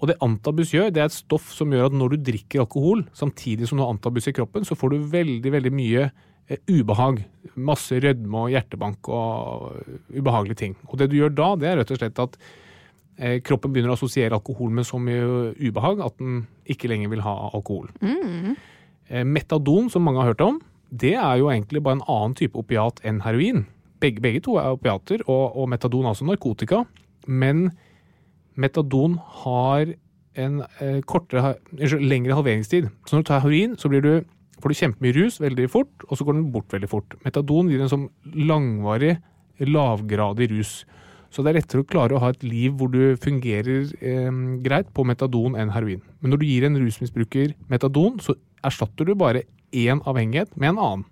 Og 0.00 0.10
det 0.10 0.18
antabus 0.24 0.74
gjør, 0.74 0.90
det 0.92 1.02
er 1.02 1.08
et 1.08 1.16
stoff 1.16 1.48
som 1.56 1.72
gjør 1.72 1.88
at 1.88 1.96
når 1.96 2.14
du 2.14 2.28
drikker 2.28 2.62
alkohol, 2.64 3.06
samtidig 3.16 3.68
som 3.68 3.78
du 3.78 3.84
har 3.84 3.94
antabus 3.94 4.28
i 4.28 4.34
kroppen, 4.36 4.66
så 4.68 4.76
får 4.76 4.92
du 4.92 5.08
veldig, 5.14 5.52
veldig 5.54 5.72
mye 5.72 6.04
eh, 6.04 6.60
ubehag. 6.68 7.22
Masse 7.56 8.00
rødme 8.02 8.44
og 8.44 8.52
hjertebank 8.52 9.08
og 9.08 9.80
ubehagelige 10.12 10.60
ting. 10.62 10.78
Og 10.90 11.00
det 11.00 11.10
du 11.12 11.18
gjør 11.20 11.32
da, 11.32 11.50
det 11.60 11.70
er 11.70 11.80
rett 11.80 11.94
og 11.94 12.00
slett 12.02 12.22
at 12.26 12.38
eh, 13.16 13.38
kroppen 13.46 13.72
begynner 13.72 13.94
å 13.94 13.98
assosiere 13.98 14.36
alkohol 14.36 14.74
med 14.76 14.88
så 14.88 15.00
mye 15.00 15.54
ubehag 15.62 16.04
at 16.04 16.18
den 16.20 16.44
ikke 16.68 16.92
lenger 16.92 17.14
vil 17.14 17.24
ha 17.24 17.36
alkohol. 17.56 17.88
Mm. 18.04 18.56
Eh, 19.08 19.24
metadon, 19.24 19.88
som 19.92 20.04
mange 20.04 20.20
har 20.20 20.34
hørt 20.34 20.44
om, 20.44 20.60
det 20.90 21.16
er 21.16 21.40
jo 21.40 21.48
egentlig 21.50 21.82
bare 21.82 22.00
en 22.00 22.06
annen 22.10 22.36
type 22.38 22.58
opiat 22.58 23.00
enn 23.06 23.24
heroin. 23.24 23.64
Begge, 24.02 24.20
begge 24.20 24.44
to 24.44 24.58
er 24.60 24.76
opiater, 24.76 25.24
og, 25.24 25.56
og 25.56 25.70
metadon 25.72 26.04
er 26.04 26.12
altså 26.12 26.28
narkotika. 26.28 26.84
Men 27.26 27.70
metadon 28.60 29.18
har 29.44 29.94
en 30.36 30.60
eh, 30.80 31.00
kortere, 31.08 31.56
lengre 32.00 32.36
halveringstid. 32.36 32.90
Så 33.06 33.16
når 33.16 33.24
du 33.24 33.28
tar 33.30 33.44
heroin, 33.44 33.76
så 33.80 33.88
du, 33.92 34.10
får 34.60 34.72
du 34.72 34.80
kjempemye 34.80 35.16
rus 35.16 35.40
veldig 35.40 35.68
fort, 35.72 36.06
og 36.08 36.18
så 36.18 36.26
går 36.26 36.38
den 36.38 36.50
bort 36.52 36.72
veldig 36.72 36.90
fort. 36.90 37.16
Metadon 37.24 37.70
gir 37.72 37.82
en 37.82 37.92
sånn 37.92 38.08
langvarig, 38.36 39.16
lavgradig 39.64 40.50
rus. 40.52 40.82
Så 41.32 41.42
det 41.42 41.52
er 41.52 41.58
lettere 41.60 41.82
å 41.82 41.88
klare 41.88 42.16
å 42.16 42.22
ha 42.22 42.30
et 42.32 42.44
liv 42.46 42.76
hvor 42.78 42.92
du 42.92 43.16
fungerer 43.20 43.90
eh, 44.00 44.42
greit 44.64 44.92
på 44.96 45.04
metadon 45.08 45.56
enn 45.58 45.72
heroin. 45.74 46.04
Men 46.20 46.32
når 46.32 46.42
du 46.42 46.48
gir 46.48 46.68
en 46.68 46.78
rusmisbruker 46.80 47.56
metadon, 47.72 48.20
så 48.22 48.36
erstatter 48.66 49.08
du 49.08 49.16
bare 49.18 49.46
én 49.76 50.00
avhengighet 50.06 50.54
med 50.56 50.74
en 50.74 50.78
annen. 50.78 51.08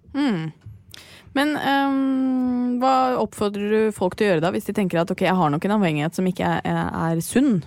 Men 1.34 1.54
um, 1.58 2.76
hva 2.82 3.18
oppfordrer 3.22 3.72
du 3.72 3.94
folk 3.94 4.16
til 4.16 4.28
å 4.28 4.32
gjøre 4.32 4.44
da, 4.44 4.52
hvis 4.54 4.68
de 4.68 4.74
tenker 4.76 5.02
at 5.02 5.10
ok, 5.10 5.24
jeg 5.26 5.38
har 5.38 5.50
nok 5.50 5.64
en 5.66 5.76
avhengighet 5.76 6.18
som 6.18 6.28
ikke 6.30 6.58
er, 6.62 6.84
er 6.94 7.22
sunn? 7.24 7.58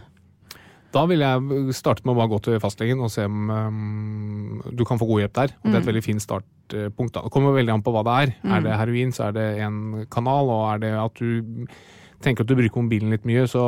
Da 0.96 1.04
ville 1.10 1.28
jeg 1.28 1.76
startet 1.76 2.08
med 2.08 2.16
å 2.16 2.20
bare 2.22 2.32
gå 2.32 2.40
til 2.46 2.62
fastlegen 2.64 3.04
og 3.04 3.12
se 3.12 3.26
om 3.28 3.52
um, 3.52 4.64
du 4.72 4.86
kan 4.88 5.00
få 5.00 5.10
god 5.10 5.26
hjelp 5.26 5.36
der. 5.36 5.54
Og 5.60 5.68
det 5.68 5.76
er 5.76 5.84
et 5.84 5.92
veldig 5.92 6.06
fint 6.06 6.24
startpunkt. 6.24 7.14
da. 7.18 7.26
Det 7.28 7.34
kommer 7.34 7.58
veldig 7.58 7.76
an 7.76 7.84
på 7.86 7.94
hva 7.94 8.06
det 8.08 8.18
er. 8.24 8.34
Er 8.56 8.66
det 8.66 8.80
heroin, 8.80 9.14
så 9.14 9.28
er 9.28 9.36
det 9.36 9.48
en 9.68 10.08
kanal. 10.14 10.52
Og 10.54 10.64
er 10.72 10.84
det 10.86 10.94
at 11.04 11.20
du 11.20 11.68
tenker 12.24 12.44
at 12.44 12.50
du 12.50 12.56
bruker 12.58 12.82
mobilen 12.82 13.14
litt 13.14 13.28
mye, 13.30 13.46
så 13.52 13.62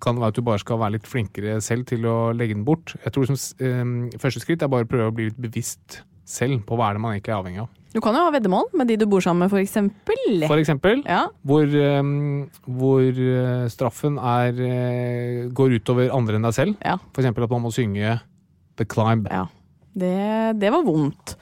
kan 0.00 0.16
det 0.16 0.24
være 0.24 0.32
at 0.32 0.38
du 0.38 0.46
bare 0.46 0.62
skal 0.62 0.80
være 0.80 0.96
litt 0.96 1.08
flinkere 1.10 1.58
selv 1.64 1.88
til 1.90 2.06
å 2.08 2.16
legge 2.36 2.56
den 2.56 2.64
bort. 2.64 2.94
Jeg 3.02 3.12
tror 3.12 3.28
som, 3.28 3.40
um, 3.60 3.96
Første 4.22 4.44
skritt 4.44 4.64
er 4.64 4.72
bare 4.72 4.86
å 4.86 4.90
prøve 4.94 5.10
å 5.10 5.16
bli 5.16 5.28
litt 5.28 5.40
bevisst 5.50 6.00
selv 6.24 6.62
på 6.68 6.78
hva 6.78 6.88
er 6.88 6.96
det 6.96 7.04
man 7.04 7.16
egentlig 7.16 7.34
er 7.34 7.42
avhengig 7.42 7.64
av. 7.66 7.72
Du 7.94 8.00
kan 8.02 8.16
jo 8.16 8.24
ha 8.26 8.32
veddemål 8.34 8.72
med 8.74 8.88
de 8.90 8.96
du 8.98 9.06
bor 9.06 9.22
sammen 9.22 9.44
med, 9.44 9.52
for 9.52 9.62
eksempel. 9.62 10.42
For 10.48 10.58
eksempel 10.58 11.04
Ja. 11.06 11.28
hvor, 11.46 11.62
um, 12.00 12.50
hvor 12.66 13.06
uh, 13.06 13.68
straffen 13.70 14.18
er, 14.18 14.50
uh, 14.58 15.50
går 15.54 15.78
utover 15.78 16.10
andre 16.10 16.40
enn 16.40 16.48
deg 16.48 16.56
selv. 16.56 16.74
Ja. 16.82 16.96
For 17.14 17.22
eksempel 17.22 17.46
at 17.46 17.54
man 17.54 17.62
må 17.62 17.70
synge 17.74 18.18
The 18.76 18.84
Climb. 18.90 19.30
Ja, 19.30 19.46
det, 19.94 20.58
det 20.58 20.74
var 20.74 20.82
vondt. 20.82 21.36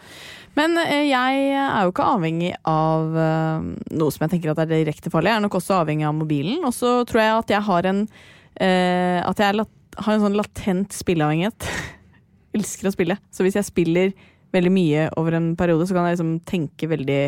Men 0.58 0.76
eh, 0.76 1.06
jeg 1.08 1.44
er 1.56 1.86
jo 1.86 1.92
ikke 1.94 2.04
avhengig 2.04 2.50
av 2.68 3.14
eh, 3.16 3.68
noe 3.96 4.12
som 4.12 4.26
jeg 4.26 4.34
tenker 4.34 4.52
at 4.52 4.60
er 4.66 4.72
direkte 4.72 5.12
farlig. 5.12 5.32
Jeg 5.32 5.40
er 5.40 5.44
nok 5.46 5.56
også 5.56 5.78
avhengig 5.80 6.04
av 6.08 6.16
mobilen. 6.18 6.60
Og 6.68 6.74
så 6.76 6.98
tror 7.08 7.22
jeg 7.22 7.38
at 7.38 7.54
jeg 7.54 7.66
har 7.70 7.88
en 7.88 8.02
uh, 8.04 9.18
At 9.24 9.40
jeg 9.40 9.56
lat 9.56 9.78
har 9.92 10.14
en 10.14 10.22
sånn 10.24 10.36
latent 10.38 10.94
spilleavhengighet. 10.96 11.66
Elsker 12.56 12.88
å 12.88 12.92
spille. 12.94 13.16
Så 13.32 13.44
hvis 13.44 13.56
jeg 13.58 13.68
spiller 13.68 14.12
veldig 14.52 14.72
mye 14.72 15.08
over 15.20 15.36
en 15.38 15.52
periode, 15.58 15.86
så 15.88 15.96
kan 15.96 16.08
jeg 16.08 16.18
liksom 16.18 16.38
tenke 16.48 16.88
veldig 16.90 17.22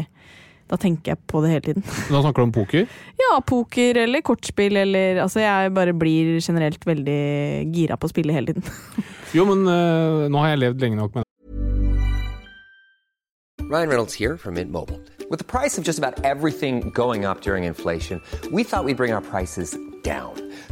Da 0.71 0.79
tenker 0.81 1.13
jeg 1.13 1.21
på 1.29 1.43
det 1.45 1.51
hele 1.53 1.65
tiden. 1.67 1.85
Da 2.13 2.23
snakker 2.23 2.41
du 2.41 2.47
om 2.47 2.55
poker. 2.55 2.89
Ja, 3.21 3.35
poker 3.45 4.01
eller 4.05 4.25
kortspill 4.25 4.77
eller 4.81 5.21
Altså, 5.25 5.43
jeg 5.45 5.75
bare 5.77 5.93
blir 5.93 6.39
generelt 6.41 6.87
veldig 6.87 7.21
gira 7.75 7.99
på 8.01 8.09
å 8.09 8.15
spille 8.15 8.33
hele 8.33 8.55
tiden. 8.55 8.65
Jo, 9.35 9.45
men 9.49 9.67
uh, 9.67 10.29
nå 10.31 10.39
har 10.45 10.55
jeg 10.55 10.63
levd 10.63 10.85
lenge 10.85 11.01
nok 11.01 11.17
med 11.19 11.25
Ryan 13.65 13.89
Reynolds 13.89 14.15
her 14.15 14.37
fra 14.37 14.53
Mint 14.53 14.71
Mobile. 14.71 15.01
With 15.31 15.39
the 15.39 15.45
price 15.45 15.79
of 15.79 15.85
just 15.85 15.99
about 15.99 16.23
everything 16.23 16.91
going 16.91 17.25
up 17.25 17.41
during 17.41 17.65
trodde 17.65 18.21
vi 18.57 18.61
at 18.61 18.87
vi 18.87 18.95
skulle 18.95 18.95
bringe 18.95 19.21
prices 19.23 19.77
down. 20.05 20.44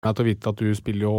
meg 0.00 0.14
til 0.16 0.24
å 0.24 0.28
vite 0.30 0.48
at 0.48 0.56
du 0.56 0.68
spiller 0.78 1.04
jo 1.04 1.14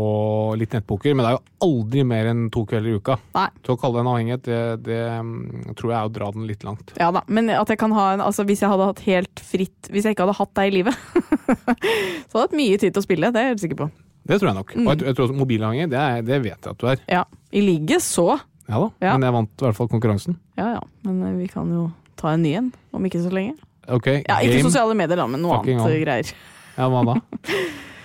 litt 0.58 0.72
nettpoker, 0.74 1.14
men 1.14 1.22
det 1.22 1.30
er 1.32 1.36
jo 1.36 1.68
aldri 1.68 2.04
mer 2.10 2.30
enn 2.32 2.48
to 2.54 2.64
kvelder 2.66 2.90
i 2.90 2.98
uka. 2.98 3.18
Nei. 3.38 3.44
Så 3.66 3.76
å 3.76 3.80
kalle 3.82 4.00
det 4.00 4.02
en 4.02 4.10
avhengighet, 4.10 4.44
det, 4.48 4.62
det 4.88 5.02
mm, 5.22 5.76
tror 5.78 5.92
jeg 5.92 5.98
er 6.00 6.08
å 6.10 6.14
dra 6.16 6.30
den 6.34 6.48
litt 6.50 6.66
langt. 6.66 6.94
Ja 6.98 7.12
da, 7.14 7.22
men 7.30 7.52
at 7.54 7.70
jeg 7.70 7.78
kan 7.82 7.94
ha 7.94 8.08
en 8.16 8.24
Altså 8.26 8.46
hvis 8.50 8.64
jeg 8.64 8.72
hadde 8.72 8.88
hatt 8.90 9.02
helt 9.06 9.42
fritt 9.46 9.90
Hvis 9.94 10.06
jeg 10.08 10.16
ikke 10.16 10.26
hadde 10.26 10.38
hatt 10.40 10.52
deg 10.58 10.72
i 10.72 10.76
livet, 10.80 10.98
så 12.32 12.34
hadde 12.34 12.42
jeg 12.42 12.42
hatt 12.48 12.58
mye 12.58 12.80
tid 12.82 12.96
til 12.96 13.02
å 13.04 13.06
spille. 13.06 13.30
Det 13.34 13.42
er 13.42 13.46
jeg 13.50 13.54
helt 13.56 13.64
sikker 13.68 13.80
på. 13.84 13.88
Det 14.32 14.38
tror 14.42 14.50
jeg 14.52 14.58
nok. 14.60 14.74
Og 14.78 14.90
jeg, 14.92 15.04
jeg 15.12 15.18
tror 15.18 15.28
også 15.28 15.38
mobilavhengig, 15.38 15.88
det, 15.94 16.02
er- 16.02 16.26
det 16.26 16.40
vet 16.46 16.58
jeg 16.58 16.74
at 16.74 16.82
du 16.82 16.88
er. 16.90 17.04
Ja. 17.10 17.24
I 17.54 17.64
ligget 17.66 18.06
så. 18.06 18.28
Ja 18.72 18.80
da, 18.82 18.90
Ja. 19.04 19.14
men 19.18 19.28
jeg 19.30 19.36
vant 19.38 19.54
i 19.62 19.66
hvert 19.68 19.78
fall 19.78 19.90
konkurransen. 19.92 20.38
Ja 20.58 20.72
ja, 20.80 20.82
men 21.06 21.22
eh, 21.28 21.38
vi 21.42 21.48
kan 21.54 21.70
jo 21.74 21.86
ta 22.22 22.34
en 22.34 22.42
ny 22.46 22.56
en 22.58 22.72
om 22.98 23.06
ikke 23.10 23.22
så 23.22 23.30
lenge. 23.34 23.58
Ok, 23.92 24.10
Ja, 24.26 24.38
Ikke 24.46 24.62
sosiale 24.66 24.94
medier, 24.98 25.18
da, 25.22 25.26
men 25.30 25.42
noe 25.42 25.58
Fucking 25.60 25.82
annet 25.82 25.98
on. 25.98 26.04
greier. 26.06 26.34
Ja, 26.78 26.90
hva 26.94 27.02
da? 27.12 27.16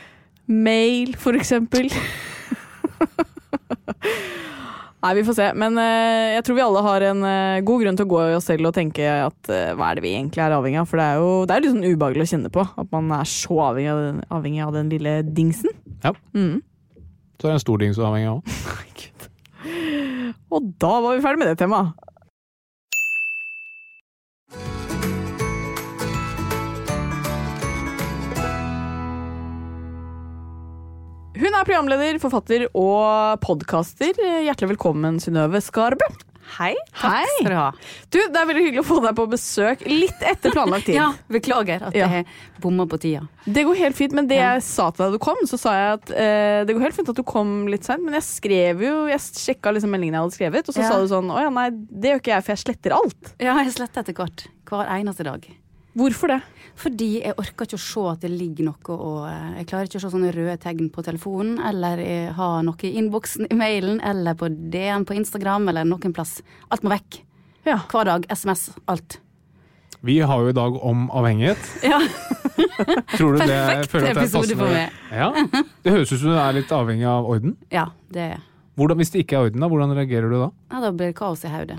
Mail, 0.46 1.16
for 1.20 1.36
eksempel. 1.38 1.90
Nei, 5.06 5.12
vi 5.14 5.24
får 5.26 5.36
se. 5.36 5.48
Men 5.58 5.76
uh, 5.78 6.34
jeg 6.34 6.44
tror 6.46 6.56
vi 6.58 6.64
alle 6.64 6.82
har 6.86 7.04
en 7.10 7.20
uh, 7.22 7.64
god 7.66 7.82
grunn 7.84 7.98
til 7.98 8.06
å 8.08 8.10
gå 8.10 8.22
i 8.24 8.36
oss 8.38 8.48
selv 8.48 8.70
og 8.70 8.74
tenke 8.74 9.04
at 9.06 9.50
uh, 9.52 9.74
hva 9.78 9.90
er 9.90 9.98
det 9.98 10.06
vi 10.06 10.14
egentlig 10.16 10.42
er 10.42 10.54
avhengig 10.56 10.80
av? 10.80 10.88
For 10.90 10.98
det 10.98 11.06
er 11.06 11.20
jo 11.20 11.28
det 11.46 11.54
er 11.54 11.62
litt 11.62 11.74
sånn 11.74 11.86
ubehagelig 11.86 12.24
å 12.26 12.30
kjenne 12.32 12.52
på. 12.54 12.64
At 12.82 12.88
man 12.94 13.12
er 13.14 13.30
så 13.30 13.60
avhengig 13.68 13.92
av 13.92 14.00
den, 14.02 14.24
avhengig 14.38 14.64
av 14.66 14.72
den 14.74 14.90
lille 14.94 15.18
dingsen. 15.26 15.76
Ja. 16.02 16.14
Mm. 16.34 16.58
Så 17.36 17.46
er 17.46 17.52
det 17.52 17.58
en 17.60 17.66
stor 17.66 17.84
dings 17.84 17.98
du 17.98 18.02
er 18.02 18.10
avhengig 18.10 18.32
av. 18.32 18.40
òg. 18.80 19.06
Og 20.56 20.68
da 20.80 20.92
var 21.04 21.16
vi 21.16 21.24
ferdig 21.24 21.42
med 21.42 21.52
det 21.52 21.58
temaet. 21.60 22.05
Hun 31.36 31.52
er 31.52 31.66
programleder, 31.68 32.16
forfatter 32.22 32.62
og 32.72 33.40
podkaster. 33.44 34.16
Hjertelig 34.46 34.70
velkommen, 34.74 35.18
Synnøve 35.20 35.60
Skarbø. 35.64 36.06
Hei. 36.56 36.70
Takk 36.94 37.26
skal 37.40 37.50
du 37.50 37.56
ha. 37.58 37.64
Du, 38.14 38.16
Det 38.22 38.38
er 38.38 38.46
veldig 38.48 38.62
hyggelig 38.68 38.82
å 38.84 38.86
få 38.86 39.00
deg 39.02 39.16
på 39.18 39.24
besøk 39.32 39.80
litt 39.90 40.20
etter 40.24 40.54
planlagt 40.54 40.86
tid. 40.86 40.94
Ja, 41.00 41.08
Beklager 41.28 41.82
at 41.88 41.96
Ja. 41.98 42.06
jeg 42.14 42.28
bomma 42.62 42.86
på 42.88 43.00
tida. 43.02 43.24
Det 43.44 43.64
går 43.66 43.80
helt 43.82 43.98
fint, 43.98 44.14
men 44.16 44.30
det 44.30 44.38
Ja. 44.38 44.52
jeg 44.54 44.62
sa 44.62 44.86
til 44.94 45.02
deg 45.04 45.10
da 45.12 45.18
du 45.18 45.24
kom, 45.26 45.42
så 45.50 45.58
sa 45.60 45.74
jeg 45.74 45.98
at 45.98 46.14
eh, 46.14 46.62
det 46.64 46.76
går 46.78 46.86
helt 46.86 46.96
fint 47.00 47.10
at 47.12 47.18
du 47.18 47.24
kom 47.26 47.66
litt 47.68 47.84
seint, 47.84 48.04
men 48.06 48.14
jeg 48.16 48.22
skrev 48.30 48.80
jo 48.86 48.94
Jeg 49.10 49.20
sjekka 49.26 49.74
liksom 49.74 49.90
meldingene 49.92 50.16
jeg 50.16 50.24
hadde 50.24 50.38
skrevet, 50.38 50.68
og 50.70 50.74
så 50.78 50.86
Ja. 50.86 50.88
sa 50.94 51.02
du 51.02 51.08
sånn 51.10 51.28
Å 51.34 51.42
ja, 51.42 51.50
nei, 51.50 51.68
det 51.74 52.14
gjør 52.14 52.22
ikke 52.22 52.34
jeg, 52.36 52.44
for 52.46 52.52
jeg 52.54 52.64
sletter 52.64 52.96
alt. 53.02 53.34
Ja, 53.42 53.58
jeg 53.60 53.74
sletter 53.76 54.00
etter 54.06 54.14
hvert. 54.22 54.46
Hver 54.70 54.86
eneste 54.96 55.24
dag. 55.26 55.44
Hvorfor 55.96 56.28
det? 56.28 56.40
Fordi 56.76 57.06
jeg 57.22 57.32
orker 57.40 57.64
ikke 57.64 57.78
å 57.78 57.80
se 57.80 58.02
at 58.10 58.24
det 58.26 58.30
ligger 58.34 58.66
noe 58.68 58.96
og 58.96 59.22
eh, 59.30 59.52
Jeg 59.62 59.68
klarer 59.70 59.88
ikke 59.88 59.96
å 59.96 60.02
se 60.04 60.10
sånne 60.12 60.32
røde 60.34 60.56
tegn 60.60 60.90
på 60.92 61.04
telefonen, 61.06 61.54
eller 61.64 62.02
ha 62.36 62.48
noe 62.66 62.84
i 62.84 62.90
innboksen 63.00 63.48
i 63.48 63.56
mailen, 63.56 64.02
eller 64.04 64.36
på 64.36 64.50
DN 64.52 65.06
på 65.08 65.16
Instagram, 65.16 65.70
eller 65.72 65.88
noen 65.88 66.12
plass. 66.16 66.42
Alt 66.68 66.84
må 66.84 66.92
vekk. 66.92 67.22
Ja. 67.66 67.78
Hver 67.90 68.04
dag. 68.10 68.26
SMS. 68.28 68.68
Alt. 68.92 69.16
Vi 70.06 70.18
har 70.20 70.42
jo 70.44 70.52
i 70.52 70.56
dag 70.56 70.76
om 70.84 71.08
avhengighet. 71.16 71.64
Ja. 71.92 72.02
Tror 73.16 73.34
du 73.36 73.40
det 73.42 73.48
Perfekt 73.48 73.90
føler 73.92 74.06
at 74.06 74.16
det 74.16 74.22
er 74.22 74.26
episode 74.26 74.56
for 74.56 74.72
meg. 74.72 74.94
Ja. 75.12 75.26
Det 75.84 75.92
høres 75.92 76.12
ut 76.12 76.20
som 76.22 76.30
du 76.32 76.38
er 76.40 76.54
litt 76.56 76.70
avhengig 76.72 77.04
av 77.08 77.26
orden. 77.28 77.56
ja, 77.72 77.88
det 78.12 78.22
er 78.36 78.38
Hvordan, 78.76 78.96
hvis 79.00 79.12
det 79.12 79.22
ikke 79.24 79.36
er 79.38 79.48
orden, 79.48 79.60
da, 79.64 79.68
hvordan 79.72 79.92
reagerer 79.96 80.28
du 80.32 80.36
da? 80.40 80.48
ja, 80.72 80.80
Da 80.84 80.90
blir 80.92 81.10
det 81.10 81.16
kaos 81.18 81.44
i 81.44 81.50
hodet. 81.52 81.78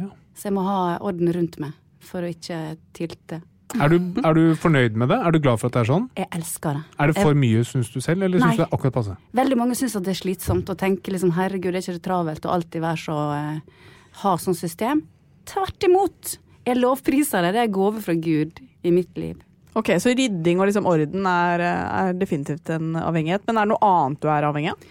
Ja. 0.00 0.08
Så 0.36 0.48
jeg 0.48 0.54
må 0.56 0.64
ha 0.66 0.76
orden 1.04 1.32
rundt 1.32 1.56
meg 1.62 1.72
for 2.06 2.24
å 2.24 2.30
ikke 2.32 2.60
tilte. 2.96 3.42
Er 3.74 3.90
du, 3.90 3.96
er 4.22 4.36
du 4.38 4.42
fornøyd 4.56 4.94
med 4.96 5.10
det? 5.10 5.18
Er 5.26 5.34
du 5.34 5.40
glad 5.42 5.58
for 5.60 5.68
at 5.68 5.74
det 5.74 5.80
er 5.82 5.88
sånn? 5.90 6.04
Jeg 6.16 6.28
elsker 6.38 6.78
det. 6.78 6.82
Er 7.02 7.10
det 7.10 7.16
for 7.18 7.36
mye, 7.36 7.64
syns 7.66 7.90
du 7.92 7.98
selv, 8.00 8.22
eller 8.24 8.40
syns 8.40 8.54
du 8.54 8.62
det 8.62 8.66
er 8.68 8.76
akkurat 8.76 8.94
passe? 8.94 9.16
Veldig 9.36 9.58
mange 9.58 9.76
syns 9.78 9.96
at 9.98 10.06
det 10.06 10.14
er 10.14 10.20
slitsomt 10.20 10.70
å 10.70 10.76
tenke 10.78 11.12
liksom 11.12 11.34
herregud, 11.36 11.74
det 11.74 11.82
er 11.82 11.84
ikke 11.84 11.96
det 11.98 12.04
travelt 12.06 12.46
å 12.46 12.54
alltid 12.54 12.84
være 12.84 13.02
så 13.02 13.16
eh, 13.34 13.88
ha 14.22 14.36
sånn 14.40 14.56
system. 14.56 15.02
Tvert 15.50 15.88
imot. 15.88 16.36
Jeg 16.66 16.78
lovpriser 16.78 17.44
det. 17.46 17.52
Det 17.56 17.64
er 17.66 17.74
gave 17.74 18.02
fra 18.06 18.14
Gud 18.18 18.62
i 18.86 18.94
mitt 18.94 19.18
liv. 19.18 19.42
Ok, 19.76 19.92
Så 20.00 20.14
rydding 20.16 20.62
og 20.62 20.70
liksom 20.70 20.86
orden 20.88 21.26
er, 21.28 21.64
er 21.66 22.14
definitivt 22.16 22.70
en 22.72 22.94
avhengighet. 22.96 23.44
Men 23.50 23.58
er 23.60 23.66
det 23.66 23.74
noe 23.74 23.90
annet 23.90 24.22
du 24.22 24.30
er 24.32 24.46
avhengig 24.48 24.72
av? 24.72 24.86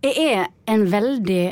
Jeg 0.00 0.30
er 0.32 0.48
en 0.72 0.86
veldig 0.88 1.42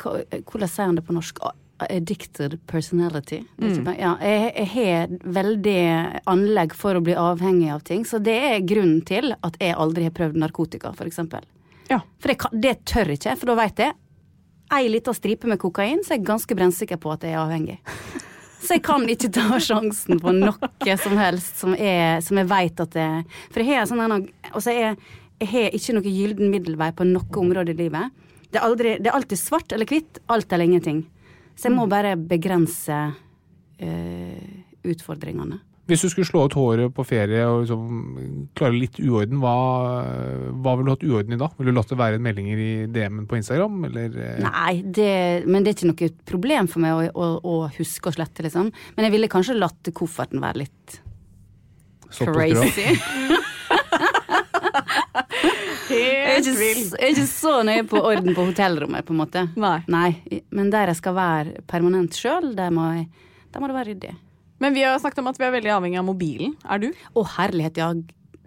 Hvordan 0.00 0.68
sier 0.70 0.86
han 0.86 0.96
det 0.96 1.04
på 1.04 1.12
norsk? 1.12 1.40
Addicted 1.88 2.58
personality. 2.66 3.40
Er 3.62 3.80
bare- 3.84 3.98
Ja, 3.98 4.16
jeg, 4.20 4.52
jeg 4.56 4.68
har 4.74 5.06
veldig 5.24 6.20
anlegg 6.26 6.74
for 6.74 6.94
å 6.94 7.02
bli 7.02 7.14
avhengig 7.14 7.70
av 7.72 7.82
ting, 7.84 8.04
så 8.04 8.20
det 8.22 8.36
er 8.36 8.60
grunnen 8.60 9.04
til 9.06 9.32
at 9.42 9.56
jeg 9.60 9.74
aldri 9.74 10.04
har 10.04 10.10
prøvd 10.16 10.36
narkotika, 10.36 10.92
for 10.96 11.06
eksempel. 11.06 11.40
Ja. 11.88 12.00
For 12.20 12.28
det, 12.28 12.38
kan, 12.38 12.60
det 12.60 12.84
tør 12.84 13.10
ikke, 13.16 13.36
for 13.38 13.46
da 13.46 13.54
veit 13.54 13.78
jeg. 13.78 13.94
Ei 14.72 14.88
lita 14.88 15.14
stripe 15.14 15.48
med 15.50 15.58
kokain, 15.58 16.04
så 16.04 16.14
jeg 16.14 16.20
er 16.20 16.22
jeg 16.22 16.26
ganske 16.28 16.54
brennsikker 16.54 17.00
på 17.02 17.10
at 17.12 17.22
jeg 17.26 17.32
er 17.34 17.40
avhengig. 17.42 17.78
Så 18.60 18.74
jeg 18.76 18.82
kan 18.84 19.06
ikke 19.08 19.30
ta 19.32 19.56
sjansen 19.56 20.18
på 20.20 20.34
noe 20.36 20.96
som 21.00 21.16
helst 21.16 21.56
som, 21.56 21.72
er, 21.72 22.20
som 22.20 22.36
jeg 22.36 22.46
veit 22.50 22.82
at 22.84 22.90
det 22.92 23.06
For 23.48 23.62
jeg 23.64 23.78
har 23.78 23.86
sånn 23.88 24.02
en 24.04 24.26
Altså, 24.52 24.74
jeg, 24.76 24.98
jeg 25.40 25.48
har 25.48 25.70
ikke 25.78 25.94
noe 25.96 26.12
gylden 26.12 26.50
middelvei 26.52 26.90
på 26.92 27.06
noe 27.08 27.40
område 27.40 27.72
i 27.72 27.78
livet. 27.78 28.10
Det 28.52 28.60
er, 28.60 28.66
aldri, 28.66 28.92
det 29.00 29.08
er 29.08 29.16
alltid 29.16 29.40
svart 29.40 29.72
eller 29.72 29.88
hvitt, 29.88 30.20
alt 30.28 30.52
eller 30.52 30.68
ingenting. 30.68 31.00
Så 31.60 31.68
jeg 31.68 31.76
må 31.76 31.84
bare 31.90 32.14
begrense 32.16 32.96
eh, 33.76 34.64
utfordringene. 34.88 35.58
Hvis 35.90 36.04
du 36.06 36.08
skulle 36.12 36.28
slå 36.28 36.44
ut 36.46 36.54
håret 36.54 36.92
på 36.94 37.02
ferie 37.04 37.42
og 37.50 37.64
liksom 37.64 37.80
klare 38.56 38.76
litt 38.78 38.94
uorden, 39.02 39.40
hva, 39.42 39.54
hva 40.62 40.74
ville 40.78 40.86
du 40.86 40.92
hatt 40.94 41.02
uorden 41.08 41.34
i 41.34 41.38
da? 41.40 41.48
Ville 41.58 41.72
du 41.74 41.78
latt 41.80 41.90
det 41.90 41.98
være 41.98 42.20
meldinger 42.22 42.56
i 42.62 42.86
DM-en 42.94 43.26
på 43.28 43.36
Instagram, 43.40 43.74
eller? 43.90 44.08
eh, 44.14 44.38
Nei, 44.44 44.74
det, 44.86 45.10
men 45.50 45.64
det 45.66 45.70
er 45.72 45.76
ikke 45.76 45.90
noe 45.90 46.10
problem 46.30 46.64
for 46.70 46.78
meg 46.84 46.92
å, 46.94 46.96
å, 47.10 47.12
å 47.42 47.44
huske 47.74 48.08
å 48.08 48.14
slette, 48.14 48.40
liksom. 48.46 48.70
Men 48.94 49.04
jeg 49.08 49.14
ville 49.16 49.28
kanskje 49.32 49.58
latt 49.58 49.82
kofferten 49.96 50.40
være 50.40 50.58
litt 50.62 51.00
Stopp 52.10 52.34
på 52.34 52.40
crazy. 55.90 56.00
Jeg 56.00 56.30
er, 56.30 56.38
ikke, 56.40 56.96
jeg 56.96 57.04
er 57.04 57.12
ikke 57.14 57.26
så 57.30 57.54
nøye 57.66 57.84
på 57.90 58.00
orden 58.00 58.34
på 58.36 58.46
hotellrommet, 58.48 59.04
på 59.08 59.14
en 59.16 59.20
måte. 59.20 59.42
Nei. 59.66 60.10
Men 60.54 60.70
der 60.72 60.92
jeg 60.92 61.00
skal 61.00 61.16
være 61.18 61.62
permanent 61.70 62.16
sjøl, 62.18 62.52
der, 62.58 62.70
der 62.70 63.60
må 63.60 63.70
det 63.70 63.76
være 63.76 63.90
ryddig. 63.92 64.14
Men 64.60 64.74
vi 64.76 64.82
har 64.84 64.98
snakket 65.00 65.22
om 65.22 65.30
at 65.32 65.38
vi 65.40 65.46
er 65.48 65.54
veldig 65.56 65.70
avhengig 65.78 65.98
av 66.02 66.04
mobilen. 66.08 66.54
Er 66.68 66.82
du? 66.82 66.90
Å 67.16 67.26
herlighet, 67.36 67.78
ja. 67.80 67.92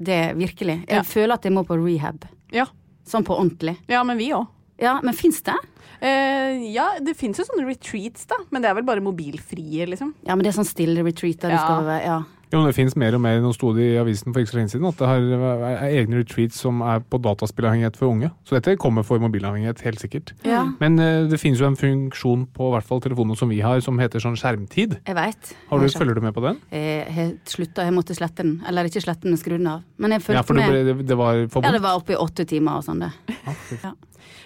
Det 0.03 0.13
er 0.29 0.33
virkelig. 0.37 0.79
Jeg 0.87 0.99
Ja. 0.99 1.03
føler 1.05 1.33
at 1.37 1.43
jeg 1.45 1.53
må 1.55 1.63
på 1.65 1.77
rehab. 1.79 2.25
Ja. 2.53 2.65
Sånn 3.05 3.25
på 3.25 3.33
ordentlig. 3.37 3.77
Ja, 3.89 4.03
men 4.03 4.17
vi 4.17 4.29
òg. 4.33 4.47
Ja, 4.81 4.99
men 5.03 5.13
fins 5.13 5.41
det? 5.45 5.55
Uh, 6.03 6.59
ja, 6.73 6.87
det 6.99 7.13
fins 7.15 7.37
jo 7.39 7.45
sånne 7.47 7.65
retreats, 7.69 8.25
da. 8.27 8.35
Men 8.51 8.61
det 8.63 8.69
er 8.71 8.75
vel 8.75 8.83
bare 8.87 9.01
mobilfrie, 9.05 9.85
liksom. 9.87 10.13
Ja, 10.27 10.35
men 10.35 10.43
det 10.43 10.51
er 10.51 10.57
sånn 10.59 10.67
stille 10.67 11.03
retreat 11.05 11.39
der 11.39 11.53
du 11.53 11.55
Ja. 11.55 11.63
skal 11.63 11.85
være 11.87 12.03
Ja. 12.05 12.17
Jo, 12.53 12.59
men 12.61 12.69
det 12.69 12.75
finnes 12.77 12.93
mer 13.01 13.15
og 13.17 13.21
mer. 13.23 13.39
Nå 13.41 13.49
sto 13.55 13.71
det 13.73 13.87
i 13.95 13.97
avisen 13.97 14.29
for 14.29 14.43
ikke 14.43 14.51
så 14.51 14.57
lenge 14.59 14.71
siden 14.75 14.85
at 14.85 14.99
det 14.99 15.07
har, 15.09 15.23
er 15.71 15.95
egne 16.03 16.19
retreats 16.19 16.59
som 16.61 16.83
er 16.85 17.01
på 17.01 17.17
dataspillavhengighet 17.25 17.97
for 17.97 18.13
unge. 18.13 18.29
Så 18.45 18.59
dette 18.59 18.75
kommer 18.81 19.05
for 19.07 19.17
mobilavhengighet, 19.23 19.81
helt 19.87 20.03
sikkert. 20.03 20.35
Ja. 20.45 20.61
Men 20.77 21.01
eh, 21.01 21.23
det 21.31 21.41
finnes 21.41 21.63
jo 21.63 21.65
en 21.65 21.79
funksjon 21.79 22.45
på 22.53 22.69
hvert 22.75 22.85
fall 22.85 23.01
telefonen 23.01 23.39
som 23.39 23.49
vi 23.49 23.57
har, 23.65 23.81
som 23.81 23.97
heter 23.97 24.21
sånn 24.21 24.37
skjermtid. 24.37 24.99
Jeg 25.01 25.17
vet. 25.17 25.55
Har 25.71 25.81
du, 25.81 25.89
følger 25.97 26.21
du 26.21 26.27
med 26.27 26.37
på 26.37 26.45
den? 26.45 26.61
Jeg 26.69 27.09
har 27.17 27.33
slutta, 27.49 27.89
jeg 27.89 27.97
måtte 27.97 28.19
slette 28.21 28.45
den. 28.45 28.59
Eller 28.69 28.91
ikke 28.91 29.01
slette 29.01 29.25
den, 29.25 29.41
skru 29.41 29.57
den 29.57 29.73
av. 29.73 29.81
Men 29.97 30.13
jeg 30.13 30.27
fulgte 30.27 30.43
Ja, 30.43 30.45
for 30.45 30.61
det, 30.61 30.69
med. 30.69 30.77
ble, 30.77 30.85
det, 30.91 31.09
det 31.09 31.21
var 31.25 31.45
for 31.49 31.65
Ja, 31.65 31.73
det 31.73 31.81
var 31.81 31.97
oppe 31.97 32.13
i 32.13 32.21
åtte 32.21 32.45
timer 32.45 32.83
og 32.83 32.85
sånn, 32.85 33.07
det. 33.07 33.39
Ja. 33.81 33.95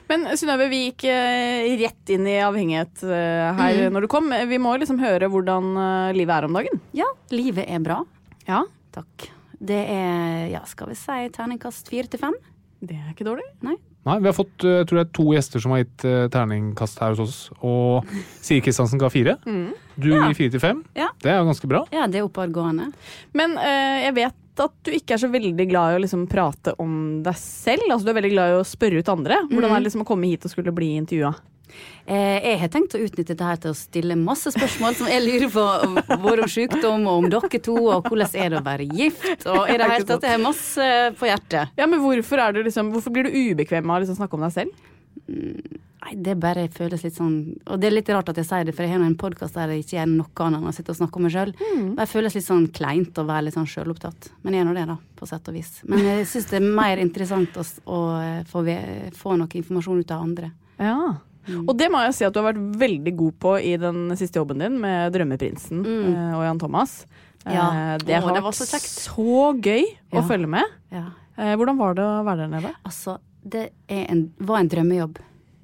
Men 0.07 0.23
Synnøve, 0.39 0.69
vi 0.71 0.85
gikk 0.85 1.03
eh, 1.11 1.67
rett 1.81 2.11
inn 2.15 2.27
i 2.29 2.37
avhengighet 2.39 3.03
eh, 3.03 3.57
her 3.57 3.79
mm. 3.81 3.95
når 3.95 4.05
du 4.05 4.09
kom. 4.11 4.31
Vi 4.47 4.59
må 4.61 4.77
liksom 4.79 5.01
høre 5.01 5.27
hvordan 5.31 5.73
eh, 5.83 6.15
livet 6.15 6.37
er 6.37 6.47
om 6.47 6.55
dagen. 6.55 6.81
ja, 6.95 7.07
livet 7.35 7.67
er 7.67 7.83
bra. 7.83 7.96
Ja, 8.47 8.63
Takk. 8.95 9.27
Det 9.57 9.77
er, 9.89 10.47
ja, 10.53 10.59
skal 10.69 10.91
vi 10.91 10.95
si 10.97 11.17
terningkast 11.33 11.89
fire 11.91 12.07
til 12.09 12.21
fem? 12.21 12.35
det 12.87 12.93
er 12.93 13.07
ikke 13.09 13.25
dårlig. 13.25 13.43
Nei? 13.65 13.73
Nei, 14.05 14.15
vi 14.21 14.29
har 14.29 14.35
fått 14.37 14.63
eh, 14.63 14.75
jeg 14.83 14.87
tror 14.87 14.99
det 14.99 15.03
er 15.07 15.13
to 15.17 15.23
gjester 15.33 15.61
som 15.63 15.71
har 15.73 15.79
gitt 15.81 16.03
eh, 16.05 16.27
terningkast 16.31 16.99
her 17.01 17.15
hos 17.17 17.21
oss. 17.23 17.39
Og 17.65 18.05
Siri 18.45 18.61
Kristiansen 18.63 19.01
ga 19.01 19.09
fire. 19.11 19.33
Du 19.97 20.07
Ja. 20.13 20.27
gir 20.27 20.37
fire 20.37 20.53
til 20.53 20.61
fem. 20.61 20.83
Ja. 20.95 21.07
Det 21.23 21.31
er 21.33 21.39
jo 21.41 21.47
ganske 21.49 21.67
bra. 21.71 21.81
Ja, 21.91 22.05
det 22.07 22.21
er 22.21 22.27
oppadgående. 22.29 22.91
Men 23.33 23.57
uh, 23.57 23.97
jeg 24.05 24.13
vet 24.19 24.37
at 24.63 24.73
du 24.85 24.93
ikke 24.95 25.15
er 25.15 25.21
så 25.21 25.29
veldig 25.31 25.67
glad 25.69 25.93
i 25.93 25.99
å 25.99 26.01
liksom 26.03 26.25
prate 26.31 26.73
om 26.81 26.95
deg 27.25 27.37
selv. 27.39 27.85
Altså 27.89 28.07
Du 28.07 28.13
er 28.13 28.19
veldig 28.21 28.33
glad 28.33 28.53
i 28.53 28.57
å 28.61 28.65
spørre 28.67 29.03
ut 29.03 29.13
andre. 29.13 29.43
Hvordan 29.51 29.69
er 29.69 29.79
det 29.79 29.89
liksom 29.89 30.05
å 30.05 30.09
komme 30.09 30.31
hit 30.31 30.47
og 30.47 30.53
skulle 30.53 30.75
bli 30.75 30.95
intervjua? 30.97 31.35
Eh, 32.07 32.37
jeg 32.39 32.59
har 32.61 32.69
tenkt 32.71 32.95
å 32.95 33.01
utnytte 33.03 33.33
dette 33.33 33.47
her 33.47 33.57
til 33.59 33.73
å 33.73 33.77
stille 33.77 34.15
masse 34.19 34.53
spørsmål 34.55 34.95
som 34.95 35.09
jeg 35.11 35.23
lurer 35.25 35.49
på, 35.51 35.65
både 36.23 36.45
om 36.45 36.51
sykdom 36.51 37.09
og 37.09 37.25
om 37.25 37.27
dere 37.33 37.59
to, 37.59 37.75
og 37.75 38.07
hvordan 38.07 38.37
er 38.39 38.53
det 38.53 38.61
å 38.61 38.63
være 38.65 38.87
gift, 38.87 39.43
og 39.43 39.67
i 39.67 39.75
det 39.75 39.89
hele 39.91 40.07
tatt, 40.07 40.23
jeg 40.23 40.37
har 40.37 40.43
masse 40.45 40.87
på 41.19 41.27
hjertet. 41.27 41.75
Ja, 41.79 41.89
men 41.91 41.99
hvorfor, 42.03 42.41
er 42.45 42.55
du 42.55 42.61
liksom, 42.63 42.93
hvorfor 42.95 43.13
blir 43.13 43.27
du 43.27 43.35
ubekvem 43.35 43.91
av 43.91 43.99
å 43.99 44.05
liksom 44.05 44.19
snakke 44.21 44.39
om 44.39 44.47
deg 44.47 44.55
selv? 44.55 45.83
Nei, 45.97 46.13
det 46.23 46.35
bare 46.37 46.67
føles 46.69 47.01
litt 47.01 47.15
sånn 47.17 47.37
Og 47.65 47.79
det 47.81 47.87
er 47.89 47.95
litt 47.95 48.09
rart 48.13 48.27
at 48.29 48.37
jeg 48.37 48.45
sier 48.45 48.67
det, 48.67 48.75
for 48.77 48.85
jeg 48.85 48.93
har 48.93 49.01
en 49.01 49.17
podkast 49.17 49.55
der 49.57 49.73
jeg 49.73 49.81
ikke 49.81 49.95
gjør 49.97 50.11
noe 50.11 50.43
annet 50.45 50.61
enn 50.61 50.69
å 50.69 50.73
sitte 50.75 50.93
og 50.93 50.99
snakke 50.99 51.17
om 51.17 51.25
meg 51.25 51.33
sjøl. 51.33 51.53
Det 51.97 52.07
føles 52.11 52.37
litt 52.37 52.45
sånn 52.45 52.67
kleint 52.75 53.17
å 53.17 53.25
være 53.27 53.47
litt 53.47 53.57
sånn 53.57 53.69
sjølopptatt. 53.69 54.29
Men 54.45 54.57
jeg 54.57 54.63
er 54.63 54.67
nå 54.69 54.75
det, 54.77 54.85
da, 54.91 54.97
på 55.17 55.29
sett 55.29 55.49
og 55.49 55.57
vis. 55.57 55.71
Men 55.89 56.05
jeg 56.05 56.27
syns 56.29 56.49
det 56.51 56.59
er 56.59 56.67
mer 56.81 57.01
interessant 57.01 57.57
å, 57.57 57.65
å 57.89 58.01
eh, 58.21 58.41
få, 58.49 58.63
få 59.17 59.37
noe 59.41 59.59
informasjon 59.61 60.03
ut 60.03 60.13
av 60.13 60.25
andre. 60.27 60.51
Ja. 60.77 60.97
Og 61.63 61.73
det 61.79 61.87
må 61.91 62.01
jeg 62.03 62.15
si 62.17 62.25
at 62.27 62.35
du 62.35 62.41
har 62.41 62.49
vært 62.51 62.79
veldig 62.81 63.13
god 63.17 63.37
på 63.43 63.53
i 63.63 63.77
den 63.81 64.11
siste 64.19 64.41
jobben 64.41 64.61
din 64.61 64.77
med 64.83 65.13
Drømmeprinsen 65.15 65.79
mm. 65.85 66.17
og 66.37 66.43
Jan 66.43 66.61
Thomas. 66.61 66.99
Ja. 67.47 67.69
Eh, 67.71 67.93
det 68.03 68.19
Å, 68.19 68.25
har 68.27 68.37
det 68.37 68.43
vært 68.45 68.59
så 68.59 68.67
så 68.81 69.39
gøy 69.55 69.87
å 70.11 70.19
Ja. 70.19 70.27
følge 70.27 70.51
med. 70.51 70.77
Ja. 70.91 71.07
Eh, 71.37 71.55
hvordan 71.55 71.79
var 71.79 71.95
det 71.97 72.03
å 72.03 72.23
være 72.27 72.45
der 72.45 72.53
nede? 72.57 72.73
Altså, 72.83 73.17
det 73.43 73.69
en, 73.87 74.27
var 74.37 74.59
en 74.59 74.71
drømmejobb. 74.71 75.19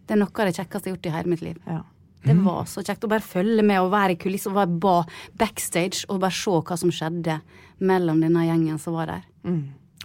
Det 0.08 0.16
er 0.16 0.20
noe 0.20 0.32
av 0.34 0.50
det 0.50 0.56
kjekkeste 0.58 0.88
jeg 0.90 0.92
har 0.92 0.98
gjort 0.98 1.06
i 1.06 1.14
hele 1.18 1.30
mitt 1.34 1.42
liv. 1.46 1.60
Ja. 1.68 1.82
Det 2.24 2.36
var 2.40 2.64
så 2.72 2.80
kjekt 2.84 3.04
å 3.04 3.10
bare 3.12 3.20
følge 3.24 3.64
med 3.68 3.82
og 3.84 3.90
være 3.92 4.14
i 4.16 4.20
kulissen 4.20 4.54
og 4.54 4.62
være 4.62 4.80
ba 4.80 4.98
backstage 5.40 6.06
og 6.08 6.22
bare 6.24 6.32
se 6.32 6.52
hva 6.52 6.78
som 6.80 6.92
skjedde 6.96 7.42
mellom 7.84 8.22
denne 8.24 8.46
gjengen 8.48 8.80
som 8.80 8.96
var 8.96 9.08
der. 9.12 9.26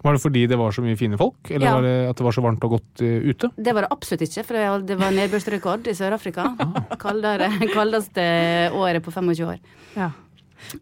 Var 0.03 0.15
det 0.15 0.23
fordi 0.23 0.43
det 0.51 0.59
var 0.59 0.71
så 0.75 0.83
mye 0.83 0.97
fine 0.99 1.19
folk, 1.19 1.51
eller 1.51 1.67
Ja. 1.67 1.75
var 1.75 1.83
det 1.83 1.95
at 2.11 2.17
det 2.17 2.25
var 2.25 2.33
så 2.33 2.43
varmt 2.43 2.63
og 2.67 2.71
godt 2.71 3.03
eh, 3.03 3.23
ute? 3.31 3.51
Det 3.57 3.73
var 3.75 3.83
det 3.83 3.91
absolutt 3.91 4.23
ikke, 4.27 4.45
for 4.47 4.79
det- 4.83 4.99
var 4.99 5.11
nedbørsrekord 5.11 5.87
i 5.87 5.95
Sør-Afrika. 5.95 6.45
Kaldere, 6.99 7.49
kaldeste 7.75 8.27
året 8.75 9.03
på 9.03 9.11
25 9.15 9.47
år. 9.47 9.59
Ja. 9.97 10.11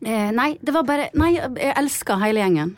Eh, 0.05 0.31
nei, 0.33 0.59
det 0.63 0.73
var 0.73 0.85
bare 0.85 1.11
Nei, 1.15 1.35
jeg 1.37 1.75
elska 1.77 2.17
hele 2.21 2.41
gjengen. 2.41 2.77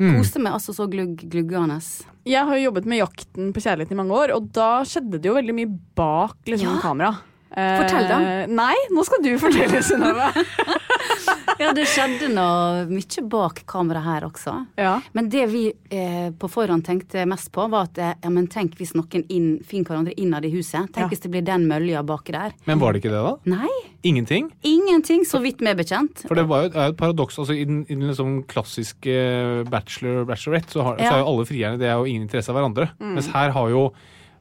Koste 0.00 0.40
meg 0.40 0.54
altså 0.56 0.72
så 0.72 0.86
glugg, 0.88 1.20
gluggende. 1.28 1.76
Jeg 2.24 2.44
har 2.48 2.56
jo 2.56 2.70
jobbet 2.70 2.86
med 2.88 3.02
Jakten 3.02 3.50
på 3.52 3.60
kjærlighet 3.60 3.92
i 3.92 3.98
mange 3.98 4.16
år, 4.16 4.32
og 4.36 4.46
da 4.56 4.68
skjedde 4.88 5.20
det 5.20 5.28
jo 5.28 5.34
veldig 5.36 5.54
mye 5.58 5.70
bak 5.98 6.36
liksom, 6.48 6.74
Ja. 6.76 6.80
kamera. 6.80 7.12
Eh, 7.50 7.76
Fortell 7.82 8.06
da. 8.08 8.18
Nei, 8.46 8.76
nå 8.94 9.04
skal 9.04 9.22
du 9.24 9.32
fortelle, 9.42 9.82
Synnøve. 9.82 10.30
Ja, 11.60 11.72
det 11.76 11.84
skjedde 11.92 12.30
noe 12.32 12.86
mye 12.88 13.22
bak 13.28 13.62
kamera 13.68 14.00
her 14.00 14.24
også. 14.26 14.54
ja. 14.80 14.94
Men 15.12 15.28
det 15.28 15.46
vi 15.52 15.66
eh, 15.90 16.30
på 16.32 16.48
forhånd 16.50 16.84
tenkte 16.86 17.26
mest 17.28 17.50
på, 17.52 17.66
var 17.70 17.88
at 17.90 17.98
eh, 18.00 18.14
ja, 18.24 18.30
men 18.32 18.46
tenk 18.48 18.74
hvis 18.80 18.94
noen 18.96 19.24
inn, 19.28 19.50
finner 19.66 19.90
hverandre 19.92 20.14
innad 20.16 20.44
i 20.48 20.52
huset. 20.54 20.88
Tenk 20.94 21.04
Ja. 21.04 21.08
hvis 21.12 21.20
det 21.26 21.30
blir 21.34 21.44
den 21.44 21.66
mølja 21.68 22.02
baki 22.06 22.32
der. 22.32 22.52
Men 22.64 22.80
var 22.80 22.92
det 22.96 23.02
ikke 23.04 23.12
det, 23.12 23.22
da? 23.22 23.36
Nei, 23.56 23.68
Ingenting? 24.02 24.48
ingenting, 24.64 25.26
så 25.28 25.42
vidt 25.44 25.60
meg 25.60 25.76
bekjent. 25.76 26.22
For 26.26 26.34
det 26.34 26.46
var 26.48 26.62
jo, 26.64 26.70
er 26.72 26.86
jo 26.88 26.94
et 26.94 26.96
paradoks. 26.96 27.36
altså 27.38 27.52
I 27.52 27.64
den, 27.68 27.82
i 27.88 27.94
den 27.94 28.06
liksom 28.08 28.42
klassiske 28.48 29.64
bachelor 29.70 30.24
bachelorette 30.24 30.72
så 30.72 30.82
har, 30.86 30.96
så 30.96 31.10
har 31.12 31.20
jo 31.20 31.28
alle 31.34 31.44
frierne 31.48 31.78
det 31.80 31.88
er 31.90 31.98
jo 32.00 32.08
ingen 32.08 32.24
interesse 32.24 32.48
av 32.52 32.56
hverandre. 32.56 32.88
Mens 33.00 33.28
her 33.34 33.52
har 33.56 33.68
jo 33.72 33.90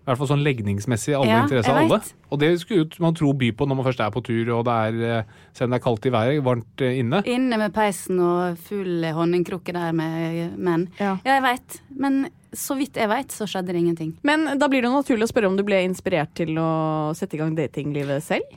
i 0.10 0.12
hvert 0.12 0.20
fall 0.24 0.30
sånn 0.32 0.42
legningsmessig 0.42 1.14
alle 1.14 1.30
Ja, 1.30 1.44
interesser 1.46 1.70
av 1.76 1.78
alle. 1.84 2.00
Og 2.34 2.40
det 2.42 2.50
skulle 2.64 2.90
man 3.06 3.14
tro 3.18 3.30
by 3.38 3.52
på 3.54 3.68
når 3.70 3.78
man 3.78 3.86
først 3.86 4.02
er 4.02 4.10
på 4.16 4.24
tur 4.26 4.50
og 4.56 4.66
det 4.66 4.74
er, 4.90 4.98
eh, 5.20 5.24
selv 5.54 5.70
om 5.70 5.76
det 5.76 5.80
er 5.80 5.86
kaldt 5.86 6.08
i 6.10 6.14
været, 6.16 6.42
varmt 6.44 6.82
eh, 6.82 6.98
inne. 7.04 7.22
Inne 7.30 7.60
med 7.62 7.74
peisen 7.78 8.20
og 8.26 8.58
full 8.66 9.06
honningkrukke 9.14 9.76
der 9.78 9.94
med 9.94 10.58
menn. 10.58 10.88
Ja. 11.00 11.14
jeg 11.24 11.46
veit. 11.46 11.80
Men 11.94 12.24
så 12.58 12.74
vidt 12.80 12.98
jeg 12.98 13.06
veit, 13.12 13.30
så 13.30 13.46
skjedde 13.46 13.70
det 13.76 13.84
ingenting. 13.84 14.16
Men 14.26 14.58
da 14.58 14.66
blir 14.68 14.82
det 14.82 14.90
jo 14.90 14.96
naturlig 14.98 15.28
å 15.28 15.32
spørre 15.32 15.52
om 15.52 15.58
du 15.60 15.62
ble 15.68 15.84
inspirert 15.86 16.34
til 16.34 16.56
å 16.58 17.14
sette 17.14 17.38
i 17.38 17.42
gang 17.44 17.54
datinglivet 17.56 18.26
selv? 18.26 18.50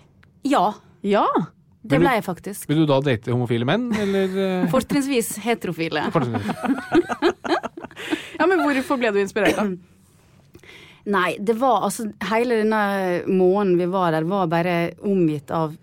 Ja, 0.48 0.70
Ja. 1.04 1.26
det 1.84 1.98
ble 2.00 2.14
jeg 2.16 2.22
faktisk. 2.24 2.68
Vil 2.70 2.78
du 2.84 2.86
da 2.86 3.00
date 3.04 3.28
homofile 3.34 3.66
menn, 3.68 3.90
eller? 3.92 4.32
eh, 4.64 4.66
Fortrinnsvis 4.72 5.34
heterofile. 5.44 6.06
Fortrinsvis. 6.14 6.46
ja, 8.38 8.46
men 8.48 8.62
hvorfor 8.64 9.00
ble 9.00 9.12
du 9.12 9.18
inspirert, 9.22 9.56
da? 9.58 9.66
Nei, 11.04 11.36
det 11.40 11.56
var 11.58 11.82
altså 11.88 12.06
Hele 12.30 12.60
denne 12.60 12.82
måneden 13.26 13.74
vi 13.80 13.88
var 13.90 14.12
der, 14.14 14.26
var 14.28 14.46
bare 14.50 14.76
omgitt 15.02 15.50
av 15.50 15.74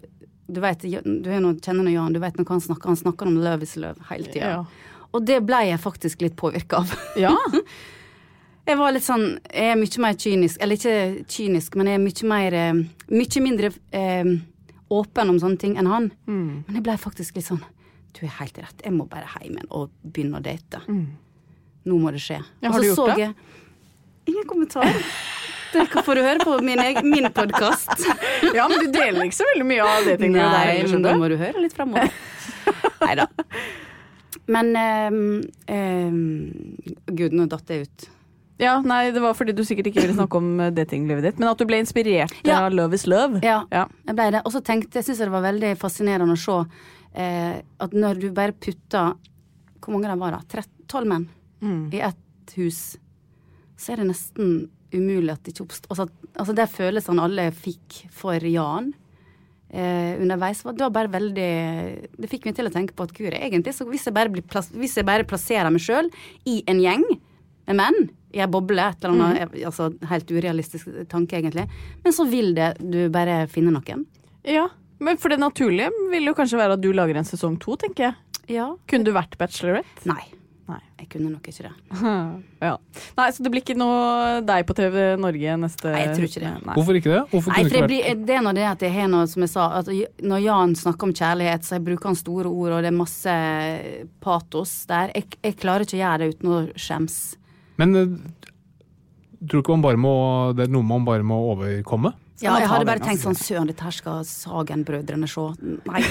Du 0.48 0.62
vet, 0.64 0.86
du 0.86 1.32
noe, 1.44 1.58
kjenner 1.60 1.84
nå 1.84 1.94
Jan, 1.94 2.16
du 2.16 2.22
vet 2.24 2.40
når 2.40 2.48
han 2.54 2.64
snakker, 2.64 2.94
han 2.94 3.00
snakker 3.00 3.30
om 3.30 3.40
love 3.44 3.68
is 3.68 3.76
love 3.78 4.00
hele 4.10 4.32
tida. 4.32 4.54
Ja. 4.56 5.00
Og 5.14 5.26
det 5.26 5.42
ble 5.46 5.64
jeg 5.68 5.82
faktisk 5.82 6.22
litt 6.22 6.38
påvirka 6.40 6.84
av. 6.84 6.94
Ja. 7.20 7.36
Jeg 8.70 8.78
var 8.78 8.94
litt 8.94 9.06
sånn 9.06 9.24
Jeg 9.50 9.74
er 9.74 9.78
mye 9.80 10.02
mer 10.04 10.18
kynisk, 10.20 10.60
eller 10.62 10.78
ikke 10.78 11.24
kynisk, 11.32 11.74
men 11.80 11.88
jeg 11.90 11.98
er 11.98 12.04
mye 12.04 12.28
mer 12.30 12.58
eh, 12.58 12.82
Mye 13.10 13.42
mindre 13.42 13.72
eh, 13.98 14.30
åpen 14.94 15.32
om 15.32 15.40
sånne 15.42 15.58
ting 15.62 15.74
enn 15.78 15.90
han. 15.90 16.10
Mm. 16.30 16.66
Men 16.68 16.78
jeg 16.78 16.86
ble 16.86 16.98
faktisk 17.02 17.40
litt 17.40 17.48
sånn 17.48 17.64
Du 18.14 18.22
er 18.28 18.36
helt 18.40 18.60
rett, 18.62 18.84
jeg 18.86 18.94
må 18.94 19.08
bare 19.10 19.26
hjem 19.32 19.58
igjen 19.58 19.72
og 19.74 19.90
begynne 20.04 20.38
å 20.38 20.46
date. 20.46 20.84
Nå 21.90 21.98
må 21.98 22.14
det 22.14 22.22
skje. 22.22 22.40
Mm. 22.44 22.54
Ja, 22.62 22.72
har 22.76 22.84
du 22.84 22.88
gjort 22.92 23.12
det? 23.16 23.18
Jeg, 23.24 23.59
ingen 24.30 24.48
kommentar. 24.50 24.88
Det 25.74 25.84
får 26.06 26.18
du 26.18 26.22
høre 26.26 26.42
på 26.42 26.56
min, 26.66 26.80
min 27.06 27.28
podkast. 27.36 27.92
ja, 28.58 28.64
men 28.72 28.80
du 28.88 28.88
deler 28.96 29.28
ikke 29.28 29.38
så 29.38 29.46
veldig 29.52 29.68
mye 29.70 29.84
av 29.86 30.08
det 30.08 30.16
tingene 30.22 30.48
der. 30.50 30.72
Nei, 30.72 30.88
men 30.90 31.04
da 31.06 31.12
må 31.20 31.30
du 31.30 31.36
høre 31.38 31.62
litt 31.62 31.76
framover. 31.78 32.10
Nei 33.04 33.16
da. 33.20 33.28
Men 34.50 34.72
um, 35.14 35.20
um, 35.70 36.24
Gud, 37.14 37.36
nå 37.38 37.46
datt 37.52 37.70
jeg 37.70 37.86
ut. 37.86 38.08
Ja, 38.60 38.80
nei, 38.84 39.12
Det 39.16 39.22
var 39.24 39.36
fordi 39.38 39.54
du 39.56 39.62
sikkert 39.64 39.88
ikke 39.92 40.02
ville 40.04 40.16
snakke 40.18 40.36
om 40.42 40.48
eh, 40.60 40.72
datinglivet 40.76 41.24
ditt, 41.30 41.38
men 41.40 41.48
at 41.52 41.62
du 41.62 41.68
ble 41.70 41.78
inspirert 41.80 42.34
Ja. 42.44 42.58
av 42.66 42.74
Love 42.76 42.98
is 42.98 43.06
love. 43.08 43.40
Ja, 43.46 43.62
Ja. 43.72 43.86
jeg 44.10 44.18
ble 44.18 44.26
det. 44.36 44.42
Og 44.44 44.52
så 44.52 44.60
tenkte 44.66 45.00
jeg, 45.00 45.06
syns 45.08 45.22
det 45.22 45.30
var 45.32 45.46
veldig 45.46 45.76
fascinerende 45.80 46.36
å 46.36 46.42
se 46.42 46.58
eh, 47.14 47.62
at 47.80 47.94
når 47.96 48.20
du 48.26 48.28
bare 48.36 48.52
putter 48.58 49.14
Hvor 49.80 49.94
mange 49.96 50.10
det 50.12 50.18
var 50.20 50.36
da? 50.36 50.42
13, 50.50 50.74
12 50.92 51.08
menn 51.14 51.30
Mm. 51.62 51.90
i 51.94 52.00
ett 52.10 52.54
hus, 52.56 52.98
så 53.80 53.94
er 53.94 54.02
det 54.02 54.10
nesten 54.12 54.56
umulig 54.94 55.32
at 55.34 55.44
det 55.46 55.54
ikke 55.54 55.68
oppstår 55.68 55.94
altså, 55.94 56.08
altså 56.34 56.56
de 56.58 56.66
følelsene 56.74 57.26
alle 57.28 57.46
fikk 57.54 58.00
for 58.16 58.44
Jan 58.50 58.92
eh, 59.70 60.18
underveis, 60.20 60.64
var, 60.66 60.78
var 60.80 60.94
bare 60.96 61.14
veldig 61.14 61.50
Det 62.18 62.30
fikk 62.32 62.50
meg 62.50 62.58
til 62.58 62.70
å 62.70 62.74
tenke 62.74 62.96
på 62.98 63.06
at 63.06 63.14
gud, 63.16 63.34
egentlig, 63.38 63.76
så 63.78 63.88
hvis 63.90 64.08
jeg 64.10 64.16
bare, 64.18 64.34
blir 64.34 64.46
plass, 64.46 64.72
hvis 64.74 64.98
jeg 65.00 65.08
bare 65.08 65.28
plasserer 65.30 65.70
meg 65.74 65.84
sjøl 65.84 66.10
i 66.50 66.62
en 66.70 66.82
gjeng 66.84 67.06
med 67.70 67.78
menn, 67.78 68.08
i 68.34 68.42
ei 68.42 68.50
boble, 68.50 68.82
et 68.82 69.06
eller 69.06 69.28
annet, 69.28 69.58
altså 69.66 69.92
helt 70.10 70.32
urealistisk 70.34 70.90
tanke, 71.10 71.38
egentlig, 71.38 71.68
men 72.02 72.16
så 72.16 72.26
vil 72.30 72.56
det 72.58 72.72
du 72.82 73.04
bare 73.14 73.44
finne 73.50 73.74
noen. 73.76 74.08
Ja, 74.48 74.68
men 75.06 75.20
for 75.22 75.30
det 75.30 75.38
naturlige 75.42 75.94
vil 76.12 76.26
jo 76.28 76.36
kanskje 76.38 76.60
være 76.60 76.80
at 76.80 76.84
du 76.84 76.90
lager 76.96 77.22
en 77.22 77.30
sesong 77.30 77.60
to, 77.62 77.78
tenker 77.80 78.10
jeg. 78.10 78.42
Ja. 78.50 78.72
Kunne 78.90 79.06
du 79.06 79.14
vært 79.14 79.38
bachelorette? 79.38 80.10
Nei. 80.10 80.24
Nei. 80.70 80.80
Jeg 81.00 81.08
kunne 81.14 81.32
nok 81.34 81.48
ikke 81.50 81.66
det. 81.66 81.74
Ja. 82.60 82.74
Nei, 83.16 83.26
så 83.32 83.44
det 83.46 83.50
blir 83.54 83.64
ikke 83.64 83.78
noe 83.80 84.42
deg 84.44 84.66
på 84.68 84.76
TV 84.76 84.98
Norge 85.20 85.54
neste 85.62 85.94
Nei, 85.94 86.02
jeg 86.04 86.18
tror 86.18 86.28
ikke 86.28 86.42
det. 86.44 86.52
Nei. 86.68 86.76
Hvorfor 86.76 87.00
ikke 87.00 87.14
det? 87.14 87.22
Hvorfor 87.32 87.56
Nei, 87.56 87.64
for 87.72 87.88
blir, 87.88 88.10
det 88.28 88.36
er 88.36 88.44
nå 88.44 88.54
det 88.58 88.66
at 88.68 88.84
jeg 88.84 88.94
har 88.98 89.10
noe 89.12 89.30
som 89.32 89.46
jeg 89.46 89.54
sa, 89.54 89.68
at 89.80 89.90
når 90.20 90.44
Jan 90.44 90.76
snakker 90.78 91.08
om 91.08 91.16
kjærlighet, 91.16 91.66
så 91.66 91.78
jeg 91.78 91.86
bruker 91.88 92.12
han 92.12 92.20
store 92.20 92.52
ord, 92.52 92.76
og 92.76 92.84
det 92.84 92.92
er 92.92 92.98
masse 93.00 93.36
patos 94.24 94.76
der. 94.92 95.16
Jeg, 95.16 95.40
jeg 95.48 95.58
klarer 95.64 95.88
ikke 95.88 95.98
å 95.98 96.04
gjøre 96.04 96.22
det 96.22 96.32
uten 96.36 96.52
å 96.52 96.62
skjems. 96.76 97.20
Men 97.80 97.96
eh, 97.96 98.16
tror 99.40 99.62
du 99.62 99.64
ikke 99.64 99.78
man 99.78 99.88
bare 99.88 100.04
må, 100.04 100.16
det 100.60 100.68
er 100.68 100.74
noe 100.76 100.92
man 100.92 101.08
bare 101.08 101.26
må 101.26 101.40
overkomme? 101.56 102.14
Ja, 102.44 102.56
jeg 102.60 102.70
hadde 102.72 102.88
bare 102.88 103.04
tenkt 103.04 103.20
altså? 103.20 103.34
sånn 103.34 103.40
Søren, 103.40 103.72
dette 103.72 103.84
her 103.84 103.96
skal 103.96 104.24
Sagen-brødrene 104.28 105.28
se. 105.28 105.48
Nei. 105.88 106.04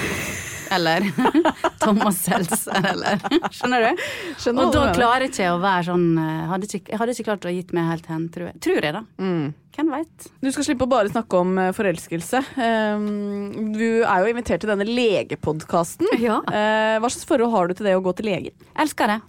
Eller 0.75 1.05
Thomas 1.83 2.19
Seltzer, 2.23 2.85
eller 2.91 3.21
Skjønner 3.53 3.85
du? 3.87 4.03
Skjønner 4.39 4.67
og 4.67 4.75
da 4.75 4.83
klarer 4.95 5.25
jeg 5.25 5.33
ikke 5.33 5.53
å 5.53 5.61
være 5.63 5.87
sånn 5.89 6.05
eh, 6.21 6.43
hadde 6.51 6.69
ikke, 6.69 6.93
Jeg 6.93 7.01
hadde 7.01 7.15
ikke 7.15 7.27
klart 7.29 7.47
å 7.49 7.53
gitt 7.53 7.73
meg 7.75 7.89
helt 7.89 8.09
hen, 8.11 8.27
tror 8.33 8.49
jeg. 8.51 8.61
Tror 8.65 8.87
jeg, 8.87 8.95
da. 8.95 9.03
Mm. 9.21 9.49
Hvem 9.79 9.91
veit? 9.93 10.29
Du 10.43 10.49
skal 10.51 10.67
slippe 10.67 10.85
å 10.87 10.91
bare 10.91 11.11
snakke 11.11 11.39
om 11.39 11.57
eh, 11.61 11.73
forelskelse. 11.75 12.43
Um, 12.59 13.73
du 13.75 13.87
er 14.03 14.23
jo 14.23 14.31
invitert 14.33 14.63
til 14.63 14.71
denne 14.73 14.87
legepodkasten. 14.87 16.09
Ja. 16.19 16.41
Eh, 16.47 16.95
hva 16.99 17.11
slags 17.11 17.27
forhold 17.29 17.53
har 17.55 17.69
du 17.69 17.77
til 17.77 17.89
det 17.89 17.97
å 17.97 18.03
gå 18.03 18.15
til 18.17 18.29
legen? 18.31 18.67
Elsker 18.79 19.13
det. 19.13 19.19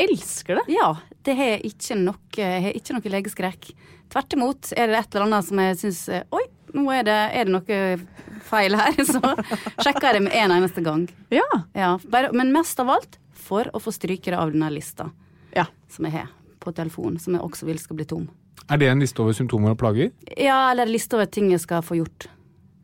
Elsker 0.00 0.60
det. 0.60 0.66
Ja, 0.72 0.92
det 1.26 1.36
har 1.36 1.64
ikke 1.66 1.96
noe, 1.98 2.50
har 2.66 2.76
ikke 2.76 2.96
noe 2.96 3.14
legeskrekk. 3.16 3.72
Tvert 4.10 4.34
imot 4.34 4.72
er 4.76 4.90
det 4.90 4.98
et 4.98 5.14
eller 5.14 5.28
annet 5.28 5.46
som 5.46 5.60
jeg 5.62 5.78
syns 5.78 6.00
Oi, 6.34 6.42
nå 6.74 6.86
er 6.94 7.06
det, 7.06 7.18
er 7.38 7.46
det 7.46 7.54
noe 7.54 7.80
feil 8.46 8.76
her. 8.78 8.98
Så 9.12 9.20
sjekker 9.84 10.08
jeg 10.08 10.18
det 10.18 10.24
med 10.26 10.36
en 10.42 10.56
eneste 10.58 10.84
gang. 10.84 11.06
Ja. 11.34 11.46
Ja, 11.76 11.94
bare, 12.10 12.32
men 12.36 12.52
mest 12.54 12.80
av 12.82 12.90
alt 12.96 13.20
for 13.50 13.70
å 13.74 13.82
få 13.82 13.94
stryke 13.94 14.32
det 14.32 14.38
av 14.38 14.52
denne 14.52 14.70
lista 14.74 15.10
ja. 15.56 15.66
som 15.90 16.06
jeg 16.06 16.18
har 16.18 16.28
på 16.60 16.74
telefonen, 16.76 17.18
som 17.22 17.34
jeg 17.36 17.42
også 17.42 17.68
vil 17.70 17.80
skal 17.80 17.98
bli 17.98 18.06
tom. 18.08 18.28
Er 18.70 18.78
det 18.78 18.90
en 18.90 19.00
liste 19.02 19.22
over 19.22 19.34
symptomer 19.34 19.74
og 19.74 19.80
plager? 19.80 20.12
Ja, 20.36 20.70
eller 20.70 20.86
en 20.86 20.92
liste 20.92 21.16
over 21.16 21.26
ting 21.30 21.48
jeg 21.50 21.62
skal 21.62 21.82
få 21.82 21.98
gjort. 21.98 22.28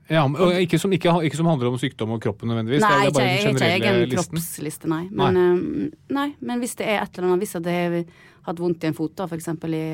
Ja, 0.09 0.23
men, 0.31 0.39
ikke, 0.63 0.79
som, 0.79 0.93
ikke, 0.95 1.11
ikke 1.27 1.39
som 1.39 1.49
handler 1.51 1.73
om 1.73 1.79
sykdom 1.83 2.13
og 2.15 2.21
kroppen 2.23 2.51
nødvendigvis? 2.51 2.85
Nei, 2.85 3.09
det 3.11 3.23
er 3.23 3.41
ikke, 3.41 3.55
ikke 3.57 3.71
egen 3.75 3.99
listen. 4.05 4.39
kroppsliste, 4.39 4.91
nei. 4.91 5.03
Men, 5.11 5.39
eh, 5.41 6.05
nei. 6.15 6.29
men 6.47 6.63
hvis 6.63 6.77
det 6.79 6.87
er 6.87 7.03
et 7.03 7.19
eller 7.19 7.33
annet, 7.33 7.43
hvis 7.43 7.57
jeg 7.59 7.67
har 7.67 7.97
hatt 8.47 8.63
vondt 8.63 8.87
i 8.87 8.91
en 8.91 8.97
fot 8.97 9.17
da, 9.19 9.27
for 9.27 9.39
eksempel 9.39 9.75
i 9.75 9.87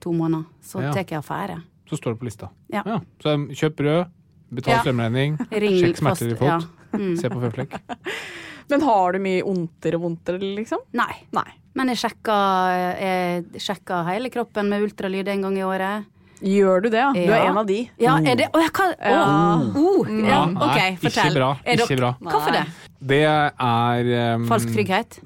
to 0.00 0.12
måneder, 0.12 0.44
så 0.62 0.82
Ja. 0.82 0.92
tar 0.92 1.04
jeg 1.04 1.18
affære. 1.22 1.60
Så 1.88 1.96
står 1.96 2.14
det 2.14 2.20
på 2.20 2.24
lista. 2.28 2.48
Ja. 2.72 2.82
Så 3.22 3.34
um, 3.34 3.48
kjøp 3.48 3.76
brød, 3.76 4.06
betal 4.54 4.74
Ja. 4.74 4.80
strømregning, 4.82 5.38
sjekk 5.50 5.96
smerter 6.02 6.32
i 6.32 6.36
fot, 6.36 6.48
ja. 6.48 6.58
Mm. 6.98 7.16
se 7.20 7.28
på 7.28 7.40
føflekk. 7.40 7.78
Men 8.70 8.82
har 8.84 9.12
du 9.12 9.18
mye 9.24 9.42
ondter 9.48 9.94
og 9.96 10.02
vondter, 10.02 10.36
liksom? 10.38 10.78
Nei. 10.92 11.14
Nei. 11.32 11.46
Men 11.74 11.88
jeg 11.88 11.96
sjekka, 12.02 12.36
sjekka 13.56 14.02
hele 14.10 14.28
kroppen 14.34 14.68
med 14.68 14.82
ultralyd 14.84 15.28
en 15.32 15.42
gang 15.46 15.56
i 15.58 15.64
året. 15.64 16.04
Gjør 16.44 16.82
du 16.84 16.88
det, 16.92 17.00
ja? 17.00 17.08
Du 17.16 17.32
er 17.34 17.46
en 17.48 17.56
av 17.58 17.66
de. 17.66 17.78
Ja, 17.98 18.16
er 18.22 18.36
det 18.38 18.46
Å, 18.54 18.60
jeg 18.62 18.72
kan 18.76 18.92
Å! 18.94 19.14
Oh, 19.74 19.78
Oh. 19.78 20.10
Ja, 20.22 20.44
ok, 20.46 20.98
fortell. 21.02 21.32
ikke 21.32 21.34
bra, 21.34 21.48
ikke 21.66 21.96
bra. 21.98 22.10
Hvorfor 22.22 22.54
det? 22.54 22.62
Det 23.10 23.22
er 23.26 24.10
um, 24.36 24.44
Falsk 24.46 24.70
trygghet? 24.74 25.18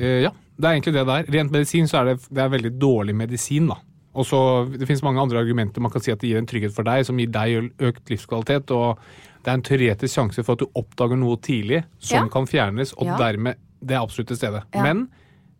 Uh, 0.00 0.24
ja, 0.26 0.32
det 0.58 0.66
er 0.66 0.74
egentlig 0.74 0.94
det 0.96 1.04
der. 1.06 1.30
Rent 1.36 1.54
medisin 1.54 1.86
så 1.90 2.00
er 2.00 2.10
det, 2.10 2.16
det 2.34 2.42
er 2.42 2.50
veldig 2.56 2.72
dårlig 2.82 3.14
medisin, 3.14 3.68
da. 3.70 3.76
Og 4.20 4.26
så 4.28 4.40
Det 4.70 4.86
finnes 4.88 5.02
mange 5.06 5.22
andre 5.22 5.40
argumenter. 5.40 5.80
Man 5.82 5.92
kan 5.94 6.02
si 6.04 6.12
at 6.12 6.20
det 6.20 6.28
gir 6.30 6.40
en 6.40 6.48
trygghet 6.50 6.74
for 6.76 6.86
deg, 6.86 7.06
som 7.08 7.16
gir 7.20 7.30
deg 7.32 7.70
økt 7.80 8.10
livskvalitet. 8.12 8.70
Og 8.76 8.98
det 9.44 9.48
er 9.48 9.56
en 9.56 9.64
teoretisk 9.64 10.12
sjanse 10.18 10.44
for 10.44 10.52
at 10.58 10.64
du 10.64 10.66
oppdager 10.76 11.16
noe 11.18 11.38
tidlig 11.40 11.84
som 11.98 12.26
Ja. 12.26 12.28
kan 12.28 12.46
fjernes, 12.46 12.92
og 12.98 13.06
Ja. 13.06 13.16
dermed 13.16 13.56
Det 13.82 13.94
er 13.96 14.02
absolutt 14.04 14.28
til 14.28 14.36
stede. 14.36 14.62
Ja. 14.74 14.82
Men 14.82 15.08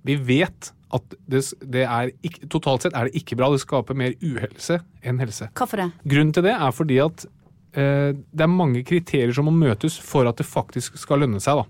vi 0.04 0.14
vet 0.16 0.72
at 0.92 1.02
det, 1.26 1.40
det 1.70 1.86
er 1.88 2.10
ikke, 2.22 2.48
totalt 2.50 2.82
sett 2.82 2.92
er 2.94 3.04
det 3.08 3.14
ikke 3.14 3.34
bra. 3.38 3.48
Det 3.50 3.60
skaper 3.62 3.94
mer 3.96 4.12
uhelse 4.20 4.80
enn 5.02 5.18
helse. 5.18 5.48
Hvorfor 5.54 5.76
det? 5.80 5.92
Grunnen 6.06 6.32
til 6.34 6.42
det 6.42 6.52
er 6.52 6.70
fordi 6.70 6.98
at 7.02 7.24
eh, 7.72 8.12
det 8.12 8.40
er 8.44 8.46
mange 8.50 8.82
kriterier 8.84 9.32
som 9.32 9.46
må 9.46 9.52
møtes 9.56 9.96
for 9.98 10.28
at 10.28 10.36
det 10.36 10.44
faktisk 10.46 10.98
skal 10.98 11.20
lønne 11.20 11.40
seg 11.40 11.62
da, 11.62 11.64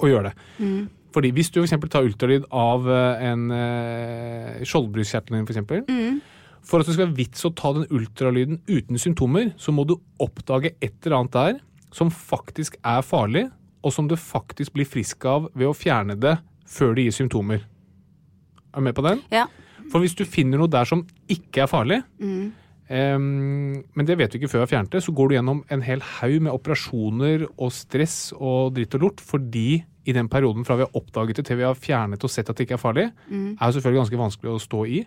å 0.00 0.08
gjøre 0.10 0.32
det. 0.32 0.88
Fordi 1.10 1.30
Hvis 1.34 1.50
du 1.50 1.62
for 1.66 1.88
tar 1.90 2.06
ultralyd 2.06 2.44
av 2.54 2.86
eh, 2.86 3.24
en 3.30 3.48
eh, 3.50 4.60
skjoldbruskkjertel 4.62 5.36
din, 5.36 5.46
for, 5.46 5.54
eksempel, 5.56 6.20
for 6.62 6.80
at 6.80 6.86
det 6.86 6.94
skal 6.94 7.08
være 7.08 7.18
vits 7.18 7.46
å 7.46 7.54
ta 7.56 7.72
den 7.74 7.88
ultralyden 7.90 8.60
uten 8.68 9.00
symptomer, 9.00 9.50
så 9.58 9.74
må 9.74 9.86
du 9.88 9.96
oppdage 10.22 10.76
et 10.78 10.94
eller 11.02 11.18
annet 11.18 11.34
der 11.34 11.58
som 11.94 12.12
faktisk 12.14 12.78
er 12.86 13.02
farlig, 13.02 13.48
og 13.82 13.94
som 13.94 14.06
du 14.06 14.14
faktisk 14.14 14.74
blir 14.76 14.86
frisk 14.86 15.24
av 15.26 15.48
ved 15.56 15.70
å 15.70 15.74
fjerne 15.76 16.14
det 16.20 16.36
før 16.68 16.94
det 16.94 17.08
gir 17.08 17.16
symptomer. 17.16 17.64
Er 18.70 18.78
du 18.78 18.86
med 18.86 18.94
på 18.94 19.04
den? 19.06 19.22
Ja. 19.32 19.48
For 19.90 20.02
hvis 20.02 20.14
du 20.14 20.26
finner 20.28 20.60
noe 20.60 20.70
der 20.70 20.86
som 20.86 21.02
ikke 21.32 21.64
er 21.64 21.70
farlig, 21.70 21.98
em, 22.20 23.80
men 23.82 24.06
det 24.06 24.18
vet 24.20 24.30
du 24.30 24.38
ikke 24.38 24.50
før 24.52 24.60
du 24.60 24.66
har 24.66 24.72
fjernet 24.74 24.94
det, 24.94 25.02
så 25.02 25.14
går 25.16 25.30
du 25.30 25.36
gjennom 25.38 25.64
en 25.72 25.82
hel 25.82 26.04
haug 26.20 26.36
med 26.46 26.52
operasjoner 26.52 27.48
og 27.56 27.72
stress 27.74 28.18
og 28.36 28.76
dritt 28.76 28.94
og 28.98 29.08
lort, 29.08 29.24
fordi 29.24 29.80
i 30.08 30.12
den 30.16 30.28
perioden 30.32 30.64
fra 30.64 30.76
vi 30.80 30.86
har 30.86 30.96
oppdaget 30.96 31.36
det 31.40 31.46
til 31.50 31.60
vi 31.60 31.66
har 31.68 31.76
fjernet 31.76 32.24
og 32.24 32.30
sett 32.32 32.48
at 32.48 32.56
det 32.56 32.64
ikke 32.68 32.78
er 32.78 32.82
farlig, 32.84 33.08
er 33.30 33.64
jo 33.66 33.74
selvfølgelig 33.76 34.04
ganske 34.04 34.22
vanskelig 34.24 34.54
å 34.54 34.62
stå 34.62 34.84
i. 34.88 35.02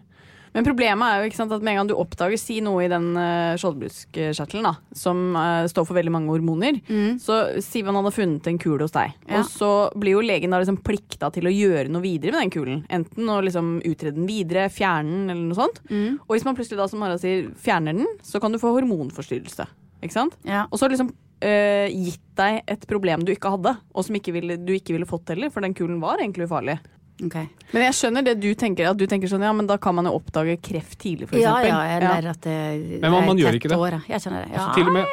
Men 0.54 0.62
problemet 0.68 1.02
er 1.10 1.24
jo 1.24 1.30
ikke 1.32 1.38
sant, 1.40 1.54
at 1.56 1.64
med 1.66 1.74
en 1.74 1.80
gang 1.80 1.88
du 1.90 1.96
oppdager 1.98 2.38
Si 2.38 2.60
noe 2.62 2.84
i 2.86 2.90
den 2.92 3.08
uh, 3.18 3.56
skjoldbruskkjertelen, 3.58 4.68
da, 4.68 4.76
som 4.94 5.34
uh, 5.34 5.66
står 5.66 5.88
for 5.90 5.98
veldig 5.98 6.14
mange 6.14 6.30
hormoner. 6.30 6.78
Så 7.22 7.40
si 7.66 7.82
man 7.82 7.98
hadde 7.98 8.12
funnet 8.14 8.50
en 8.52 8.60
kule 8.62 8.86
hos 8.86 8.94
deg, 8.94 9.16
Ja. 9.26 9.40
og 9.40 9.50
så 9.50 9.72
blir 9.98 10.14
jo 10.20 10.22
legen 10.22 10.54
da 10.54 10.60
liksom 10.62 10.78
plikta 10.86 11.32
til 11.34 11.50
å 11.50 11.54
gjøre 11.54 11.90
noe 11.90 12.06
videre 12.06 12.36
med 12.36 12.46
den 12.46 12.54
kulen. 12.54 12.84
Enten 12.94 13.34
å 13.34 13.40
liksom 13.42 13.80
utrede 13.82 14.14
den 14.20 14.30
videre, 14.30 14.68
fjerne 14.70 15.10
den, 15.10 15.30
eller 15.34 15.48
noe 15.50 15.58
sånt. 15.58 15.82
Og 16.28 16.36
hvis 16.36 16.46
man 16.46 16.54
plutselig 16.60 16.78
da, 16.84 16.88
som 16.92 17.02
Harald 17.02 17.24
sier, 17.26 17.50
fjerner 17.66 17.98
den, 17.98 18.14
så 18.22 18.38
kan 18.44 18.54
du 18.54 18.62
få 18.62 18.76
hormonforstyrrelse. 18.78 19.66
Ikke 20.06 20.20
sant? 20.20 20.38
Ja. 20.46 20.68
Og 20.70 20.78
så 20.78 20.86
liksom 20.92 21.10
eh, 21.44 21.92
gitt 21.92 22.22
deg 22.40 22.62
et 22.74 22.88
problem 22.90 23.24
du 23.28 23.32
ikke 23.36 23.52
hadde, 23.54 23.76
og 23.94 24.06
som 24.08 24.16
ikke 24.18 24.34
ville, 24.36 24.58
du 24.58 24.74
ikke 24.74 24.96
ville 24.96 25.06
fått 25.10 25.30
heller, 25.36 25.52
for 25.54 25.62
den 25.66 25.76
kulen 25.78 26.00
var 26.02 26.24
egentlig 26.24 26.48
ufarlig. 26.50 26.80
Okay. 27.24 27.46
Men 27.72 27.84
jeg 27.86 27.94
skjønner 28.00 28.26
det 28.26 28.34
du 28.42 28.50
tenker, 28.58 28.88
at 28.90 28.98
du 28.98 29.06
tenker 29.08 29.30
sånn, 29.30 29.44
ja, 29.46 29.52
men 29.54 29.68
da 29.70 29.78
kan 29.78 29.94
man 29.96 30.10
jo 30.10 30.16
oppdage 30.18 30.56
kreft 30.66 30.98
tidlig, 31.04 31.28
f.eks. 31.30 31.44
Ja, 31.44 31.60
ja, 31.62 31.78
ja, 31.94 32.16
eller 32.18 32.32
at 32.34 32.42
det 32.42 32.56
Men 33.04 33.12
man- 33.14 33.28
man 33.30 33.38
gjør 33.38 33.60
ikke 33.60 33.70
det. 33.70 33.78
År, 33.78 34.00
Jeg 34.10 34.20
kjenner 34.26 34.44
det. 34.48 34.50
Ja. 34.52 34.58
Altså, 34.64 34.74
til 34.80 34.88
og 34.90 34.94
med 34.98 35.06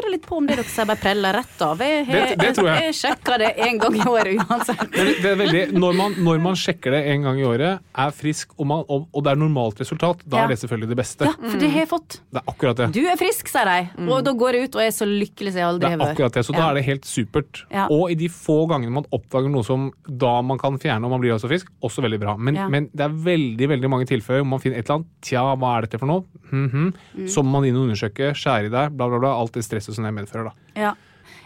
lurer 0.00 0.10
litt 0.16 0.26
på 0.26 0.36
om 0.40 0.46
det 0.46 0.56
dere 0.56 0.64
sier, 0.64 0.86
bare 0.86 0.96
preller 1.00 1.32
rett 1.40 1.62
av. 1.62 1.78
Jeg, 1.78 2.06
Det- 2.06 2.38
det 2.40 2.54
tror 2.56 2.68
jeg. 2.70 2.82
jeg 2.90 2.94
sjekker 2.94 3.38
det 3.38 3.50
en 3.58 3.78
gang 3.78 3.94
i 3.96 4.04
året 4.08 4.36
uansett. 4.48 4.90
Det 4.92 5.00
er, 5.00 5.22
det 5.22 5.30
er 5.30 5.36
veldig, 5.36 5.72
når, 5.78 5.94
man, 5.96 6.14
når 6.18 6.40
man 6.40 6.54
sjekker 6.54 6.90
det 6.90 7.06
en 7.12 7.22
gang 7.22 7.38
i 7.40 7.44
året, 7.44 7.80
er 7.94 8.10
frisk 8.10 8.50
og, 8.58 8.66
man, 8.66 8.84
og, 8.88 9.08
og 9.14 9.24
det 9.24 9.32
er 9.32 9.36
normalt 9.36 9.78
resultat, 9.80 10.22
da 10.26 10.36
Ja. 10.38 10.44
er 10.44 10.48
det 10.48 10.58
selvfølgelig 10.60 10.88
det 10.88 10.96
beste. 10.96 11.24
Ja, 11.24 11.32
for 11.36 11.58
det 11.58 11.70
har 11.70 11.80
jeg 11.84 11.88
fått. 11.88 12.20
Det 12.32 12.40
er 12.42 12.52
akkurat 12.52 12.76
det. 12.76 12.92
Du 12.92 13.00
er 13.06 13.16
frisk, 13.16 13.48
sier 13.48 13.64
de. 13.64 14.08
Og 14.10 14.24
da 14.24 14.32
går 14.32 14.52
jeg 14.54 14.68
ut 14.70 14.74
og 14.76 14.82
er 14.82 14.90
så 14.90 15.06
lykkelig 15.06 15.52
som 15.52 15.60
jeg 15.60 15.68
aldri 15.68 15.86
er 15.86 15.90
har 15.90 15.98
vært. 16.06 16.14
akkurat 16.16 16.32
det, 16.32 16.44
så 16.46 16.52
da 16.52 16.58
Ja. 16.60 16.70
er 16.70 16.74
det 16.74 16.84
helt 16.84 17.04
supert. 17.04 17.64
Ja. 17.70 17.86
Og 17.90 18.10
i 18.10 18.14
de 18.14 18.28
få 18.28 18.66
gangene 18.68 18.90
man 18.92 19.04
oppdager 19.12 19.50
noe 19.50 19.62
som 19.64 19.92
da 20.08 20.40
man 20.42 20.58
kan 20.58 20.78
fjerne 20.78 21.04
og 21.04 21.10
man 21.10 21.20
blir 21.20 21.34
også 21.34 21.48
frisk, 21.48 21.68
også 21.82 22.02
veldig 22.02 22.20
bra. 22.20 22.36
Men, 22.36 22.54
Ja. 22.56 22.68
men 22.68 22.88
det 22.94 23.00
er 23.04 23.08
veldig 23.10 23.68
veldig 23.68 23.88
mange 23.90 24.06
tilfeller 24.06 24.40
hvor 24.42 24.46
man 24.46 24.60
finner 24.60 24.78
et 24.78 24.86
eller 24.88 24.98
annet 25.00 25.06
Tja, 25.22 25.42
hva 25.56 25.76
er 25.78 25.82
dette 25.86 25.98
for 25.98 26.06
noe? 26.06 26.24
Mhm. 26.50 26.94
Mm. 27.18 27.26
Så 27.28 27.42
må 27.44 27.50
man 27.60 27.64
inn 27.64 27.76
og 27.76 27.88
undersøke, 27.88 28.32
skjære 28.34 28.66
i 28.66 28.68
deg, 28.70 28.96
bla, 28.96 29.08
bla, 29.08 29.18
bla. 29.18 29.28
Alt 29.38 29.52
det 29.52 29.62
stresset 29.64 29.89
som 29.96 30.06
det 30.06 30.14
medfører, 30.16 30.50
da. 30.50 30.80
Ja, 30.80 30.94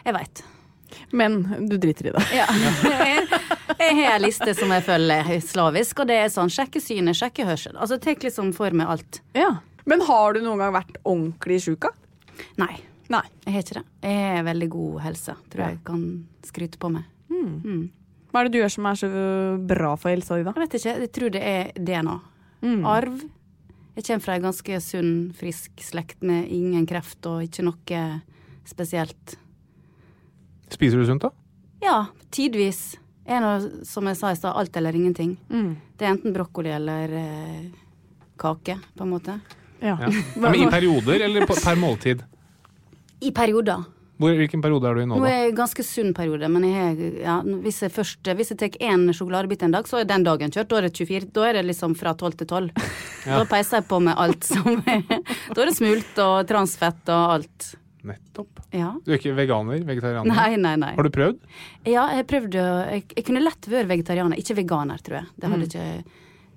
jeg 0.05 0.17
veit. 0.17 0.45
Men 1.11 1.43
du 1.69 1.77
driter 1.81 2.11
i 2.11 2.15
det. 2.15 2.25
Ja. 2.37 2.47
Jeg 2.95 3.25
jeg 3.79 3.97
har 3.99 4.15
ei 4.17 4.23
liste 4.23 4.55
som 4.57 4.71
jeg 4.75 4.85
følger 4.87 5.31
slavisk, 5.43 6.03
og 6.03 6.09
det 6.11 6.17
er 6.23 6.31
sånn 6.33 6.53
sjekke 6.53 6.81
synet, 6.83 7.19
sjekke 7.19 7.47
hørsel. 7.49 7.75
Altså 7.77 7.97
jeg 7.99 8.05
tar 8.05 8.27
liksom 8.29 8.53
for 8.57 8.75
meg 8.77 8.91
alt. 8.95 9.21
Ja. 9.37 9.51
Men 9.89 10.05
har 10.07 10.37
du 10.37 10.41
noen 10.45 10.61
gang 10.63 10.73
vært 10.77 10.99
ordentlig 11.03 11.59
sjuk? 11.65 11.89
Nei, 12.61 12.77
Nei. 13.13 13.25
jeg 13.45 13.55
har 13.57 13.65
ikke 13.67 13.77
det. 13.81 13.85
Jeg 14.07 14.39
har 14.39 14.47
veldig 14.47 14.69
god 14.73 15.03
helse, 15.05 15.37
tror 15.53 15.65
jeg 15.67 15.81
kan 15.87 16.05
skryte 16.47 16.81
på 16.81 16.91
meg. 16.95 17.11
Hva 18.35 18.41
er 18.43 18.49
det 18.49 18.55
du 18.55 18.61
gjør 18.63 18.73
som 18.75 18.87
er 18.91 18.99
så 18.99 19.09
bra 19.71 19.95
for 20.01 20.11
helsa 20.11 20.39
di, 20.39 20.47
da? 20.47 20.55
Jeg 20.57 20.65
vet 20.65 20.77
ikke, 20.81 20.95
jeg 21.05 21.13
tror 21.19 21.35
det 21.35 21.43
er 21.51 21.73
DNA. 21.79 22.17
Arv. 22.91 23.25
Jeg 23.95 24.07
kommer 24.09 24.25
fra 24.25 24.35
ei 24.35 24.43
ganske 24.43 24.79
sunn, 24.83 25.13
frisk 25.39 25.85
slekt 25.87 26.25
med 26.27 26.49
ingen 26.51 26.87
kreft 26.91 27.27
og 27.31 27.45
ikke 27.47 27.63
noe 27.67 28.01
spesielt. 28.69 29.37
Spiser 30.73 30.99
du 30.99 31.07
sunt, 31.07 31.23
da? 31.23 31.31
Ja, 31.85 31.99
tidvis. 32.35 32.97
Er 33.25 33.41
noe, 33.41 33.85
som 33.89 34.05
jeg 34.11 34.19
sa 34.19 34.33
i 34.35 34.37
stad, 34.37 34.53
alt 34.57 34.77
eller 34.77 34.97
ingenting. 34.97 35.37
Det 35.49 36.05
er 36.05 36.13
enten 36.13 36.35
brokkoli 36.35 36.73
eller 36.75 37.13
eh, 37.17 37.67
kake, 38.41 38.79
på 38.97 39.07
en 39.07 39.13
måte. 39.15 39.39
Ja. 39.81 39.97
Ja. 40.01 40.09
Ja, 40.35 40.41
men 40.41 40.55
I 40.61 40.71
perioder 40.73 41.21
eller 41.27 41.47
på, 41.49 41.57
per 41.61 41.77
måltid? 41.77 42.23
I 43.21 43.31
perioder. 43.37 43.85
Hvor, 44.21 44.31
hvilken 44.39 44.63
periode 44.63 44.87
er 44.87 44.95
du 44.95 45.03
i 45.03 45.07
nå, 45.11 45.17
da? 45.17 45.21
Nå 45.21 45.27
er 45.27 45.39
jeg 45.41 45.51
i 45.51 45.57
ganske 45.59 45.85
sunn 45.85 46.13
periode, 46.15 46.49
men 46.53 46.65
jeg, 46.69 47.09
ja, 47.25 47.41
hvis 47.65 47.81
jeg 47.83 47.91
først 47.91 48.29
Hvis 48.39 48.53
jeg 48.53 48.59
tar 48.61 48.77
én 48.87 49.09
sjokoladebit 49.11 49.65
en 49.67 49.75
dag, 49.75 49.89
så 49.91 49.99
er 50.01 50.07
den 50.09 50.23
dagen 50.27 50.53
kjørt. 50.55 50.69
Da 50.71 50.79
er 50.79 50.87
det 50.87 50.93
24. 50.95 51.31
Da 51.35 51.49
er 51.49 51.59
det 51.59 51.65
liksom 51.67 51.97
fra 51.99 52.13
12 52.15 52.37
til 52.43 52.51
12. 52.53 52.69
Da 53.25 53.41
peiser 53.51 53.81
jeg 53.81 53.89
på 53.91 53.99
med 54.05 54.15
alt 54.21 54.47
som 54.47 54.69
er 54.87 55.03
Da 55.55 55.65
er 55.65 55.67
det 55.73 55.75
smult 55.77 56.21
og 56.23 56.37
transfett 56.49 57.11
og 57.11 57.35
alt. 57.39 57.73
Nettopp. 58.05 58.61
Ja. 58.75 58.91
Du 59.05 59.13
er 59.13 59.19
ikke 59.19 59.33
veganer? 59.37 59.81
Vegetarianer? 59.89 60.29
Nei, 60.29 60.57
nei, 60.61 60.75
nei. 60.81 60.93
Har 60.99 61.07
du 61.07 61.11
prøvd? 61.15 61.39
Ja, 61.89 62.05
jeg 62.19 62.27
prøvde 62.29 62.65
Jeg, 62.93 63.07
jeg 63.17 63.25
kunne 63.25 63.41
lett 63.45 63.69
vært 63.73 63.89
vegetarianer, 63.89 64.41
ikke 64.41 64.57
veganer, 64.61 65.01
tror 65.05 65.21
jeg. 65.23 65.31
Det 65.41 65.51
hadde 65.53 65.69
ikke 65.71 65.87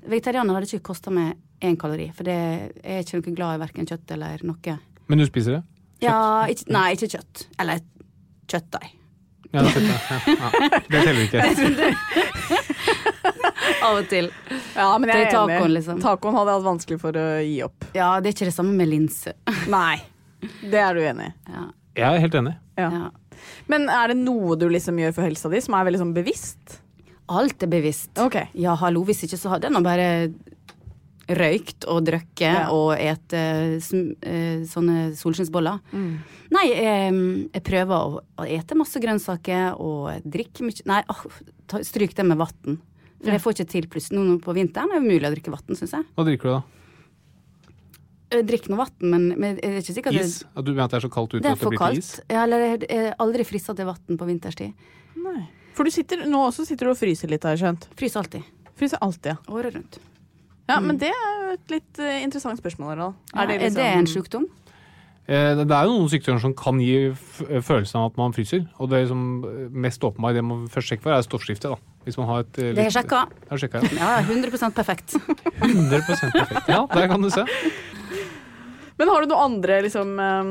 Vegetarianer 0.07 0.55
hadde 0.55 0.69
ikke 0.69 0.85
kosta 0.87 1.11
meg 1.11 1.35
én 1.63 1.75
kalori, 1.79 2.09
for 2.15 2.27
det, 2.27 2.35
jeg 2.83 2.99
er 2.99 3.01
ikke 3.03 3.17
noe 3.19 3.35
glad 3.39 3.55
i 3.57 3.61
verken 3.63 3.87
kjøtt 3.89 4.13
eller 4.15 4.43
noe. 4.47 4.75
Men 5.09 5.19
du 5.19 5.25
spiser 5.27 5.57
det? 5.57 5.63
Ja, 6.05 6.19
ikke, 6.51 6.67
nei, 6.71 6.85
ikke 6.95 7.09
kjøtt. 7.15 7.47
Eller 7.59 7.81
kjøttdeig. 8.47 8.93
Ja, 9.55 9.63
det, 9.63 9.81
ja, 9.81 10.17
ja. 10.27 10.49
det 10.91 11.01
teller 11.07 11.23
ikke. 11.23 11.39
Av 13.87 13.97
og 13.99 14.07
til. 14.11 14.29
Ja, 14.75 14.87
men 14.99 15.09
jeg 15.09 15.15
Det 15.15 15.21
er 15.21 15.25
er 15.25 15.31
tacoen, 15.31 15.55
enig. 15.57 15.73
liksom. 15.77 16.01
Tacoen 16.03 16.35
hadde 16.37 16.51
jeg 16.51 16.59
hatt 16.59 16.67
vanskelig 16.67 16.99
for 17.01 17.19
å 17.19 17.25
gi 17.43 17.57
opp. 17.65 17.87
Ja, 17.97 18.09
det 18.21 18.31
er 18.31 18.35
ikke 18.37 18.49
det 18.49 18.55
samme 18.55 18.75
med 18.77 18.91
linse. 18.91 19.33
Nei. 19.71 19.97
Det 20.41 20.79
er 20.81 20.93
du 20.97 21.01
enig 21.01 21.29
i. 21.31 21.35
Ja. 21.53 21.63
Jeg 21.97 22.07
er 22.17 22.23
helt 22.27 22.35
enig. 22.37 22.55
Ja. 22.77 22.89
Ja. 22.93 23.07
Men 23.69 23.87
er 23.89 24.11
det 24.13 24.17
noe 24.21 24.57
du 24.59 24.67
liksom 24.69 24.99
gjør 25.01 25.15
for 25.17 25.25
helsa 25.25 25.49
di 25.49 25.61
som 25.65 25.73
er 25.77 25.87
veldig 25.87 26.01
sånn 26.03 26.13
bevisst? 26.15 26.77
Alt 27.27 27.63
er 27.65 27.71
bevisst. 27.71 28.13
Okay. 28.21 28.47
Ja, 28.55 28.75
hallo, 28.79 29.01
hvis 29.07 29.25
ikke 29.25 29.39
så 29.39 29.49
hadde 29.51 29.67
jeg 29.67 29.75
nå 29.75 29.81
bare 29.85 30.07
røykt 31.27 31.83
og 31.91 32.05
drukket 32.07 32.45
Ja. 32.53 32.69
og 32.71 32.93
ete 32.95 33.41
sm 33.83 34.13
eh, 34.23 34.61
sånne 34.63 35.09
solskinnsboller. 35.17 35.81
Mm. 35.91 36.13
Nei, 36.55 36.65
jeg, 36.71 37.17
jeg 37.51 37.63
prøver 37.67 37.95
å, 37.97 38.21
å 38.39 38.45
ete 38.47 38.77
masse 38.79 39.01
grønnsaker 39.03 39.75
og 39.83 40.23
drikke 40.23 40.63
mye 40.63 40.85
Nei, 40.87 41.01
oh, 41.11 41.25
ta, 41.67 41.81
stryk 41.83 42.15
det 42.15 42.23
med 42.29 42.39
vann. 42.39 42.77
For 43.19 43.33
jeg 43.33 43.43
får 43.43 43.57
ikke 43.57 43.71
til 43.73 43.87
plutselig. 43.91 44.21
Nå 44.23 44.37
på 44.45 44.53
vinteren 44.55 44.93
er 44.93 45.01
det 45.01 45.03
umulig 45.09 45.27
å 45.27 45.33
drikke 45.33 45.51
vann, 45.51 45.75
syns 45.75 45.97
jeg. 45.97 46.05
Hva 46.15 46.23
drikker 46.29 46.47
du, 46.47 46.53
da? 46.53 46.76
Jeg 48.27 48.43
noe 48.43 48.73
nå 48.73 48.77
vann, 48.81 48.95
men, 49.07 49.27
men 49.39 49.59
er 49.63 49.77
det 49.77 49.85
ikke 49.85 49.95
sikkert 49.95 50.17
Is? 50.19 50.41
At 50.51 50.65
du 50.67 50.73
mener 50.73 50.89
at 50.89 50.91
det 50.91 50.99
er 50.99 51.05
så 51.05 51.11
kaldt 51.13 51.37
ute 51.37 51.43
er 51.45 51.53
at 51.53 51.61
det 51.61 51.63
for 51.63 51.77
kaldt. 51.79 51.95
til 51.95 52.03
is? 52.03 52.09
Ja, 52.27 52.41
eller 52.43 52.65
jeg 52.65 52.89
er 52.91 53.13
aldri 53.23 53.45
frista 53.47 53.75
til 53.77 53.87
vann 53.87 54.19
på 54.19 54.27
vinterstid. 54.27 54.89
Nei. 55.23 55.45
For 55.77 55.87
du 55.87 55.93
sitter, 55.93 56.25
nå 56.27 56.41
også 56.49 56.65
sitter 56.67 56.89
du 56.89 56.91
og 56.91 56.99
fryser 56.99 57.31
litt, 57.31 57.45
har 57.47 57.55
jeg 57.55 57.63
skjønt. 57.63 57.87
Fryser 57.99 58.23
alltid. 58.23 58.51
Fryser 58.77 58.99
alltid, 59.05 59.31
ja. 59.31 59.37
Året 59.53 59.77
rundt. 59.77 59.99
Ja, 60.67 60.81
Men 60.83 60.97
det 60.99 61.13
er 61.13 61.35
jo 61.45 61.53
et 61.55 61.71
litt 61.71 61.99
uh, 62.03 62.15
interessant 62.25 62.59
spørsmål, 62.59 62.89
Harald. 62.91 63.19
Ja, 63.31 63.45
er, 63.45 63.53
det 63.53 63.59
liksom- 63.61 64.01
en 64.01 64.09
sjukdom? 64.11 64.47
Eh, 65.27 65.55
Det 65.59 65.67
er 65.75 65.83
jo 65.89 65.97
noen 65.97 66.07
sykdommer 66.11 66.39
som 66.43 66.53
kan 66.55 66.79
gi 66.79 67.11
følelsen 67.13 67.99
av 67.99 68.11
at 68.13 68.17
man 68.19 68.31
fryser. 68.35 68.63
Og 68.79 68.89
det 68.93 69.05
som 69.09 69.43
eh, 69.43 69.67
mest 69.75 70.03
åpenbare 70.07 70.37
det 70.39 70.45
man 70.47 70.67
først 70.71 70.93
sjekker 70.93 71.03
for, 71.09 71.15
er 71.17 71.25
stoffskiftet. 71.25 71.73
da. 71.75 71.77
Hvis 72.07 72.15
man 72.17 72.29
har 72.31 72.45
et 72.45 72.59
eh, 72.63 72.71
Det 72.71 72.85
har 72.85 72.91
jeg 72.91 72.95
sjekka. 72.95 73.83
Ja. 73.91 73.99
Ja, 73.99 74.23
100% 74.23 74.73
perfekt. 74.77 75.17
100% 75.59 76.31
perfekt. 76.31 76.71
Ja, 76.71 76.85
der 76.93 77.07
kan 77.11 77.21
du 77.21 77.29
se. 77.33 77.43
Men 78.97 79.11
har 79.13 79.21
du 79.21 79.27
noen 79.29 79.43
andre 79.59 79.75
liksom, 79.85 80.15
eh, 80.17 80.47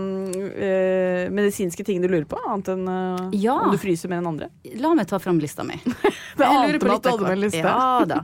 eh, 0.68 1.30
medisinske 1.34 1.82
ting 1.88 1.98
du 2.04 2.06
lurer 2.06 2.28
på, 2.30 2.38
annet 2.46 2.68
enn 2.76 2.84
eh, 2.86 3.40
Ja. 3.42 3.56
om 3.64 3.72
du 3.74 3.78
fryser 3.82 4.12
mer 4.12 4.20
enn 4.20 4.28
andre? 4.36 4.50
La 4.78 4.92
meg 4.94 5.08
ta 5.10 5.18
fram 5.18 5.40
lista 5.42 5.64
mi. 5.66 5.80
Det 6.38 6.46
ante 6.46 6.78
meg 6.78 6.92
at 6.94 7.02
du 7.02 7.10
hadde 7.16 7.26
med 7.32 7.40
liste. 7.42 7.64
Ja 7.64 8.04
da. 8.06 8.20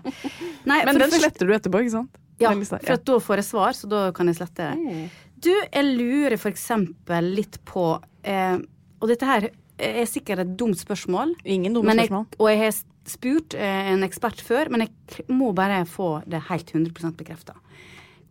Nei, 0.69 0.83
Men 0.85 0.95
den 1.01 1.09
først... 1.09 1.19
sletter 1.25 1.49
du 1.49 1.57
etterpå, 1.57 1.81
ikke 1.83 1.97
sant? 1.97 2.21
Ja, 2.43 2.51
for 2.55 2.95
at 2.95 3.05
da 3.07 3.17
får 3.23 3.39
jeg 3.39 3.47
svar, 3.47 3.75
så 3.79 3.89
da 3.91 3.99
kan 4.15 4.27
jeg 4.31 4.35
slette 4.39 4.71
det. 4.71 5.03
Du, 5.43 5.51
jeg 5.51 5.97
lurer 5.99 6.39
eksempel 6.53 7.33
litt 7.35 7.59
på 7.67 7.97
eh, 8.23 8.59
Og 9.03 9.11
dette 9.11 9.27
her 9.27 9.49
er 9.83 10.07
sikkert 10.07 10.45
et 10.45 10.55
dumt 10.59 10.79
spørsmål. 10.79 11.35
Ingen 11.43 11.75
dumme 11.75 11.97
jeg, 11.97 12.07
spørsmål. 12.07 12.27
og 12.39 12.51
jeg 12.53 12.61
har 12.61 12.77
spurt 13.11 13.57
eh, 13.59 13.91
en 13.91 14.07
ekspert 14.07 14.43
før, 14.45 14.71
men 14.71 14.85
jeg 14.85 15.27
må 15.33 15.51
bare 15.57 15.81
få 15.89 16.21
det 16.31 16.45
helt 16.53 16.71
100% 16.71 17.17
bekrefta. 17.19 17.57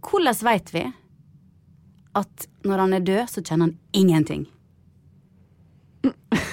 Hvordan 0.06 0.38
veit 0.48 0.72
vi 0.72 0.86
at 2.16 2.48
når 2.68 2.86
han 2.86 2.96
er 2.96 3.04
død, 3.08 3.24
så 3.32 3.44
kjenner 3.44 3.70
han 3.70 3.78
ingenting? 3.92 4.48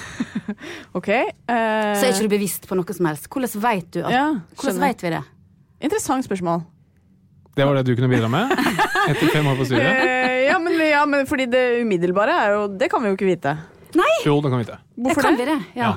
Ok. 0.97 1.07
Uh... 1.07 1.93
Så 1.95 2.07
er 2.07 2.09
ikke 2.09 2.25
du 2.25 2.31
bevisst 2.31 2.67
på 2.67 2.75
noe 2.77 2.95
som 2.95 3.05
helst. 3.09 3.29
Hvordan 3.29 3.61
veit 3.63 3.89
du 3.93 4.01
at 4.01 4.13
Ja, 4.13 4.25
Hvordan 4.57 4.81
vet 4.81 5.03
vi 5.05 5.11
det? 5.13 5.21
Interessant 5.85 6.25
spørsmål. 6.25 6.63
Det 7.55 7.67
var 7.67 7.77
det 7.77 7.85
du 7.85 7.95
kunne 7.95 8.09
bidra 8.11 8.29
med 8.31 8.51
etter 9.09 9.29
fem 9.33 9.47
år 9.47 9.59
på 9.59 9.67
styret? 9.69 10.15
Ja, 10.99 11.05
men, 11.07 11.23
fordi 11.29 11.45
det 11.47 11.63
umiddelbare 11.79 12.33
er 12.43 12.57
jo 12.57 12.63
Det 12.75 12.89
kan 12.91 13.03
vi 13.03 13.13
jo 13.13 13.15
ikke 13.15 13.29
vite. 13.29 13.55
Nei! 13.95 14.11
Jo, 14.25 14.35
det 14.43 14.51
kan 14.51 14.59
vi 14.59 14.65
vite. 14.65 14.79
Hvorfor 14.99 15.25
kan 15.25 15.37
det? 15.37 15.45
vi 15.45 15.53
det? 15.53 15.59
Ja. 15.79 15.93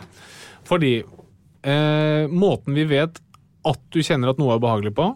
Fordi 0.69 0.93
eh, 1.03 2.31
måten 2.31 2.77
vi 2.79 2.87
vet 2.89 3.19
at 3.67 3.83
du 3.95 3.99
kjenner 4.03 4.33
at 4.33 4.41
noe 4.41 4.55
er 4.55 4.63
behagelig 4.63 4.95
på, 4.97 5.09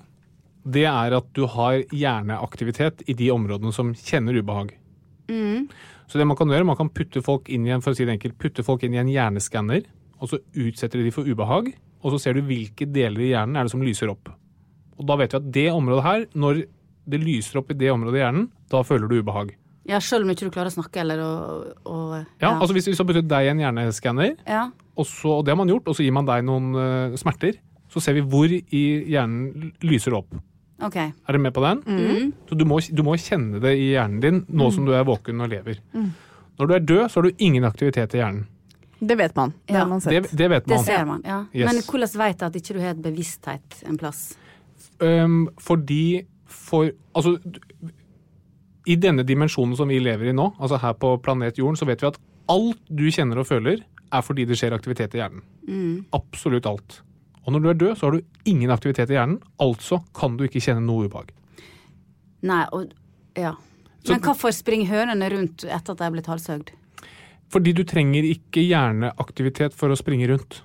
det 0.66 0.84
er 0.90 1.14
at 1.16 1.28
du 1.34 1.44
har 1.50 1.78
hjerneaktivitet 1.94 3.04
i 3.06 3.14
de 3.18 3.30
områdene 3.34 3.72
som 3.74 3.92
kjenner 3.94 4.36
ubehag. 4.38 4.74
Mm. 5.30 5.66
Så 6.10 6.18
det 6.18 6.26
man 6.26 6.38
kan 6.38 6.50
gjøre, 6.50 6.66
man 6.66 6.78
kan 6.78 6.90
putte 6.94 7.22
folk 7.24 7.50
inn 7.50 7.66
i 7.66 7.72
en, 7.74 7.82
for 7.82 7.94
å 7.94 7.98
si 7.98 8.06
det 8.06 8.14
enkelt, 8.18 8.38
putte 8.42 8.66
folk 8.66 8.84
inn 8.86 8.94
i 8.94 9.02
en 9.02 9.10
hjerneskanner, 9.10 9.86
og 10.18 10.30
så 10.30 10.40
utsetter 10.62 11.02
de 11.02 11.14
for 11.14 11.26
ubehag, 11.26 11.72
og 12.02 12.14
så 12.14 12.22
ser 12.22 12.36
du 12.36 12.46
hvilke 12.46 12.86
deler 12.90 13.24
i 13.24 13.32
hjernen 13.32 13.58
er 13.58 13.66
det 13.66 13.74
som 13.74 13.82
lyser 13.82 14.10
opp. 14.12 14.30
Og 14.96 15.06
da 15.08 15.18
vet 15.18 15.34
vi 15.34 15.40
at 15.40 15.52
det 15.54 15.68
området 15.74 16.06
her, 16.06 16.26
når 16.38 16.64
det 17.06 17.22
lyser 17.22 17.60
opp 17.60 17.70
i 17.70 17.78
det 17.78 17.90
området 17.94 18.20
i 18.20 18.22
hjernen, 18.24 18.50
da 18.70 18.82
føler 18.86 19.10
du 19.10 19.18
ubehag. 19.20 19.54
Ja, 19.88 20.00
sjøl 20.02 20.26
om 20.26 20.32
ikke 20.32 20.48
du 20.48 20.52
klarer 20.54 20.72
å 20.72 20.76
snakke 20.76 21.00
eller 21.02 21.22
å, 21.22 21.30
å 21.86 21.96
Ja, 22.42 22.52
altså 22.56 22.74
Hvis 22.76 22.88
vi 22.90 22.96
så 22.98 23.06
putter 23.06 23.22
deg 23.22 23.46
i 23.46 23.52
en 23.52 23.62
hjerneskanner, 23.62 24.34
ja. 24.46 24.66
og, 24.96 25.06
så, 25.06 25.38
og 25.38 25.46
det 25.46 25.54
har 25.54 25.60
man 25.60 25.70
gjort, 25.70 25.88
og 25.88 25.96
så 25.98 26.06
gir 26.06 26.14
man 26.16 26.28
deg 26.28 26.44
noen 26.46 26.74
uh, 26.74 27.16
smerter, 27.20 27.60
så 27.92 28.02
ser 28.02 28.18
vi 28.18 28.24
hvor 28.26 28.50
i 28.50 28.84
hjernen 29.12 29.72
lyser 29.86 30.16
opp. 30.18 30.34
OK. 30.84 30.96
Er 30.98 31.32
du 31.32 31.40
med 31.40 31.54
på 31.56 31.62
den? 31.64 31.80
Mm. 31.86 32.32
Så 32.48 32.58
du 32.58 32.66
må, 32.68 32.80
du 32.80 33.02
må 33.06 33.14
kjenne 33.20 33.62
det 33.62 33.72
i 33.80 33.92
hjernen 33.94 34.20
din 34.20 34.42
nå 34.52 34.68
som 34.74 34.84
du 34.84 34.92
er 34.92 35.06
våken 35.08 35.40
og 35.40 35.48
lever. 35.48 35.80
Når 36.56 36.68
du 36.68 36.74
er 36.76 36.84
død, 36.84 37.04
så 37.08 37.20
har 37.20 37.28
du 37.28 37.46
ingen 37.46 37.64
aktivitet 37.68 38.16
i 38.16 38.20
hjernen. 38.20 38.44
Det 38.98 39.16
vet 39.18 39.36
man. 39.36 39.52
Det 39.66 39.74
Ja. 39.74 39.84
man 39.84 40.00
Det, 40.00 40.22
det 40.32 40.50
vet 40.50 40.66
Det 40.66 40.80
ser 40.84 41.04
man. 41.04 41.22
ja. 41.24 41.44
Yes. 41.54 41.72
Men 41.72 41.82
hvordan 41.82 42.18
vet 42.18 42.40
jeg 42.40 42.46
at 42.46 42.56
ikke 42.56 42.74
du 42.74 42.80
har 42.80 42.90
et 42.90 43.02
bevissthet 43.02 43.82
en 43.86 43.98
plass? 43.98 44.36
Um, 45.00 45.48
fordi 45.60 46.26
for 46.46 46.90
Altså, 47.14 47.38
i 48.86 48.96
denne 49.02 49.24
dimensjonen 49.26 49.74
som 49.78 49.88
vi 49.90 49.98
lever 50.02 50.30
i 50.30 50.34
nå, 50.36 50.52
altså 50.62 50.78
her 50.82 50.94
på 51.00 51.16
planet 51.24 51.58
Jorden, 51.58 51.76
så 51.78 51.86
vet 51.88 52.02
vi 52.04 52.06
at 52.10 52.18
alt 52.52 52.78
du 52.88 53.06
kjenner 53.10 53.40
og 53.42 53.48
føler, 53.48 53.82
er 54.14 54.22
fordi 54.22 54.44
det 54.46 54.56
skjer 54.60 54.76
aktivitet 54.76 55.16
i 55.16 55.18
hjernen. 55.18 55.42
Mm. 55.66 56.04
Absolutt 56.14 56.68
alt. 56.70 57.00
Og 57.46 57.54
når 57.54 57.62
du 57.64 57.68
er 57.70 57.78
død, 57.80 57.94
så 57.98 58.06
har 58.06 58.16
du 58.16 58.50
ingen 58.50 58.70
aktivitet 58.70 59.10
i 59.10 59.16
hjernen, 59.18 59.40
altså 59.62 59.98
kan 60.14 60.36
du 60.38 60.44
ikke 60.46 60.62
kjenne 60.62 60.84
noe 60.86 61.06
ubehag. 61.08 61.32
Nei, 62.46 62.64
og 62.72 62.92
Ja. 63.36 63.54
Så- 64.04 64.12
Men 64.12 64.20
hvorfor 64.20 64.52
springer 64.54 64.86
hønene 64.86 65.28
rundt 65.32 65.64
etter 65.64 65.90
at 65.92 65.98
de 65.98 66.04
er 66.04 66.10
blitt 66.10 66.26
halshøgd? 66.26 66.70
Fordi 67.50 67.72
du 67.74 67.82
trenger 67.84 68.22
ikke 68.22 68.62
hjerneaktivitet 68.62 69.74
for 69.74 69.88
å 69.88 69.96
springe 69.98 70.28
rundt. 70.28 70.62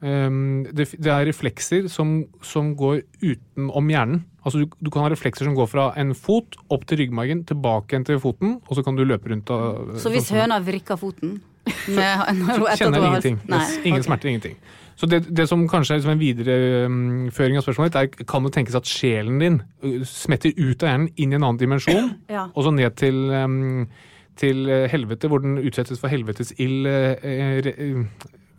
Um, 0.00 0.64
det, 0.64 0.90
det 1.00 1.06
er 1.12 1.24
reflekser 1.26 1.86
som, 1.88 2.24
som 2.42 2.74
går 2.76 3.02
utenom 3.22 3.88
hjernen. 3.88 4.24
Altså 4.44 4.60
du, 4.60 4.66
du 4.84 4.90
kan 4.92 5.02
ha 5.02 5.08
reflekser 5.08 5.44
som 5.48 5.54
går 5.56 5.66
fra 5.72 5.86
en 5.96 6.12
fot 6.14 6.56
opp 6.70 6.84
til 6.86 6.98
ryggmargen, 7.00 7.44
tilbake 7.48 7.94
igjen 7.94 8.04
til 8.04 8.18
foten, 8.20 8.58
og 8.68 8.76
så 8.76 8.84
kan 8.84 8.96
du 8.96 9.04
løpe 9.04 9.30
rundt. 9.32 9.48
av- 9.50 9.94
Så 9.98 10.10
hvis 10.12 10.28
sånn 10.28 10.42
høna 10.42 10.60
vrikker 10.60 10.98
foten 11.00 11.40
så 11.64 12.08
kjenner 12.76 13.00
jeg 13.00 13.08
ingenting. 13.08 13.38
Nei, 13.48 13.62
ingen 13.84 14.00
okay. 14.00 14.08
smerter, 14.08 14.28
ingenting. 14.28 14.56
Så 15.00 15.08
det, 15.10 15.22
det 15.34 15.48
som 15.48 15.62
kanskje 15.66 15.94
er 15.94 15.98
liksom 15.98 16.12
en 16.12 16.20
videreføring 16.20 17.56
av 17.58 17.64
spørsmålet 17.64 17.94
ditt, 17.96 18.20
er 18.20 18.28
kan 18.30 18.44
det 18.46 18.52
tenkes 18.54 18.76
at 18.78 18.86
sjelen 18.86 19.40
din 19.42 19.56
uh, 19.82 20.04
smetter 20.06 20.52
ut 20.60 20.84
av 20.84 20.90
hjernen 20.92 21.08
inn 21.16 21.32
i 21.32 21.38
en 21.38 21.42
annen 21.48 21.58
dimensjon, 21.60 22.12
Ja. 22.36 22.44
og 22.54 22.66
så 22.68 22.70
ned 22.76 22.94
til, 23.00 23.16
um, 23.32 23.88
til 24.38 24.60
uh, 24.68 24.84
helvete, 24.92 25.30
hvor 25.32 25.42
den 25.42 25.56
utsettes 25.64 25.98
for 26.02 26.12
helvetes 26.12 26.52
ild 26.62 26.86
uh, 26.86 28.04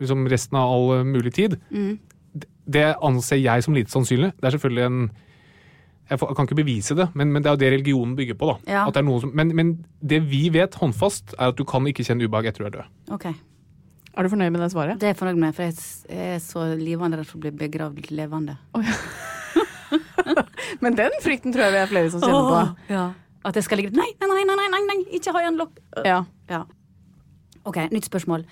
liksom 0.01 0.25
resten 0.31 0.57
av 0.59 0.73
all 0.75 1.05
mulig 1.07 1.33
tid. 1.38 1.59
Mm. 1.71 1.93
Det- 2.36 2.49
Det 2.67 2.95
anser 3.05 3.38
jeg 3.38 3.63
som 3.63 3.75
lite 3.77 3.91
sannsynlig. 3.93 4.33
Det 4.41 4.47
er 4.49 4.57
selvfølgelig 4.57 4.86
en 4.89 5.11
jeg, 6.10 6.20
får, 6.22 6.30
jeg 6.30 6.38
kan 6.38 6.47
ikke 6.47 6.58
bevise 6.60 6.95
det, 6.97 7.08
men, 7.18 7.32
men 7.34 7.43
det 7.43 7.49
er 7.49 7.56
jo 7.56 7.62
det 7.64 7.72
religionen 7.74 8.14
bygger 8.18 8.38
på. 8.38 8.51
da. 8.51 8.56
Ja. 8.70 8.84
At 8.86 8.97
det 8.97 9.01
er 9.01 9.20
som, 9.24 9.32
men, 9.34 9.53
men 9.58 9.72
det 10.06 10.22
vi 10.30 10.43
vet 10.53 10.78
håndfast, 10.82 11.34
er 11.39 11.53
at 11.53 11.58
du 11.58 11.66
kan 11.68 11.88
ikke 11.89 12.06
kjenne 12.06 12.28
ubehag 12.28 12.51
etter 12.51 12.66
du 12.66 12.70
er 12.70 12.76
død. 12.78 12.95
Ok, 13.16 13.28
Er 14.16 14.24
du 14.24 14.32
fornøyd 14.32 14.53
med 14.53 14.62
det 14.64 14.70
svaret? 14.72 14.99
Det 15.01 15.10
er 15.10 15.12
jeg 15.12 15.20
fornøyd 15.20 15.39
med, 15.41 15.56
for 15.58 15.66
jeg 15.66 16.16
er 16.16 16.38
så 16.39 16.70
livende 16.80 17.18
redd 17.20 17.28
for 17.28 17.39
å 17.39 17.43
bli 17.43 17.51
begravd 17.66 18.12
levende. 18.16 18.56
Men 20.84 20.95
den 20.95 21.18
frykten 21.24 21.53
tror 21.53 21.68
jeg 21.68 21.76
vi 21.76 21.82
er 21.82 21.91
flere 21.91 22.12
som 22.14 22.24
kjenner 22.24 22.47
på. 22.51 22.62
Ja. 22.93 23.06
At 23.45 23.60
jeg 23.60 23.68
skal 23.68 23.82
ligge 23.82 23.95
Nei, 23.95 24.08
nei, 24.22 24.30
nei, 24.32 24.45
nei, 24.47 24.68
nei, 24.72 24.82
nei, 24.88 24.97
ikke 25.18 25.34
ha 25.36 25.43
igjen 25.43 25.60
lokk. 25.60 25.76
Ja. 26.08 26.22
Ja. 26.49 26.64
Ok, 27.66 27.82
nytt 27.91 28.08
spørsmål. 28.08 28.45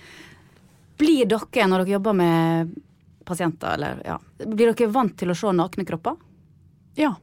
Blir 0.99 1.30
dere, 1.30 1.68
når 1.70 1.84
dere 1.84 1.95
jobber 1.95 2.18
med 2.18 2.74
pasienter, 3.26 3.78
eller 3.78 4.01
ja, 4.06 4.18
blir 4.43 4.74
dere 4.74 4.91
vant 4.93 5.16
til 5.18 5.32
å 5.34 5.38
se 5.38 5.54
nakne 5.56 5.86
kropper? 5.88 6.20
Ja. 6.99 7.14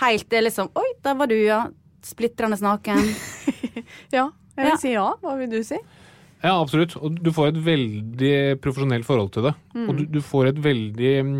Helt 0.00 0.28
det 0.30 0.42
liksom 0.44 0.68
Oi, 0.76 0.88
der 1.04 1.14
var 1.18 1.30
du, 1.30 1.36
ja. 1.40 1.66
Splitrende 2.06 2.58
naken. 2.62 3.00
ja. 4.16 4.28
Jeg 4.56 4.64
vil 4.64 4.72
Ja. 4.72 4.76
si 4.80 4.92
ja. 4.94 5.08
Hva 5.22 5.36
vil 5.40 5.50
du 5.52 5.60
si? 5.66 5.76
Ja, 6.44 6.54
absolutt. 6.60 6.94
Og 7.00 7.16
du 7.22 7.30
får 7.34 7.48
et 7.54 7.60
veldig 7.64 8.34
profesjonelt 8.62 9.06
forhold 9.08 9.32
til 9.34 9.48
det. 9.48 9.54
Og 9.86 9.96
du, 9.98 10.04
du 10.06 10.20
får 10.22 10.52
et 10.52 10.58
veldig 10.62 11.12
mm, 11.26 11.36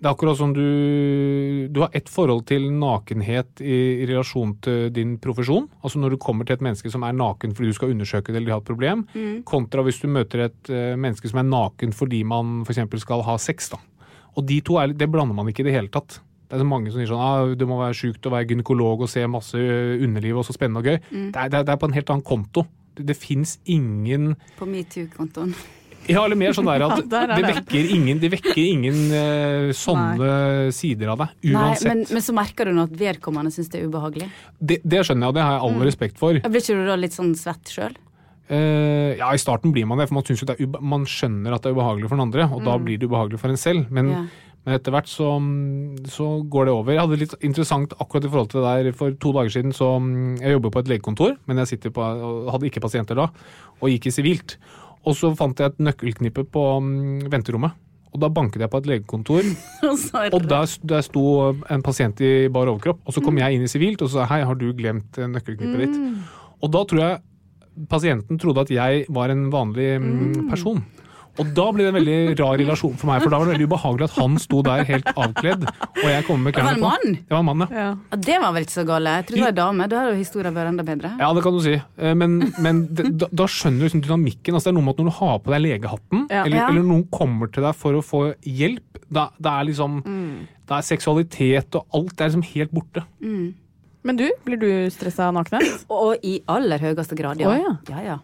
Det 0.00 0.06
er 0.08 0.14
akkurat 0.14 0.36
som 0.38 0.52
du 0.56 1.68
Du 1.72 1.80
har 1.82 1.90
ett 1.96 2.08
forhold 2.08 2.44
til 2.48 2.68
nakenhet 2.72 3.60
i, 3.60 4.04
i 4.04 4.06
relasjon 4.08 4.54
til 4.64 4.88
din 4.96 5.16
profesjon. 5.20 5.66
Altså 5.82 5.98
når 6.00 6.14
du 6.14 6.20
kommer 6.22 6.44
til 6.48 6.56
et 6.56 6.64
menneske 6.64 6.92
som 6.92 7.02
er 7.04 7.12
naken 7.16 7.52
fordi 7.56 7.72
du 7.72 7.76
skal 7.76 7.92
undersøke 7.96 8.32
det 8.32 8.36
eller 8.40 8.52
de 8.52 8.54
har 8.54 8.62
et 8.64 8.70
problem, 8.70 9.04
kontra 9.48 9.82
hvis 9.84 10.00
du 10.00 10.08
møter 10.08 10.46
et 10.46 10.70
uh, 10.72 10.94
menneske 10.96 11.28
som 11.32 11.42
er 11.42 11.48
naken 11.50 11.92
fordi 11.96 12.22
man 12.24 12.62
f.eks. 12.68 12.80
skal 13.04 13.22
ha 13.26 13.36
sex. 13.40 13.70
da. 13.74 13.80
Og 14.36 14.46
de 14.48 14.60
to 14.64 14.78
er, 14.80 14.92
det 14.94 15.10
blander 15.10 15.34
man 15.36 15.48
ikke 15.50 15.64
i 15.64 15.68
det 15.68 15.74
hele 15.76 15.88
tatt. 15.92 16.20
Det 16.50 16.58
er 16.58 16.64
så 16.64 16.66
mange 16.66 16.90
som 16.90 16.98
sier 16.98 17.06
sånn 17.06 17.22
ah, 17.22 17.52
du 17.54 17.62
må 17.70 17.76
være 17.78 17.94
sjukt 17.94 18.26
å 18.26 18.32
være 18.34 18.48
gynekolog 18.50 19.04
og 19.06 19.10
se 19.12 19.22
masse 19.30 19.54
underliv 20.02 20.40
og 20.40 20.48
så 20.48 20.56
spennende 20.56 20.82
og 20.82 20.88
gøy. 20.90 20.96
Det, 21.06 21.36
er, 21.38 21.52
det, 21.52 21.60
er, 21.60 21.68
det 21.68 21.76
er 21.76 21.78
på 21.78 21.86
en 21.86 21.94
helt 21.94 22.10
annen 22.10 22.26
konto. 22.26 22.64
Det, 22.98 23.06
det 23.06 23.14
fins 23.14 23.60
ingen 23.70 24.32
På 24.58 24.66
metoo-kontoen. 24.66 25.54
Ja, 26.08 26.24
eller 26.24 26.38
mer 26.40 26.54
sånn 26.56 26.66
der 26.66 26.82
at 26.88 27.06
der 27.12 27.34
er 27.36 27.44
det 27.44 27.54
vekker 27.60 27.94
ingen, 27.94 28.18
det 28.18 28.32
vekker 28.32 28.60
ingen 28.64 29.00
uh, 29.14 29.70
sånne 29.76 30.30
sider 30.74 31.12
av 31.14 31.22
deg. 31.22 31.38
Nei, 31.52 31.54
Uansett. 31.54 31.86
men, 31.92 32.04
men 32.10 32.26
så 32.26 32.34
merker 32.34 32.66
du 32.66 32.74
nå 32.74 32.88
at 32.88 32.98
vedkommende 33.06 33.54
syns 33.54 33.70
det 33.70 33.82
er 33.82 33.90
ubehagelig. 33.90 34.30
det, 34.58 34.80
det 34.82 35.04
skjønner 35.06 35.28
jeg, 35.28 35.30
og 35.30 35.38
det 35.38 35.46
har 35.46 35.56
jeg 35.56 35.66
all 35.68 35.88
respekt 35.92 36.18
for. 36.18 36.40
Blir 36.50 36.64
ikke 36.64 36.78
du 36.80 36.86
da 36.88 36.98
litt 36.98 37.14
sånn 37.16 37.34
svett 37.38 37.74
sjøl? 37.78 37.94
Uh, 38.50 39.14
ja, 39.14 39.28
i 39.30 39.38
starten 39.38 39.70
blir 39.70 39.86
man 39.86 40.00
det, 40.02 40.08
for 40.10 40.18
man, 40.18 40.26
er 40.26 40.86
man 40.96 41.06
skjønner 41.06 41.54
at 41.54 41.62
det 41.62 41.70
er 41.70 41.76
ubehagelig 41.76 42.08
for 42.10 42.18
den 42.18 42.26
andre, 42.26 42.48
og 42.50 42.64
da 42.66 42.74
blir 42.82 42.98
det 42.98 43.06
ubehagelig 43.06 43.38
for 43.38 43.52
en 43.52 43.60
selv. 43.60 43.92
Men, 43.94 44.14
Ja. 44.16 44.24
Men 44.66 44.76
etter 44.76 44.92
hvert 44.92 45.08
så, 45.08 45.26
så 46.12 46.26
går 46.52 46.68
det 46.68 46.72
over. 46.74 46.92
Jeg 46.92 47.00
hadde 47.00 47.18
litt 47.22 47.36
interessant 47.46 47.94
akkurat 47.96 48.26
i 48.26 48.32
forhold 48.32 48.50
til 48.52 48.60
det 48.60 48.72
der 48.84 48.96
for 48.96 49.14
to 49.22 49.32
dager 49.32 49.54
siden. 49.54 49.72
så 49.72 49.94
mm, 49.96 50.34
Jeg 50.42 50.52
jobber 50.52 50.74
på 50.74 50.82
et 50.82 50.90
legekontor, 50.92 51.36
men 51.48 51.62
jeg 51.62 51.92
på, 51.96 52.08
hadde 52.52 52.68
ikke 52.68 52.82
pasienter 52.84 53.16
da, 53.16 53.30
og 53.80 53.94
gikk 53.94 54.10
i 54.10 54.14
sivilt. 54.14 54.58
Og 55.08 55.16
så 55.16 55.32
fant 55.32 55.56
jeg 55.56 55.72
et 55.72 55.80
nøkkelknippe 55.80 56.44
på 56.52 56.64
mm, 56.84 57.30
venterommet. 57.32 57.78
Og 58.10 58.20
da 58.20 58.28
banket 58.28 58.60
jeg 58.60 58.72
på 58.72 58.82
et 58.82 58.88
legekontor, 58.90 59.48
og 60.34 60.46
der, 60.50 60.76
der 60.92 61.04
sto 61.06 61.24
en 61.70 61.84
pasient 61.86 62.20
i 62.26 62.50
bar 62.52 62.68
overkropp. 62.68 63.00
Og 63.06 63.16
så 63.16 63.22
kom 63.24 63.38
jeg 63.40 63.56
inn 63.56 63.64
i 63.64 63.70
sivilt 63.70 64.02
og 64.04 64.10
sa 64.12 64.26
hei, 64.28 64.42
har 64.44 64.58
du 64.58 64.72
glemt 64.76 65.16
eh, 65.16 65.30
nøkkelknippet 65.30 65.84
ditt? 65.86 66.00
Og 66.60 66.72
da 66.74 66.82
tror 66.90 67.04
jeg 67.04 67.86
pasienten 67.88 68.40
trodde 68.42 68.66
at 68.66 68.72
jeg 68.74 69.06
var 69.14 69.32
en 69.32 69.46
vanlig 69.54 69.94
mm, 70.02 70.50
person. 70.50 70.82
Og 71.38 71.52
da 71.54 71.64
ble 71.72 71.84
det 71.86 71.88
en 71.92 71.96
veldig 72.00 72.38
rar 72.40 72.56
relasjon 72.58 72.96
for 72.98 73.06
meg, 73.08 73.22
for 73.22 73.30
da 73.30 73.38
var 73.38 73.46
det 73.46 73.54
veldig 73.54 73.68
ubehagelig 73.70 74.04
at 74.10 74.16
han 74.18 74.34
sto 74.42 74.62
der 74.66 74.82
helt 74.88 75.06
avkledd, 75.14 75.62
og 75.70 76.08
jeg 76.10 76.24
kom 76.26 76.42
med 76.42 76.52
Det 76.54 76.64
var 76.64 76.72
en 76.72 76.80
klærne 76.80 76.82
på. 76.82 76.90
mann? 76.90 77.14
Det 77.28 77.30
var 77.36 77.38
en 77.38 77.46
mann, 77.46 77.60
ja. 77.64 77.68
Ja. 77.80 77.94
Ja, 78.10 78.16
det 78.26 78.36
var 78.42 78.52
vel 78.56 78.66
ikke 78.66 78.74
så 78.76 78.84
galt? 78.88 79.04
Jeg 79.06 79.26
trodde 79.30 79.38
det 79.40 79.44
var 79.46 79.54
en 79.54 79.60
dame. 79.60 79.88
Da 79.88 80.00
hadde 80.02 80.12
jo 80.12 80.18
historien 80.20 80.54
vært 80.58 80.68
enda 80.72 80.84
bedre. 80.90 81.12
Ja, 81.22 81.30
det 81.38 81.42
kan 81.46 81.52
du 81.56 81.60
si. 81.64 81.74
Eh, 81.78 82.14
Men, 82.14 82.36
men 82.58 82.82
da, 82.94 83.26
da 83.32 83.46
skjønner 83.46 83.78
du 83.78 83.84
liksom 83.88 84.02
dynamikken. 84.04 84.54
Altså, 84.58 84.68
det 84.68 84.74
er 84.74 84.78
noe 84.80 84.84
med 84.90 84.94
at 84.98 85.02
når 85.04 85.10
du 85.12 85.16
har 85.20 85.38
på 85.38 85.54
deg 85.54 85.62
legehatten, 85.68 86.26
Ja. 86.30 86.44
eller, 86.44 86.68
eller 86.68 86.82
noen 86.90 87.06
kommer 87.10 87.46
til 87.52 87.62
deg 87.62 87.74
for 87.78 87.92
å 87.94 88.02
få 88.04 88.22
hjelp, 88.44 89.00
da, 89.10 89.28
da 89.40 89.60
er 89.60 89.70
liksom 89.70 90.02
Da 90.68 90.78
er 90.78 90.82
seksualitet 90.86 91.74
og 91.74 91.86
alt 91.94 92.12
det 92.16 92.20
er 92.26 92.28
liksom 92.34 92.46
helt 92.54 92.70
borte. 92.72 93.02
Men 94.02 94.16
du, 94.16 94.26
blir 94.46 94.56
du 94.60 94.68
stressa 94.90 95.30
nakne? 95.34 95.58
Og 95.92 96.16
i 96.24 96.38
aller 96.48 96.78
høyeste 96.80 97.16
grad, 97.18 97.40
ja. 97.42 97.50
Oh, 97.50 97.56
ja. 97.58 97.72
ja, 97.90 98.02
ja. 98.06 98.18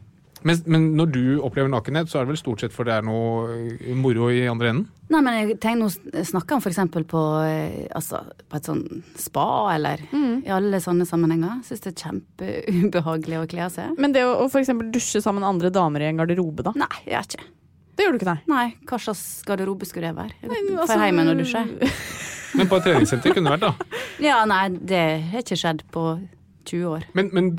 Men, 0.47 0.61
men 0.70 0.84
når 0.99 1.09
du 1.14 1.22
opplever 1.42 1.70
nakenhet, 1.72 2.11
så 2.11 2.20
er 2.20 2.26
det 2.26 2.34
vel 2.34 2.38
stort 2.38 2.62
sett 2.62 2.74
for 2.74 2.86
det 2.86 2.94
er 2.94 3.07
noe 3.07 3.57
eh, 3.57 3.90
moro 3.99 4.28
i 4.30 4.44
andre 4.51 4.70
enden? 4.70 4.84
Nei, 5.11 5.20
men 5.22 5.36
jeg 5.38 5.57
tenker, 5.62 5.80
Nå 5.82 6.22
snakker 6.26 6.57
han 6.57 6.62
f.eks. 6.62 6.80
På, 7.11 7.22
eh, 7.47 7.86
altså, 7.97 8.22
på 8.47 8.59
et 8.61 8.68
sånn 8.70 8.84
spa, 9.18 9.47
eller 9.74 10.03
i 10.14 10.53
alle 10.55 10.80
sånne 10.82 11.07
sammenhenger. 11.09 11.61
Syns 11.66 11.82
det 11.84 11.92
er 11.94 12.01
kjempeubehagelig 12.07 13.40
å 13.42 13.49
kle 13.51 13.66
av 13.66 13.74
seg. 13.74 13.99
Men 14.03 14.14
det 14.14 14.22
å, 14.26 14.36
å 14.44 14.49
for 14.53 14.62
eksempel 14.62 14.90
dusje 14.94 15.22
sammen 15.24 15.42
med 15.42 15.51
andre 15.55 15.72
damer 15.74 16.05
i 16.07 16.11
en 16.12 16.22
garderobe, 16.22 16.66
da? 16.66 16.74
Nei, 16.78 16.92
jeg 17.07 17.16
gjør 17.16 17.28
ikke. 17.30 17.51
Det 17.97 18.05
gjør 18.05 18.12
du 18.12 18.18
ikke, 18.20 18.32
nei. 18.32 18.40
Nei, 18.53 18.66
hva 18.90 18.99
slags 19.01 19.24
garderobe 19.49 19.86
skulle 19.88 20.11
det 20.11 20.18
være? 20.18 20.34
Jeg 20.42 20.53
Nei, 20.53 20.62
Får 20.76 20.82
altså- 20.84 21.03
hjem 21.09 21.22
og 21.24 21.38
dusje? 21.40 21.66
Men 22.57 22.68
på 22.70 22.78
et 22.78 22.86
treningssenter 22.86 23.34
kunne 23.36 23.51
det 23.51 23.59
vært, 23.59 23.66
da. 23.66 24.03
Ja, 24.22 24.36
nei, 24.49 24.64
det 24.92 25.05
har 25.32 25.42
ikke 25.42 25.59
skjedd 25.61 25.82
på 25.92 26.05
20 26.71 26.87
år. 26.91 27.05
Men, 27.19 27.31
men 27.37 27.51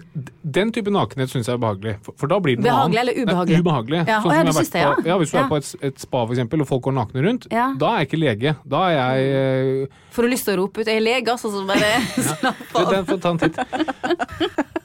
den 0.57 0.71
type 0.75 0.91
nakenhet 0.93 1.31
syns 1.31 1.47
jeg 1.49 1.55
er 1.57 1.61
behagelig. 1.63 1.95
For, 2.05 2.17
for 2.21 2.31
da 2.31 2.39
blir 2.43 2.57
det 2.57 2.63
noe 2.63 2.69
Behagelig 2.69 3.01
annet. 3.01 3.17
eller 3.17 3.27
ubehagelig? 3.27 3.57
Nei, 3.57 3.63
ubehagelig. 3.65 4.01
Ja, 4.07 4.19
Sånn 4.21 4.31
å, 4.31 4.33
som 4.33 4.37
ja, 4.37 4.43
du 4.43 4.51
vært 4.51 4.67
syns 4.67 4.73
på, 4.73 4.83
ja. 4.83 4.91
ja, 5.11 5.17
Hvis 5.21 5.31
du 5.31 5.37
Ja. 5.37 5.43
er 5.43 5.49
på 5.51 5.57
et, 5.61 5.69
et 5.89 5.97
spa 6.05 6.23
for 6.25 6.33
eksempel, 6.37 6.63
og 6.63 6.67
folk 6.71 6.83
går 6.87 6.95
nakne 6.99 7.23
rundt, 7.27 7.47
Ja. 7.53 7.67
da 7.79 7.93
er 7.93 7.97
jeg 8.03 8.09
ikke 8.11 8.21
lege. 8.21 8.55
Da 8.67 8.83
er 8.89 8.93
jeg 8.97 9.87
uh... 9.87 9.99
Får 10.17 10.21
du 10.27 10.29
lyst 10.35 10.45
til 10.49 10.53
å 10.55 10.61
rope 10.63 10.81
ut 10.81 10.87
'jeg 10.87 10.97
er 10.97 11.05
lege', 11.07 11.31
altså, 11.35 11.51
så 11.51 11.65
bare 11.67 11.89
slapp 12.31 12.75
av. 12.75 12.91
Den 12.91 13.05
får 13.05 13.17
ta 13.21 13.29
en 13.29 13.39
titt. 13.43 13.57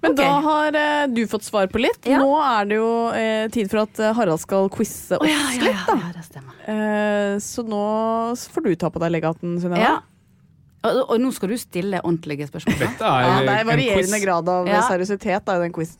Men 0.00 0.12
okay. 0.12 0.24
da 0.24 0.30
har 0.40 0.76
eh, 0.78 1.06
du 1.10 1.26
fått 1.26 1.42
svar 1.42 1.66
på 1.66 1.80
litt. 1.82 2.06
Ja. 2.06 2.20
Nå 2.22 2.30
er 2.38 2.68
det 2.70 2.76
jo 2.78 2.90
eh, 3.18 3.48
tid 3.50 3.66
for 3.70 3.82
at 3.82 3.98
eh, 3.98 4.14
Harald 4.14 4.40
skal 4.40 4.68
quize 4.70 5.18
oss 5.18 5.24
oh, 5.24 5.28
ja, 5.28 5.40
ja, 5.56 5.64
litt, 5.64 5.88
da. 5.88 5.96
ja, 5.98 6.12
det. 6.14 6.42
Eh, 6.70 7.32
så 7.42 7.64
nå 7.66 7.82
får 8.38 8.68
du 8.68 8.70
ta 8.78 8.92
på 8.94 9.02
deg 9.02 9.16
legehatten, 9.16 9.58
Synnøve. 9.58 9.82
Ja. 9.82 9.96
Og, 11.08 11.14
nå 11.20 11.30
skal 11.36 11.48
du 11.52 11.56
stille 11.60 12.00
ordentlige 12.02 12.48
spørsmål. 12.50 12.78
Dette 12.78 13.04
er, 13.04 13.22
Ja, 13.28 13.38
det 13.46 13.54
er 13.60 13.64
varierende 13.68 14.20
grad 14.24 14.48
av 14.48 14.66
Ja. 14.66 14.82
seriøsitet 14.88 15.48
i 15.54 15.58
den 15.62 15.72
quizen. 15.72 15.96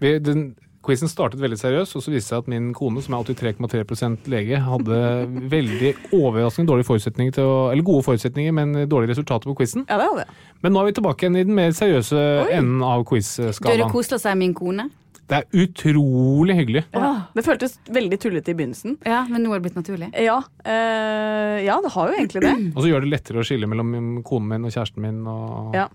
Vi- 0.00 0.18
Den 0.18 0.54
quizen 0.82 1.08
startet 1.08 1.38
veldig 1.40 1.58
seriøs, 1.60 1.94
og 1.94 2.02
så 2.02 2.08
viste 2.10 2.14
det 2.14 2.24
seg 2.30 2.38
at 2.38 2.48
min 2.48 2.72
kone, 2.72 3.02
som 3.02 3.14
er 3.14 3.24
83,3 3.24 4.16
lege, 4.32 4.56
hadde 4.64 5.28
veldig 5.56 5.94
overraskende 6.16 6.66
dårlige 6.70 6.88
forutsetninger 6.88 7.32
til 7.36 7.44
å, 7.44 7.70
eller 7.72 7.82
gode 7.84 8.02
forutsetninger, 8.06 8.52
men 8.52 8.72
dårlige 8.88 9.10
resultater 9.12 9.44
på 9.50 9.56
quizen. 9.60 9.84
Ja, 9.90 9.98
det 9.98 10.06
hadde. 10.08 10.24
Men 10.62 10.72
nå 10.72 10.80
er 10.80 10.86
vi 10.86 10.92
tilbake 11.00 11.18
igjen 11.26 11.36
i 11.36 11.44
den 11.44 11.54
mer 11.54 11.70
seriøse 11.76 12.16
Oi. 12.46 12.52
enden 12.52 12.82
av 12.82 13.04
quiz-skalaen. 13.04 13.90
koselig 13.92 14.16
å 14.16 14.20
si 14.24 14.34
min 14.34 14.54
kone? 14.54 14.88
Det 15.30 15.38
er 15.38 15.62
utrolig 15.62 16.56
hyggelig. 16.58 16.82
Ja. 16.90 17.10
Det 17.36 17.44
føltes 17.46 17.76
veldig 17.94 18.18
tullete 18.18 18.50
i 18.50 18.56
begynnelsen. 18.58 18.96
Ja, 19.06 19.22
men 19.30 19.44
nå 19.44 19.52
har 19.52 19.60
det 19.60 19.68
blitt 19.68 19.78
naturlig. 19.78 20.10
Ja, 20.18 20.40
eh, 20.66 21.60
ja 21.68 21.78
det 21.84 21.94
har 21.94 22.10
jo 22.10 22.18
egentlig 22.18 22.42
det. 22.42 22.54
Og 22.74 22.82
så 22.82 22.90
gjør 22.90 23.06
det 23.06 23.12
lettere 23.14 23.42
å 23.42 23.46
skille 23.46 23.70
mellom 23.70 24.20
konen 24.26 24.50
min 24.50 24.66
og 24.66 24.74
kjæresten 24.74 25.06
min. 25.06 25.22
Og... 25.30 25.76
Ja. 25.78 25.86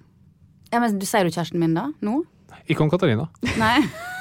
Ja, 0.72 0.80
men 0.80 0.98
du 1.00 1.06
Sier 1.08 1.28
du 1.28 1.36
kjæresten 1.36 1.60
min 1.62 1.76
da? 1.76 1.90
Nå? 2.06 2.22
Ikke 2.72 2.86
om 2.86 2.92
Katarina. 2.92 3.28
Nei? 3.60 3.78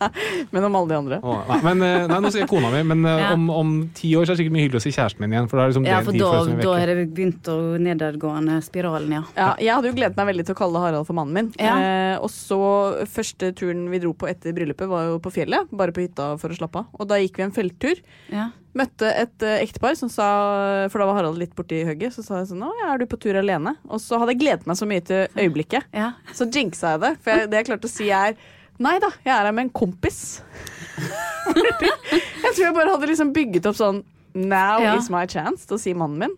Men 0.54 0.66
om 0.68 0.76
alle 0.80 0.88
de 0.92 0.96
andre. 0.98 1.18
Å, 1.22 1.34
nei, 1.48 1.58
men, 1.66 1.82
eh, 1.86 2.06
nei, 2.10 2.18
nå 2.24 2.30
sier 2.32 2.44
jeg 2.44 2.50
kona 2.50 2.70
mi, 2.72 2.82
men 2.92 3.04
eh, 3.06 3.20
Ja. 3.20 3.32
om, 3.36 3.48
om 3.52 3.72
ti 3.96 4.12
år 4.16 4.24
så 4.26 4.32
er 4.32 4.38
det 4.38 4.42
sikkert 4.44 4.54
mye 4.56 4.64
hyggelig 4.66 4.80
å 4.80 4.84
si 4.86 4.92
kjæresten 4.96 5.24
min 5.24 5.34
igjen. 5.36 5.48
For 5.50 5.60
da 5.60 5.64
er 5.66 5.72
liksom 5.72 5.88
Ja, 5.88 5.98
for 6.06 6.16
da, 6.16 6.30
følelsene 6.36 6.64
da 6.64 6.76
har 6.80 6.92
det 6.92 7.06
begynt 7.16 7.50
å 7.52 7.56
nedadgående 7.84 8.60
spiralen, 8.64 9.16
ja. 9.18 9.22
Ja, 9.36 9.50
jeg 9.60 9.74
hadde 9.76 9.90
jo 9.92 9.98
gledet 9.98 10.16
meg 10.20 10.30
veldig 10.32 10.46
til 10.48 10.56
å 10.56 10.60
kalle 10.62 10.84
Harald 10.86 11.08
for 11.10 11.18
mannen 11.20 11.36
min. 11.36 11.52
Ja. 11.60 11.74
Eh, 11.80 12.14
og 12.20 12.30
så 12.32 12.60
første 13.10 13.52
turen 13.58 13.84
vi 13.92 14.00
dro 14.02 14.14
på 14.16 14.28
etter 14.30 14.54
bryllupet, 14.56 14.88
var 14.90 15.10
jo 15.10 15.20
på 15.22 15.32
fjellet. 15.34 15.68
Bare 15.76 15.92
på 15.96 16.04
hytta 16.06 16.32
for 16.40 16.52
å 16.52 16.56
slappe 16.56 16.82
av. 16.84 16.88
Og 17.00 17.10
da 17.10 17.20
gikk 17.20 17.38
vi 17.42 17.46
en 17.48 17.54
felttur. 17.56 18.00
ja. 18.32 18.48
Møtte 18.70 19.08
et 19.18 19.42
uh, 19.42 19.56
ektepar 19.58 19.96
som 19.98 20.06
sa 20.06 20.26
For 20.92 21.02
da 21.02 21.06
var 21.08 21.16
Harald 21.16 21.40
litt 21.40 21.56
borti 21.58 21.80
hugget. 21.88 22.14
Så 22.14 22.22
sa 22.22 22.36
jeg 22.38 22.52
sånn 22.52 22.62
Å, 22.62 22.68
ja, 22.78 22.92
er 22.92 23.00
du 23.02 23.06
på 23.10 23.18
tur 23.18 23.34
alene? 23.40 23.72
Og 23.90 23.98
så 23.98 24.14
hadde 24.22 24.36
jeg 24.36 24.44
gledet 24.44 24.68
meg 24.70 24.78
så 24.78 24.86
mye 24.86 25.02
til 25.02 25.26
øyeblikket. 25.34 25.88
ja. 25.90 26.12
Så 26.38 26.46
jinxa 26.46 26.92
jeg 26.94 27.00
det. 27.02 27.10
For 27.24 27.34
jeg, 27.34 27.48
det 27.50 27.58
jeg 27.58 27.66
klarte 27.66 27.90
å 27.90 27.90
si, 27.90 28.06
er 28.14 28.36
Nei 28.80 28.96
da, 29.02 29.10
jeg 29.26 29.34
er 29.34 29.44
her 29.44 29.52
med 29.52 29.66
en 29.68 29.72
kompis. 29.76 30.40
jeg 31.50 32.52
tror 32.54 32.64
jeg 32.64 32.74
bare 32.76 32.94
hadde 32.94 33.08
liksom 33.10 33.32
bygget 33.36 33.68
opp 33.68 33.78
sånn 33.78 34.02
Now 34.34 34.78
Ja. 34.80 34.94
is 34.96 35.10
my 35.10 35.26
chance 35.26 35.66
til 35.66 35.76
å 35.76 35.80
si 35.82 35.92
mannen 35.92 36.18
min. 36.22 36.36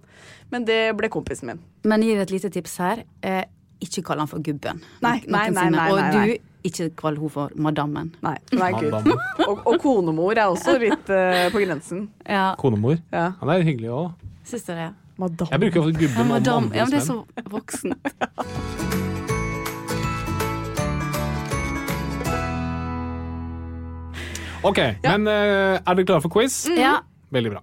Men 0.50 0.64
det 0.64 0.96
ble 0.96 1.10
kompisen 1.12 1.50
min. 1.50 1.60
Men 1.84 2.02
gi 2.02 2.14
et 2.16 2.30
lite 2.32 2.48
tips 2.50 2.78
her. 2.80 3.02
Eh, 3.22 3.44
ikke 3.84 4.02
kall 4.06 4.18
han 4.22 4.30
for 4.30 4.40
gubben. 4.40 4.80
Nei, 5.04 5.20
nei, 5.26 5.50
nei, 5.50 5.68
nei, 5.68 5.70
nei, 5.76 5.90
Og 5.92 6.00
du, 6.16 6.32
ikke 6.64 6.88
kall 6.96 7.16
hun 7.20 7.30
for 7.30 7.52
madammen. 7.54 8.14
Nei, 8.24 8.36
nei 8.56 8.72
gud. 8.78 9.12
Og, 9.48 9.60
og 9.66 9.78
konemor 9.82 10.32
er 10.32 10.48
også 10.48 10.78
litt 10.80 11.12
uh, 11.12 11.46
på 11.52 11.62
grensen. 11.66 12.06
Ja, 12.24 12.54
Konemor. 12.58 12.98
Ja. 13.12 13.32
Han 13.40 13.52
er 13.52 13.62
hyggelig 13.66 13.92
òg. 13.92 14.10
syns 14.48 14.64
du 14.68 14.72
det? 14.72 14.90
Madame. 15.20 15.50
Jeg 15.52 15.60
bruker 15.66 15.80
ofte 15.84 15.92
Ja, 15.92 15.98
gubben 16.06 16.22
om 16.24 16.36
andre 16.38 16.78
Ja, 16.78 16.84
men 16.86 16.94
det 16.96 17.02
er 17.02 17.08
så 17.12 17.24
voksen. 17.52 17.98
Ok, 24.62 24.78
men 25.02 25.26
uh, 25.26 25.78
er 25.82 25.96
dere 25.98 26.06
klare 26.06 26.22
for 26.22 26.30
quiz? 26.32 26.60
Ja. 26.78 27.00
Veldig 27.34 27.50
bra. 27.56 27.62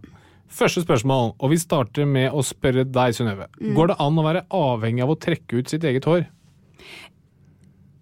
Første 0.49 0.81
spørsmål, 0.83 1.35
og 1.37 1.51
vi 1.53 1.59
starter 1.61 2.07
med 2.09 2.33
å 2.35 2.41
spørre 2.43 2.83
deg, 2.89 3.13
Synnøve. 3.15 3.45
Mm. 3.61 3.73
Går 3.77 3.91
det 3.91 3.97
an 4.03 4.17
å 4.19 4.25
være 4.25 4.41
avhengig 4.57 5.03
av 5.05 5.13
å 5.13 5.17
trekke 5.21 5.61
ut 5.61 5.71
sitt 5.71 5.85
eget 5.87 6.07
hår? 6.09 6.25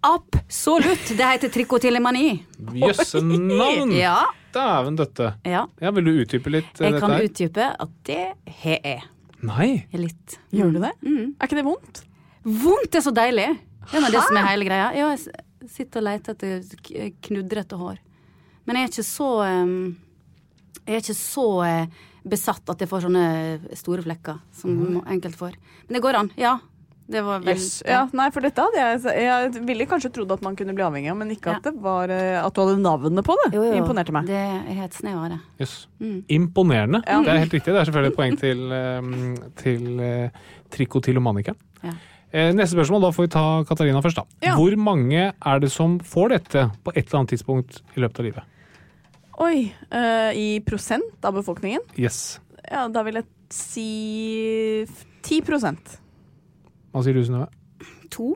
Absolutt! 0.08 1.10
Det 1.18 1.26
heter 1.34 1.52
trikotillemani. 1.52 2.38
Jøsse 2.80 3.20
navn! 3.24 3.92
Ja. 3.98 4.16
Dæven 4.54 4.96
døtte. 4.96 5.34
ja. 5.44 5.66
Ja, 5.82 5.90
Vil 5.92 6.06
du 6.08 6.12
utdype 6.22 6.50
litt 6.50 6.70
eh, 6.80 6.86
Jeg 6.86 6.94
dette 6.96 7.02
kan 7.04 7.12
her? 7.12 7.26
utdype 7.28 7.66
at 7.84 7.90
det 8.08 8.22
har 8.62 8.78
jeg. 8.80 9.02
Nei. 9.44 9.68
Litt. 9.92 10.38
Gjør 10.54 10.72
du 10.74 10.80
det? 10.82 10.92
Mm. 11.04 11.34
Er 11.36 11.50
ikke 11.50 11.58
det 11.60 11.66
vondt? 11.68 12.00
Vondt 12.48 12.96
er 12.98 13.04
så 13.04 13.12
deilig! 13.14 13.50
Det 13.92 14.00
er 14.00 14.12
det 14.14 14.24
som 14.24 14.38
er 14.40 14.48
hele 14.48 14.66
greia. 14.68 14.88
Ja, 14.96 15.12
jeg 15.14 15.70
sitter 15.74 16.00
og 16.00 16.08
leter 16.08 16.34
etter 16.34 17.12
knudrete 17.28 17.78
hår. 17.80 18.00
Men 18.68 18.78
jeg 18.78 18.88
er 18.88 18.92
ikke 18.92 19.08
så 19.08 19.30
Jeg 20.84 20.94
er 20.94 21.02
ikke 21.02 21.18
så 21.18 21.46
eh, 21.66 22.00
besatt 22.28 22.72
at 22.72 22.82
jeg 22.82 22.90
får 22.90 23.06
sånne 23.06 23.28
store 23.78 24.04
flekker 24.04 24.42
som 24.56 24.74
mm. 24.74 24.98
enkelte 25.14 25.40
får. 25.40 25.54
Men 25.86 25.96
det 25.96 26.04
går 26.04 26.18
an. 26.22 26.34
Ja. 26.40 26.58
Det 27.08 27.22
var 27.24 27.40
vel 27.40 27.54
Yes. 27.56 27.78
Ja, 27.88 28.02
nei, 28.12 28.26
for 28.34 28.44
dette 28.44 28.60
hadde 28.60 28.82
jeg 28.82 29.22
Jeg 29.24 29.62
ville 29.64 29.86
kanskje 29.88 30.10
trodd 30.12 30.34
at 30.34 30.42
man 30.44 30.58
kunne 30.58 30.74
bli 30.76 30.84
avhengig 30.84 31.08
av, 31.08 31.16
men 31.16 31.32
ikke 31.32 31.54
at, 31.54 31.64
det 31.64 31.72
var, 31.80 32.12
eh, 32.12 32.36
at 32.36 32.52
du 32.52 32.60
hadde 32.60 32.82
navnet 32.84 33.24
på 33.24 33.36
det. 33.40 33.46
Jo, 33.56 33.62
jo. 33.64 33.78
Imponerte 33.80 34.12
meg. 34.12 34.28
Det 34.28 34.36
er 34.36 34.76
helt 34.82 34.98
snev 34.98 35.16
av 35.22 35.32
det. 35.32 35.38
Jøss. 35.62 35.78
Mm. 36.02 36.18
Imponerende. 36.36 37.00
Det 37.08 37.32
er 37.32 37.40
helt 37.46 37.56
riktig. 37.56 37.72
Det 37.72 37.80
er 37.80 37.88
selvfølgelig 37.88 38.12
et 38.12 38.20
poeng 38.20 38.36
til, 38.42 38.60
eh, 38.76 39.40
til 39.62 40.04
uh, 40.04 40.52
trikotilomanikeren. 40.76 41.58
Ja. 41.86 41.96
Eh, 42.28 42.50
neste 42.52 42.76
spørsmål, 42.76 43.06
da 43.06 43.10
får 43.16 43.24
vi 43.24 43.32
ta 43.32 43.46
Katarina 43.64 44.04
først. 44.04 44.20
da. 44.20 44.24
Ja. 44.44 44.54
Hvor 44.58 44.76
mange 44.76 45.32
er 45.32 45.60
det 45.60 45.72
som 45.72 45.98
får 45.98 46.28
dette 46.36 46.70
på 46.84 46.92
et 46.94 47.06
eller 47.06 47.20
annet 47.20 47.32
tidspunkt 47.32 47.80
i 47.96 48.00
løpet 48.04 48.20
av 48.20 48.24
livet? 48.28 48.42
Oi. 49.38 49.68
Uh, 49.92 50.30
I 50.34 50.48
prosent 50.66 51.24
av 51.24 51.36
befolkningen? 51.38 51.84
Yes. 51.98 52.40
Ja, 52.66 52.88
da 52.90 53.04
vil 53.06 53.20
jeg 53.20 53.28
si 53.54 54.84
10 55.22 55.42
Hva 55.46 57.02
sier 57.04 57.14
du, 57.14 57.22
Synnøve? 57.24 57.46
To? 58.14 58.32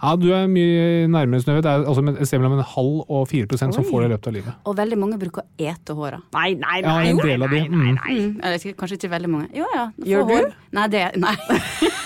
Ja, 0.00 0.14
du 0.16 0.30
er 0.32 0.46
mye 0.48 1.08
nærmere, 1.12 1.42
Synnøve. 1.42 1.60
Det 1.66 1.70
er 1.70 1.84
altså 1.84 2.04
et 2.14 2.28
sted 2.30 2.40
mellom 2.40 2.56
en 2.56 2.64
halv 2.72 3.02
og 3.04 3.26
4% 3.28 3.76
som 3.76 3.84
får 3.84 4.00
det 4.00 4.08
i 4.08 4.12
løpet 4.14 4.30
av 4.30 4.36
livet. 4.38 4.54
Og 4.64 4.76
veldig 4.78 4.98
mange 5.02 5.18
bruker 5.20 5.44
å 5.44 5.68
ete 5.70 5.96
håra. 5.98 6.22
Nei, 6.38 6.54
nei, 6.62 6.78
Ja, 6.80 6.94
nei. 6.96 7.10
en 7.10 7.20
del 7.20 7.44
av 7.44 7.52
de. 7.52 7.60
Mm. 7.68 7.82
Mm, 8.00 8.30
eller 8.40 8.76
kanskje 8.80 8.96
ikke 8.96 9.12
veldig 9.12 9.32
mange. 9.34 9.50
Jo 9.60 9.68
ja. 9.74 9.90
få 9.92 10.08
Gjør 10.08 10.30
du? 10.30 10.54
Nei, 10.78 10.86
det 10.94 11.04
Nei. 11.20 11.36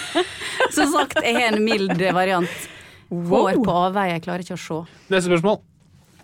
Som 0.74 0.90
sagt, 0.90 1.20
jeg 1.22 1.36
har 1.38 1.54
en 1.54 1.62
mild 1.62 2.02
variant. 2.16 2.66
Hår 3.14 3.62
på 3.62 3.78
avveie, 3.84 4.16
jeg 4.16 4.26
klarer 4.26 4.42
ikke 4.42 4.58
å 4.58 4.64
se. 4.64 4.80
Neste 5.12 5.30
spørsmål. 5.30 5.62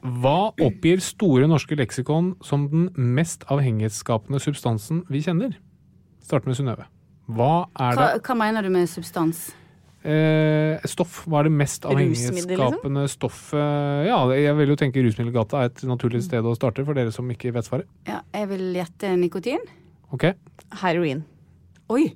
Hva 0.00 0.52
oppgir 0.64 1.00
Store 1.04 1.46
norske 1.50 1.76
leksikon 1.76 2.34
som 2.44 2.68
den 2.72 2.88
mest 2.96 3.44
avhengighetsskapende 3.52 4.40
substansen 4.40 5.02
vi 5.12 5.20
kjenner? 5.24 5.56
Start 6.24 6.46
med 6.48 6.56
Synnøve. 6.56 6.86
Hva 7.30 7.66
er 7.78 7.96
Hva, 7.98 8.06
det? 8.14 8.22
hva 8.26 8.36
mener 8.38 8.64
du 8.64 8.70
med 8.72 8.88
substans? 8.90 9.50
Eh, 10.00 10.80
stoff. 10.88 11.26
Hva 11.28 11.42
er 11.42 11.50
det 11.50 11.52
mest 11.52 11.84
avhengighetsskapende 11.84 12.56
avhengighetsskapende 12.56 13.02
stoffet 13.12 14.06
Ja, 14.08 14.22
jeg 14.32 14.54
vil 14.56 14.72
jo 14.72 14.76
tenke 14.80 15.02
Rusmiddelgata 15.04 15.60
er 15.60 15.68
et 15.68 15.82
naturlig 15.84 16.22
sted 16.24 16.46
å 16.48 16.54
starte, 16.56 16.86
for 16.88 16.96
dere 16.96 17.12
som 17.12 17.28
ikke 17.30 17.52
vet 17.52 17.68
svaret. 17.68 17.86
Ja, 18.08 18.22
jeg 18.32 18.48
vil 18.48 18.64
gjette 18.78 19.12
nikotin. 19.20 19.60
Ok, 20.16 20.30
Heroin. 20.80 21.20
Oi! 21.92 22.06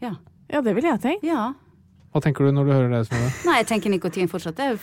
Ja. 0.00 0.14
Ja, 0.48 0.62
det 0.64 0.72
ville 0.78 0.88
jeg 0.94 1.02
tenkt. 1.04 1.26
ja. 1.28 1.52
Hva 2.16 2.22
tenker 2.24 2.46
du 2.48 2.52
når 2.56 2.64
du 2.64 2.72
hører 2.72 2.88
det? 2.94 3.02
Synnøve? 3.10 3.32
Nei, 3.44 3.58
jeg 3.60 3.66
tenker 3.68 3.92
nikotin 3.92 4.28
fortsatt. 4.32 4.56
Det 4.56 4.64
er, 4.72 4.78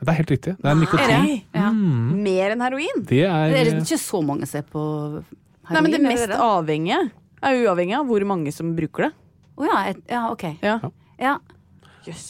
Det 0.00 0.12
er 0.12 0.18
helt 0.18 0.30
riktig. 0.30 0.52
Det 0.60 0.68
er 0.70 0.74
nikotin. 0.76 1.10
er 1.10 1.22
det? 1.24 1.36
Ja. 1.56 1.70
Mer 1.72 2.52
enn 2.52 2.60
heroin? 2.64 3.04
Det 3.08 3.22
er, 3.24 3.48
Det 3.52 3.60
er 3.62 3.70
ikke 3.80 3.98
så 4.02 4.20
mange 4.24 4.46
som 4.46 4.58
ser 4.58 4.66
på 4.68 4.82
heroin. 4.84 5.24
Nei, 5.70 5.80
men 5.82 5.94
det 5.94 6.00
mest 6.04 6.28
det? 6.30 6.36
avhengige 6.38 6.98
er 7.42 7.60
uavhengig 7.64 7.96
av 7.96 8.06
hvor 8.06 8.26
mange 8.28 8.52
som 8.54 8.74
bruker 8.76 9.08
det. 9.08 9.12
Å 9.56 9.64
ja, 9.70 9.78
ja, 10.12 10.22
ok. 10.30 10.44
Ja. 10.62 10.76
Ja. 11.18 11.38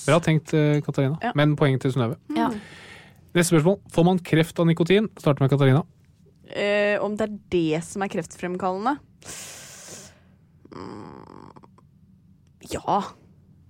Bra 0.07 0.21
tenkt, 0.25 0.55
eh, 0.57 0.79
Katarina. 0.87 1.19
Ja. 1.21 1.33
Men 1.37 1.57
poeng 1.59 1.79
til 1.83 1.93
Synnøve. 1.93 2.17
ja. 2.37 2.51
Neste 3.37 3.53
spørsmål. 3.53 3.81
Får 3.93 4.05
man 4.09 4.19
kreft 4.25 4.57
av 4.63 4.65
nikotin? 4.65 5.11
Starter 5.21 5.45
med 5.45 5.51
Katarina. 5.53 5.83
Eh, 6.49 6.97
om 7.05 7.17
det 7.19 7.27
er 7.27 7.35
det 7.53 7.83
som 7.85 8.01
er 8.01 8.09
kreftfremkallende? 8.09 8.95
Mm. 10.73 11.51
Ja. 12.73 13.03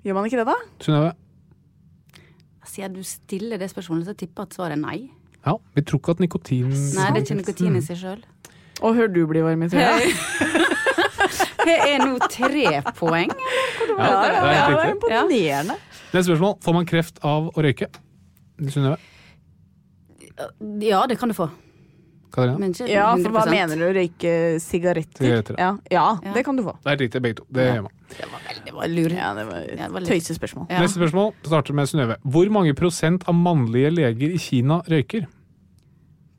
Gjør 0.06 0.14
man 0.14 0.28
ikke 0.28 0.38
det, 0.38 0.46
da? 0.46 0.54
Synnøve. 0.84 1.14
Siden 2.76 2.92
du 2.98 3.02
stiller 3.08 3.56
det 3.60 3.70
spørsmålet, 3.72 4.04
så 4.10 4.14
tipper 4.20 4.44
jeg 4.44 4.50
at 4.50 4.56
svaret 4.58 4.76
er 4.76 4.80
nei. 4.82 4.98
Ja, 5.46 5.54
vi 5.76 5.82
tror 5.86 6.00
ikke 6.02 6.12
at 6.16 6.20
nikotin 6.20 6.68
Nei, 6.68 7.06
det 7.14 7.20
er 7.22 7.22
ikke 7.24 7.36
nikotin 7.38 7.76
i 7.78 7.82
seg 7.86 7.96
sjøl. 8.02 8.24
Og 8.84 8.96
hør 8.98 9.08
du 9.14 9.22
bli 9.30 9.40
varm 9.46 9.62
i 9.64 9.68
trøya. 9.72 9.94
Det 11.66 11.76
er 11.82 12.02
nå 12.04 12.18
tre 12.30 12.82
poeng. 12.98 13.30
Ja, 13.32 13.96
det 13.96 14.28
er 14.28 14.34
Ja, 14.36 14.50
helt 14.52 14.76
riktig. 14.76 14.90
imponerende. 14.96 15.76
Neste 16.12 16.26
spørsmål. 16.28 16.52
Får 16.62 16.74
man 16.76 16.86
kreft 16.86 17.18
av 17.26 17.48
å 17.56 17.64
røyke? 17.64 17.88
Synnøve? 18.70 18.98
Ja, 20.84 21.00
det 21.08 21.16
kan 21.18 21.32
du 21.32 21.34
få. 21.38 21.48
Katarina? 22.32 22.58
Men 22.60 22.74
Ja, 22.90 23.08
for 23.16 23.32
hva 23.32 23.46
mener 23.50 23.76
du? 23.80 23.86
Røyke 23.96 24.34
sigaretter? 24.60 25.24
Sigaretter, 25.24 25.56
Ja. 25.58 25.72
ja, 25.90 26.18
Ja. 26.22 26.32
det 26.36 26.44
kan 26.44 26.56
du 26.56 26.62
få. 26.62 26.76
Det 26.84 26.86
er 26.86 26.90
helt 26.96 27.00
riktig, 27.06 27.22
begge 27.22 27.36
to. 27.40 27.46
Det 27.50 27.64
gjør 27.72 27.82
man. 27.88 27.92
Det 28.08 28.26
var 28.30 28.40
veldig 28.46 28.64
det 28.66 28.74
var 28.74 28.88
lur. 28.92 29.12
Ja, 29.16 29.30
det 29.34 29.44
var 29.48 29.62
Ja, 29.66 29.76
det 29.86 29.92
var 29.92 30.00
et 30.04 30.08
tøysespørsmål. 30.10 30.66
Ja. 30.70 30.80
Neste 30.84 31.00
spørsmål 31.00 31.32
starter 31.46 31.74
med 31.74 31.88
Synnøve. 31.90 32.16
Hvor 32.22 32.50
mange 32.54 32.74
prosent 32.78 33.24
av 33.28 33.34
mannlige 33.34 33.90
leger 33.94 34.34
i 34.36 34.38
Kina 34.38 34.80
røyker? 34.86 35.26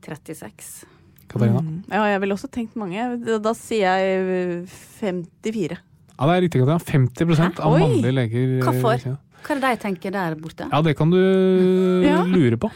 36. 0.08 0.86
Katarina? 1.28 1.60
Ja, 1.92 2.04
jeg 2.14 2.20
ville 2.22 2.34
også 2.38 2.48
tenkt 2.54 2.76
mange. 2.80 3.02
Da, 3.26 3.36
da 3.44 3.52
sier 3.58 3.98
jeg 4.00 4.68
54. 5.00 5.76
Ja, 6.18 6.26
det 6.26 6.36
er 6.38 6.44
riktig, 6.46 6.62
Katarina. 6.64 6.78
50 6.80 7.38
Hæ? 7.42 7.48
av 7.60 7.74
Oi! 7.76 7.80
mannlige 7.84 8.14
leger 8.16 8.54
Hvorfor? 8.64 9.02
Hva 9.38 9.54
er 9.54 9.60
det 9.62 9.68
de 9.68 9.82
tenker 9.84 10.10
der 10.16 10.34
borte? 10.40 10.66
Ja, 10.72 10.80
det 10.82 10.96
kan 10.98 11.12
du 11.12 11.18
Ja. 12.08 12.22
lure 12.26 12.56
på. 12.60 12.70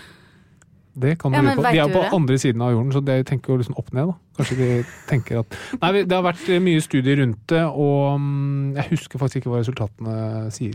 Det 0.95 1.19
kan 1.19 1.33
du 1.33 1.39
Ja, 1.39 1.55
på. 1.57 1.63
De 1.63 1.79
er 1.79 1.89
du 1.89 1.95
på 1.95 2.03
det? 2.03 2.13
andre 2.13 2.39
siden 2.39 2.63
av 2.63 2.73
jorden, 2.75 2.93
så 2.93 3.01
de 3.05 3.23
tenker 3.25 3.53
jo 3.53 3.57
liksom 3.63 3.77
opp 3.81 3.93
ned. 3.97 4.07
da. 4.11 4.15
Kanskje 4.37 4.57
de 4.59 4.85
tenker 5.09 5.39
at 5.41 5.57
Nei, 5.81 5.93
det 6.05 6.13
har 6.13 6.23
vært 6.27 6.49
mye 6.61 6.81
studier 6.85 7.17
rundt 7.23 7.47
det, 7.49 7.63
og 7.65 8.21
mm, 8.21 8.75
jeg 8.77 8.91
husker 8.91 9.19
faktisk 9.19 9.41
ikke 9.43 9.51
hva 9.55 9.61
resultatene 9.63 10.51
sier. 10.53 10.75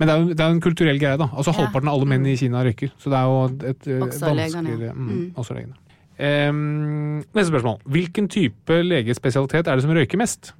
Men 0.00 0.08
det 0.08 0.14
er 0.14 0.20
jo 0.20 0.28
det 0.32 0.40
er 0.40 0.50
en 0.54 0.60
kulturell 0.64 0.98
greie, 1.00 1.16
da. 1.20 1.28
Altså 1.32 1.52
Ja. 1.52 1.58
Halvparten 1.60 1.88
av 1.88 1.94
alle 1.98 2.06
menn 2.08 2.26
i 2.26 2.36
Kina 2.36 2.62
røyker. 2.64 2.92
Så 2.98 3.10
det 3.12 3.18
er 3.18 3.24
jo 3.28 3.68
et 3.68 3.86
eh, 3.88 4.00
Også 4.04 4.34
legene, 4.34 4.68
vanskeligere 4.68 4.94
mm, 4.94 5.08
Mm. 5.08 5.32
Også 5.36 5.54
legene. 5.56 5.74
Em, 6.20 7.16
neste 7.34 7.48
spørsmål. 7.48 7.78
Hvilken 7.88 8.28
type 8.28 8.82
legespesialitet 8.84 9.66
er 9.68 9.74
det 9.76 9.82
som 9.84 9.92
røyker 9.96 10.18
mest? 10.20 10.52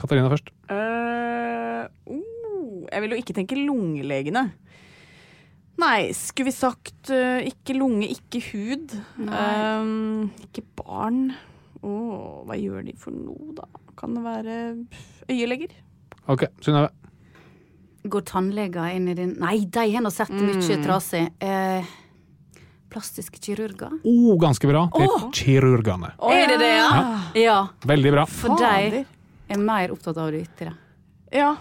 Katarina 0.00 0.28
først. 0.28 0.48
Uh, 0.68 1.84
oh, 2.06 2.84
jeg 2.92 3.00
vil 3.02 3.10
jo 3.10 3.16
ikke 3.16 3.32
tenke 3.36 3.56
lungelegene. 3.56 4.50
Nei, 5.80 6.12
skulle 6.16 6.50
vi 6.50 6.54
sagt 6.54 7.10
uh, 7.10 7.40
ikke 7.48 7.76
lunge, 7.78 8.08
ikke 8.12 8.42
hud. 8.50 8.92
Um, 9.18 10.28
ikke 10.44 10.64
barn. 10.78 11.30
Åh, 11.82 12.42
hva 12.46 12.58
gjør 12.58 12.84
de 12.86 12.94
for 13.00 13.14
noe, 13.14 13.54
da? 13.56 13.66
Kan 13.98 14.16
det 14.16 14.22
være 14.24 14.58
øyeleger? 15.30 15.72
Ok, 16.30 16.46
Synnøve. 16.62 16.92
Går 18.02 18.24
tannleger 18.26 18.94
inn 18.96 19.06
i 19.12 19.14
din 19.14 19.36
Nei, 19.38 19.60
de 19.70 19.84
har 19.94 20.02
nå 20.02 20.10
sett 20.10 20.32
mye 20.34 20.78
trasig. 20.82 21.28
Eh, 21.38 21.90
Plastiske 22.92 23.38
kirurger? 23.40 23.94
Oh, 24.04 24.34
ganske 24.42 24.68
bra. 24.68 24.84
Det 24.92 25.06
er 25.06 25.28
kirurgene. 25.38 26.10
er 26.28 26.50
det 26.50 26.58
det, 26.60 26.72
ja? 26.76 26.88
Ja. 27.38 27.58
Veldig 27.88 28.12
bra. 28.12 28.26
For 28.28 28.58
de 28.58 29.04
er 29.48 29.62
mer 29.62 29.94
opptatt 29.94 30.18
av 30.20 30.32
det 30.34 30.42
ytre. 30.44 30.74
Ja, 31.32 31.54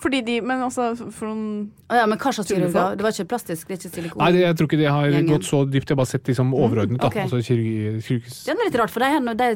fordi 0.00 0.20
de 0.24 0.40
Men 0.40 0.62
altså, 0.64 0.90
for 1.12 1.28
noen 1.28 1.70
ah, 1.90 1.98
ja, 2.00 2.06
men 2.08 2.18
hva 2.20 2.32
slags 2.32 2.48
kirurger? 2.48 2.96
Det 2.96 3.04
var 3.04 3.14
ikke 3.14 3.28
plastisk, 3.28 3.68
det 3.68 3.76
er 3.76 3.80
ikke 3.80 3.90
silikon? 3.96 4.22
Nei, 4.22 4.30
det, 4.36 4.42
jeg 4.46 4.56
tror 4.58 4.68
ikke 4.70 4.78
de 4.80 4.86
har 4.88 5.08
Gjengen. 5.10 5.28
gått 5.34 5.48
så 5.48 5.60
dypt. 5.68 5.90
Jeg 5.90 5.94
har 5.94 6.00
bare 6.00 6.10
sett 6.12 6.24
de 6.30 6.36
som 6.38 6.54
overordnet. 6.56 7.00
da. 7.02 7.10
okay. 7.10 7.26
Altså, 7.26 7.40
kirurgi, 7.44 8.00
kirurgi, 8.06 8.32
Det 8.46 8.54
er 8.54 8.60
litt 8.64 8.78
rart, 8.80 8.94
for 8.94 9.04
de 9.04 9.10
har 9.12 9.24
noe, 9.24 9.50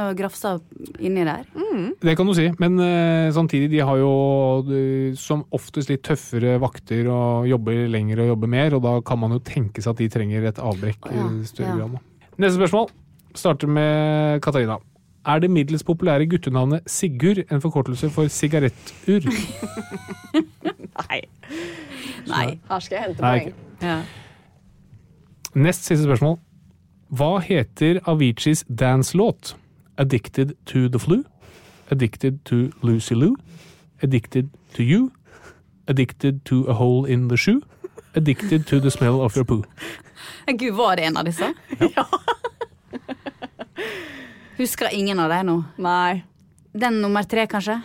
noe 0.00 0.16
grafsa 0.18 0.56
inni 0.98 1.26
der. 1.28 1.44
det 2.02 2.16
kan 2.18 2.26
du 2.26 2.34
si, 2.36 2.48
men 2.62 2.80
uh, 2.80 3.30
samtidig, 3.36 3.70
de 3.76 3.84
har 3.86 4.00
jo 4.02 4.10
de, 4.66 4.82
som 5.20 5.44
oftest 5.54 5.92
litt 5.92 6.02
tøffere 6.06 6.56
vakter 6.62 7.06
og 7.12 7.46
jobber 7.50 7.86
lenger 7.92 8.24
og 8.24 8.32
jobber 8.34 8.52
mer, 8.56 8.76
og 8.78 8.82
da 8.86 8.96
kan 9.06 9.20
man 9.22 9.36
jo 9.36 9.42
tenke 9.44 9.84
seg 9.84 9.94
at 9.94 10.02
de 10.02 10.10
trenger 10.12 10.50
et 10.50 10.58
avbrekk 10.62 11.10
oh, 11.10 11.16
ja. 11.16 11.30
i 11.30 11.48
større 11.48 11.72
Ja. 11.76 11.86
grad. 11.86 12.12
Neste 12.36 12.58
spørsmål 12.58 12.90
starter 13.36 13.68
med 13.70 14.42
Katarina. 14.44 14.78
Er 15.26 15.38
det 15.38 15.50
middels 15.50 15.82
populære 15.84 16.26
guttenavnet 16.26 16.80
Sigurd 16.86 17.38
en 17.52 17.60
forkortelse 17.60 18.10
for 18.10 18.28
sigarettur? 18.28 19.20
Nei. 21.10 21.20
Nei. 22.26 22.58
Her 22.68 22.78
skal 22.78 22.96
jeg 22.96 23.04
hente 23.04 23.22
poeng. 23.22 23.54
Ja. 23.82 24.02
Nest 25.54 25.84
siste 25.84 26.04
spørsmål. 26.04 26.38
Hva 27.08 27.38
heter 27.42 28.00
Aviciis 28.06 28.64
dance-låt? 28.68 29.56
Addicted 29.98 30.54
to 30.66 30.88
the 30.88 30.98
flu? 30.98 31.22
Addicted 31.90 32.38
to 32.44 32.70
Lucy 32.82 33.14
Lou? 33.14 33.36
Addicted 34.02 34.48
to 34.74 34.82
you? 34.82 35.10
Addicted 35.88 36.40
to 36.44 36.66
a 36.68 36.72
hole 36.72 37.04
in 37.12 37.28
the 37.28 37.36
shoe? 37.36 37.60
Addicted 38.14 38.66
to 38.66 38.80
the 38.80 38.90
smell 38.90 39.20
of 39.20 39.36
your 39.36 39.44
poo? 39.44 39.62
Gud, 40.46 40.74
var 40.76 40.96
det 40.96 41.04
en 41.04 41.16
av 41.16 41.24
disse? 41.24 41.54
Ja. 41.80 42.06
Husker 44.58 44.88
ingen 44.92 45.18
av 45.20 45.30
dem 45.32 45.46
nå. 45.50 45.56
Nei. 45.82 46.22
Den 46.76 47.00
nummer 47.02 47.24
tre, 47.28 47.46
kanskje? 47.48 47.78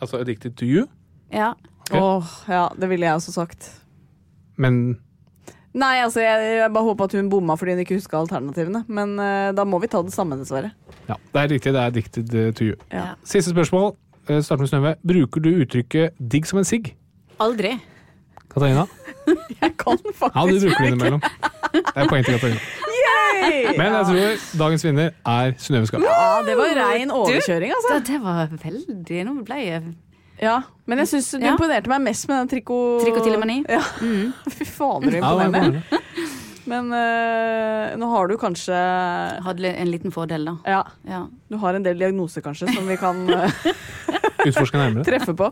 Altså 0.00 0.20
addicted 0.22 0.56
to 0.58 0.66
you? 0.66 0.86
Ja. 1.34 1.52
Okay. 1.88 2.00
Oh, 2.00 2.24
ja, 2.48 2.68
det 2.78 2.88
ville 2.90 3.06
jeg 3.06 3.14
også 3.18 3.32
sagt. 3.32 3.70
Men 4.56 4.98
Nei, 5.78 5.98
altså, 6.02 6.20
jeg, 6.24 6.56
jeg 6.58 6.70
bare 6.74 6.84
håper 6.88 7.04
at 7.06 7.12
hun 7.14 7.28
bomma 7.30 7.54
fordi 7.60 7.74
hun 7.76 7.82
ikke 7.84 7.98
huska 7.98 8.18
alternativene. 8.18 8.80
Men 8.88 9.12
uh, 9.20 9.50
da 9.54 9.64
må 9.68 9.78
vi 9.82 9.86
ta 9.92 10.00
det 10.02 10.14
samme, 10.14 10.38
dessverre. 10.40 10.72
ja, 11.08 11.14
det 11.34 11.42
er 11.42 11.50
riktig. 11.52 11.72
Det 11.74 11.80
er 11.82 11.92
addicted 11.92 12.32
to 12.58 12.64
you. 12.70 12.78
Ja. 12.92 13.12
Siste 13.24 13.52
spørsmål. 13.52 13.92
eh, 14.28 14.40
Start 14.42 14.60
med 14.64 14.68
Snøve. 14.72 14.94
Bruker 15.06 15.40
du 15.44 15.50
uttrykket 15.62 16.16
'digg 16.18 16.46
som 16.46 16.58
en 16.58 16.64
sigg'? 16.66 16.94
Aldri. 17.40 17.76
Katarina? 18.50 18.86
Jeg 19.62 19.76
kan 19.78 19.98
faktisk 20.14 20.24
ikke. 20.24 20.32
Ja, 20.34 20.46
du 20.46 20.60
bruker 20.66 20.82
det 20.84 20.92
innimellom. 20.92 21.20
Det 21.72 21.96
er 21.96 22.08
poeng 22.08 22.24
til 22.24 22.34
Katarina. 22.34 22.60
Men 23.78 23.94
jeg 23.94 24.04
tror 24.10 24.58
dagens 24.64 24.84
vinner 24.84 25.10
er 25.26 25.54
Synnøve 25.62 25.88
Skar. 25.90 26.04
Ja, 26.04 26.28
det 26.46 26.56
var 26.58 26.74
rein 26.80 27.10
overkjøring, 27.14 27.72
altså. 27.76 27.94
Det, 27.98 28.06
det 28.12 28.20
var 28.24 28.52
veldig 28.64 29.24
Nå 29.28 29.34
ble 29.48 29.60
jeg 29.64 29.82
Ja, 30.42 30.60
Men 30.86 31.02
jeg 31.02 31.10
syns 31.12 31.30
du 31.34 31.38
Ja. 31.42 31.54
imponerte 31.54 31.90
meg 31.90 32.04
mest 32.06 32.28
med 32.30 32.38
den 32.38 32.50
trikot... 32.52 33.02
Trikotillemani. 33.04 33.62
Ja. 33.68 33.82
Fy 34.56 34.64
fader, 34.68 35.10
du 35.10 35.16
Ja, 35.18 35.98
Men 36.68 36.90
eh, 36.92 37.94
nå 37.96 38.08
har 38.12 38.28
du 38.28 38.36
kanskje 38.40 38.76
Hadde 39.46 39.70
en 39.72 39.90
liten 39.92 40.12
fordel, 40.14 40.44
da. 40.50 40.56
Ja, 40.68 40.82
Ja. 41.08 41.22
du 41.48 41.56
har 41.62 41.74
en 41.78 41.82
del 41.86 41.98
diagnoser 42.00 42.44
kanskje 42.44 42.68
som 42.74 42.86
vi 42.90 42.96
kan 43.00 43.24
eh, 43.32 43.50
Utforske 44.48 44.78
nærmere. 44.78 45.04
treffe 45.08 45.34
på. 45.36 45.48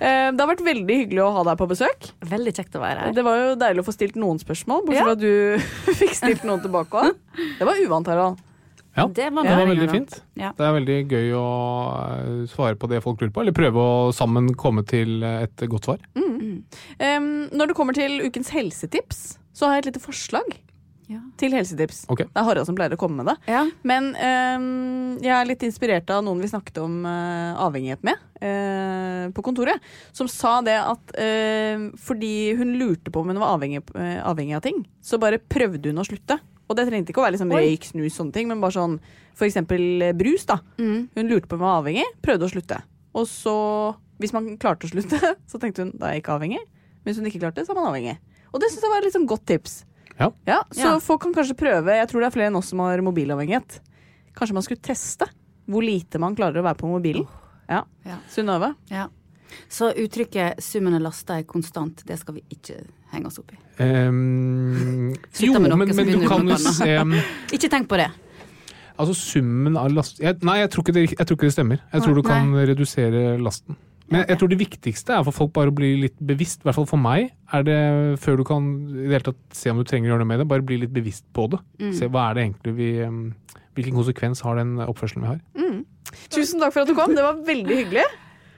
Eh, 0.00 0.30
det 0.32 0.40
har 0.40 0.48
vært 0.52 0.62
veldig 0.64 0.96
hyggelig 1.02 1.22
å 1.26 1.30
ha 1.34 1.42
deg 1.50 1.58
på 1.60 1.66
besøk. 1.70 2.10
Veldig 2.30 2.52
kjekt 2.56 2.76
å 2.78 2.82
være 2.82 3.06
her. 3.08 3.12
Det 3.16 3.24
var 3.26 3.36
jo 3.40 3.54
deilig 3.60 3.82
å 3.82 3.86
få 3.88 3.94
stilt 3.96 4.16
noen 4.20 4.38
spørsmål, 4.40 4.84
bortsett 4.86 5.08
Ja. 5.10 5.16
at 5.16 5.20
du 5.20 5.94
fikk 6.00 6.14
stilt 6.16 6.44
noen 6.48 6.62
tilbake 6.64 7.02
òg. 7.02 7.16
Det 7.58 7.66
var 7.68 7.82
uvant, 7.84 8.06
Harald. 8.08 8.44
Ja, 8.98 9.04
Det 9.14 9.28
var 9.30 9.44
Det 9.46 9.50
var 9.54 9.68
veldig 9.68 9.90
fint. 9.92 10.14
Ja. 10.40 10.48
Det 10.58 10.64
er 10.66 10.72
veldig 10.74 10.96
gøy 11.12 11.28
å 11.38 11.42
svare 12.50 12.74
på 12.80 12.88
det 12.90 12.98
folk 13.04 13.20
lurer 13.22 13.30
på, 13.36 13.42
eller 13.44 13.54
prøve 13.54 13.78
å 13.78 14.08
sammen 14.16 14.48
komme 14.58 14.82
til 14.88 15.22
et 15.22 15.66
godt 15.70 15.86
svar. 15.86 16.00
Em, 16.98 17.28
når 17.54 17.70
det 17.70 17.76
kommer 17.78 17.94
til 17.94 18.18
ukens 18.26 18.50
helsetips, 18.50 19.20
så 19.58 19.66
har 19.68 19.78
jeg 19.78 19.86
et 19.86 19.92
lite 19.92 20.04
forslag 20.04 20.56
Ja. 21.08 21.22
til 21.40 21.54
helsetips. 21.56 22.02
Okay. 22.12 22.26
Det 22.28 22.36
er 22.36 22.44
Harald 22.44 22.68
som 22.68 22.76
pleier 22.76 22.92
å 22.92 22.98
komme 23.00 23.22
med 23.22 23.30
det. 23.30 23.36
Ja. 23.48 23.62
Men 23.88 24.10
um, 24.12 25.14
jeg 25.24 25.32
er 25.32 25.46
litt 25.48 25.62
inspirert 25.64 26.10
av 26.12 26.20
noen 26.26 26.42
vi 26.44 26.50
snakket 26.50 26.82
om 26.82 26.98
uh, 27.08 27.56
avhengighet 27.64 28.04
med 28.04 28.20
uh, 28.44 29.32
på 29.32 29.44
kontoret. 29.46 29.80
Som 30.12 30.28
sa 30.28 30.58
det 30.66 30.76
at 30.76 31.14
uh, 31.16 31.88
fordi 32.04 32.52
hun 32.60 32.76
lurte 32.76 33.10
på 33.14 33.24
om 33.24 33.32
hun 33.32 33.40
var 33.40 33.56
avhengig, 33.56 33.80
eh, 33.96 34.20
avhengig 34.20 34.58
av 34.58 34.66
ting, 34.68 34.84
så 35.00 35.16
bare 35.22 35.40
prøvde 35.40 35.88
hun 35.88 36.04
å 36.04 36.06
slutte. 36.06 36.36
Og 36.68 36.76
det 36.76 36.84
trengte 36.90 37.14
ikke 37.14 37.22
å 37.22 37.24
være 37.24 37.38
liksom 37.38 37.56
røyk, 37.56 37.88
snus, 37.88 38.12
sånne 38.20 38.36
ting, 38.36 38.52
men 38.52 38.60
bare 38.60 38.76
sånn 38.76 38.98
for 39.32 39.48
eksempel 39.48 40.10
brus. 40.18 40.44
da. 40.44 40.58
Mm. 40.76 41.08
Hun 41.16 41.30
lurte 41.32 41.48
på 41.48 41.56
om 41.56 41.62
hun 41.64 41.70
var 41.70 41.80
avhengig, 41.80 42.04
prøvde 42.20 42.44
å 42.44 42.52
slutte. 42.52 42.82
Og 43.16 43.24
så, 43.30 43.54
hvis 44.20 44.34
man 44.36 44.58
klarte 44.60 44.84
å 44.84 44.92
slutte, 44.92 45.16
så 45.50 45.60
tenkte 45.62 45.86
hun 45.86 45.94
da 45.96 46.10
er 46.10 46.18
jeg 46.18 46.26
ikke 46.26 46.36
avhengig. 46.36 46.60
Men 47.00 47.08
hvis 47.08 47.22
hun 47.22 47.30
ikke 47.32 47.40
klarte, 47.46 47.64
så 47.64 47.72
er 47.72 47.80
man 47.80 47.88
avhengig. 47.94 48.18
Og 48.52 48.62
det 48.62 48.70
syns 48.72 48.86
jeg 48.86 48.92
var 48.94 49.06
et 49.06 49.16
sånn 49.16 49.28
godt 49.28 49.46
tips. 49.48 49.82
Ja. 50.18 50.30
så 50.74 50.80
Ja. 50.82 50.98
folk 50.98 51.22
kan 51.22 51.34
kanskje 51.34 51.54
prøve. 51.54 51.94
Jeg 51.94 52.08
tror 52.08 52.20
det 52.20 52.26
er 52.26 52.34
flere 52.34 52.50
enn 52.50 52.56
oss 52.56 52.70
som 52.72 52.80
har 52.80 52.98
mobilavhengighet. 53.00 53.80
Kanskje 54.34 54.54
man 54.54 54.62
skulle 54.62 54.82
teste 54.82 55.28
hvor 55.68 55.84
lite 55.84 56.18
man 56.18 56.34
klarer 56.34 56.60
å 56.60 56.64
være 56.64 56.80
på 56.80 56.88
mobilen. 56.88 57.26
Ja. 57.68 57.84
Ja. 58.04 58.18
Synnøve? 58.30 58.74
Ja. 58.90 59.08
Så 59.68 59.92
uttrykket 59.96 60.60
'summen 60.60 60.94
av 60.94 61.00
lasta 61.00 61.38
er 61.38 61.42
konstant', 61.44 62.04
det 62.04 62.18
skal 62.18 62.34
vi 62.34 62.42
ikke 62.50 62.84
henge 63.12 63.26
oss 63.26 63.38
opp 63.38 63.52
i. 63.52 63.58
Um, 63.82 65.14
jo, 65.40 65.52
med 65.58 65.70
noe 65.70 65.76
men, 65.78 65.88
som 65.88 65.96
men 65.96 66.20
du 66.20 66.28
kan 66.28 66.48
jo 66.48 66.56
se 66.56 66.96
um, 66.98 67.14
Ikke 67.56 67.70
tenk 67.70 67.88
på 67.88 67.96
det. 67.96 68.10
Altså 68.98 69.14
summen 69.14 69.76
av 69.76 69.92
last... 69.94 70.18
Jeg, 70.20 70.40
nei, 70.42 70.58
jeg 70.58 70.70
tror, 70.70 70.82
ikke 70.84 70.94
det, 70.96 71.04
jeg 71.14 71.26
tror 71.26 71.36
ikke 71.38 71.46
det 71.46 71.54
stemmer. 71.54 71.82
Jeg 71.92 72.02
tror 72.02 72.14
du 72.18 72.22
kan 72.26 72.50
redusere 72.66 73.38
lasten. 73.38 73.76
Men 74.10 74.24
jeg 74.28 74.38
tror 74.40 74.48
det 74.48 74.58
viktigste 74.60 75.12
er 75.18 75.24
for 75.26 75.36
folk 75.36 75.50
bare 75.52 75.68
å 75.72 75.74
bli 75.76 75.90
litt 76.00 76.16
bevisst. 76.24 76.62
I 76.62 76.68
hvert 76.68 76.78
fall 76.78 76.86
for 76.88 77.00
meg. 77.02 77.30
er 77.52 77.62
det 77.66 77.80
Før 78.22 78.38
du 78.40 78.44
kan 78.48 78.68
i 78.88 79.02
det 79.08 79.12
hele 79.18 79.26
tatt 79.32 79.42
se 79.58 79.70
om 79.70 79.76
du 79.80 79.84
trenger 79.84 80.08
å 80.08 80.14
gjøre 80.14 80.22
noe 80.24 80.30
med 80.32 80.40
det, 80.40 80.46
bare 80.48 80.64
bli 80.64 80.78
litt 80.80 80.94
bevisst 80.94 81.26
på 81.36 81.48
det. 81.52 81.60
Se 81.98 82.08
hva 82.08 82.30
er 82.30 82.38
det 82.38 82.46
egentlig 82.48 82.74
vi 82.78 82.88
um, 83.04 83.34
Hvilken 83.76 83.94
konsekvens 83.94 84.40
har 84.42 84.56
den 84.58 84.78
oppførselen 84.82 85.22
vi 85.22 85.28
har? 85.34 85.84
Tusen 86.32 86.58
takk 86.58 86.72
for 86.74 86.82
at 86.82 86.88
du 86.88 86.96
kom. 86.96 87.12
Det 87.14 87.22
var 87.22 87.36
veldig 87.46 87.76
hyggelig. 87.82 88.06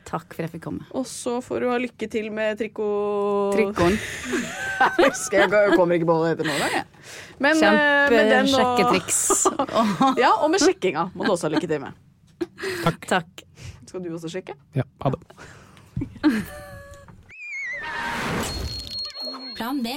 Takk 0.08 0.32
for 0.32 0.40
at 0.42 0.46
jeg 0.48 0.54
fikk 0.54 0.62
komme. 0.64 0.86
Og 0.96 1.04
så 1.06 1.36
får 1.44 1.60
du 1.60 1.68
ha 1.70 1.76
lykke 1.82 2.06
til 2.10 2.30
med 2.34 2.56
trikko... 2.58 2.86
Trikkoen. 3.54 3.98
Jeg 4.80 5.74
kommer 5.76 5.98
ikke 5.98 6.06
på 6.08 6.14
hva 6.16 6.22
det 6.24 6.30
heter 6.32 6.46
nå 6.48 6.54
engang. 6.56 6.72
jeg. 6.72 6.86
Men, 7.44 7.58
eh, 7.62 8.06
og- 8.08 8.14
Kjempesjekketriks. 8.16 9.18
Ja, 10.22 10.30
og 10.40 10.48
med 10.54 10.62
sjekkinga 10.64 11.10
må 11.12 11.26
du 11.26 11.34
også 11.34 11.50
ha 11.50 11.52
lykke 11.52 11.68
til 11.68 11.82
med. 11.84 11.92
Takk. 13.10 13.44
Skal 13.90 14.04
du 14.04 14.12
også 14.14 14.28
sjekke? 14.30 14.54
Ja, 14.78 14.84
ha 15.02 15.10
det. 15.10 15.18
Plan 19.56 19.80
B. 19.82 19.96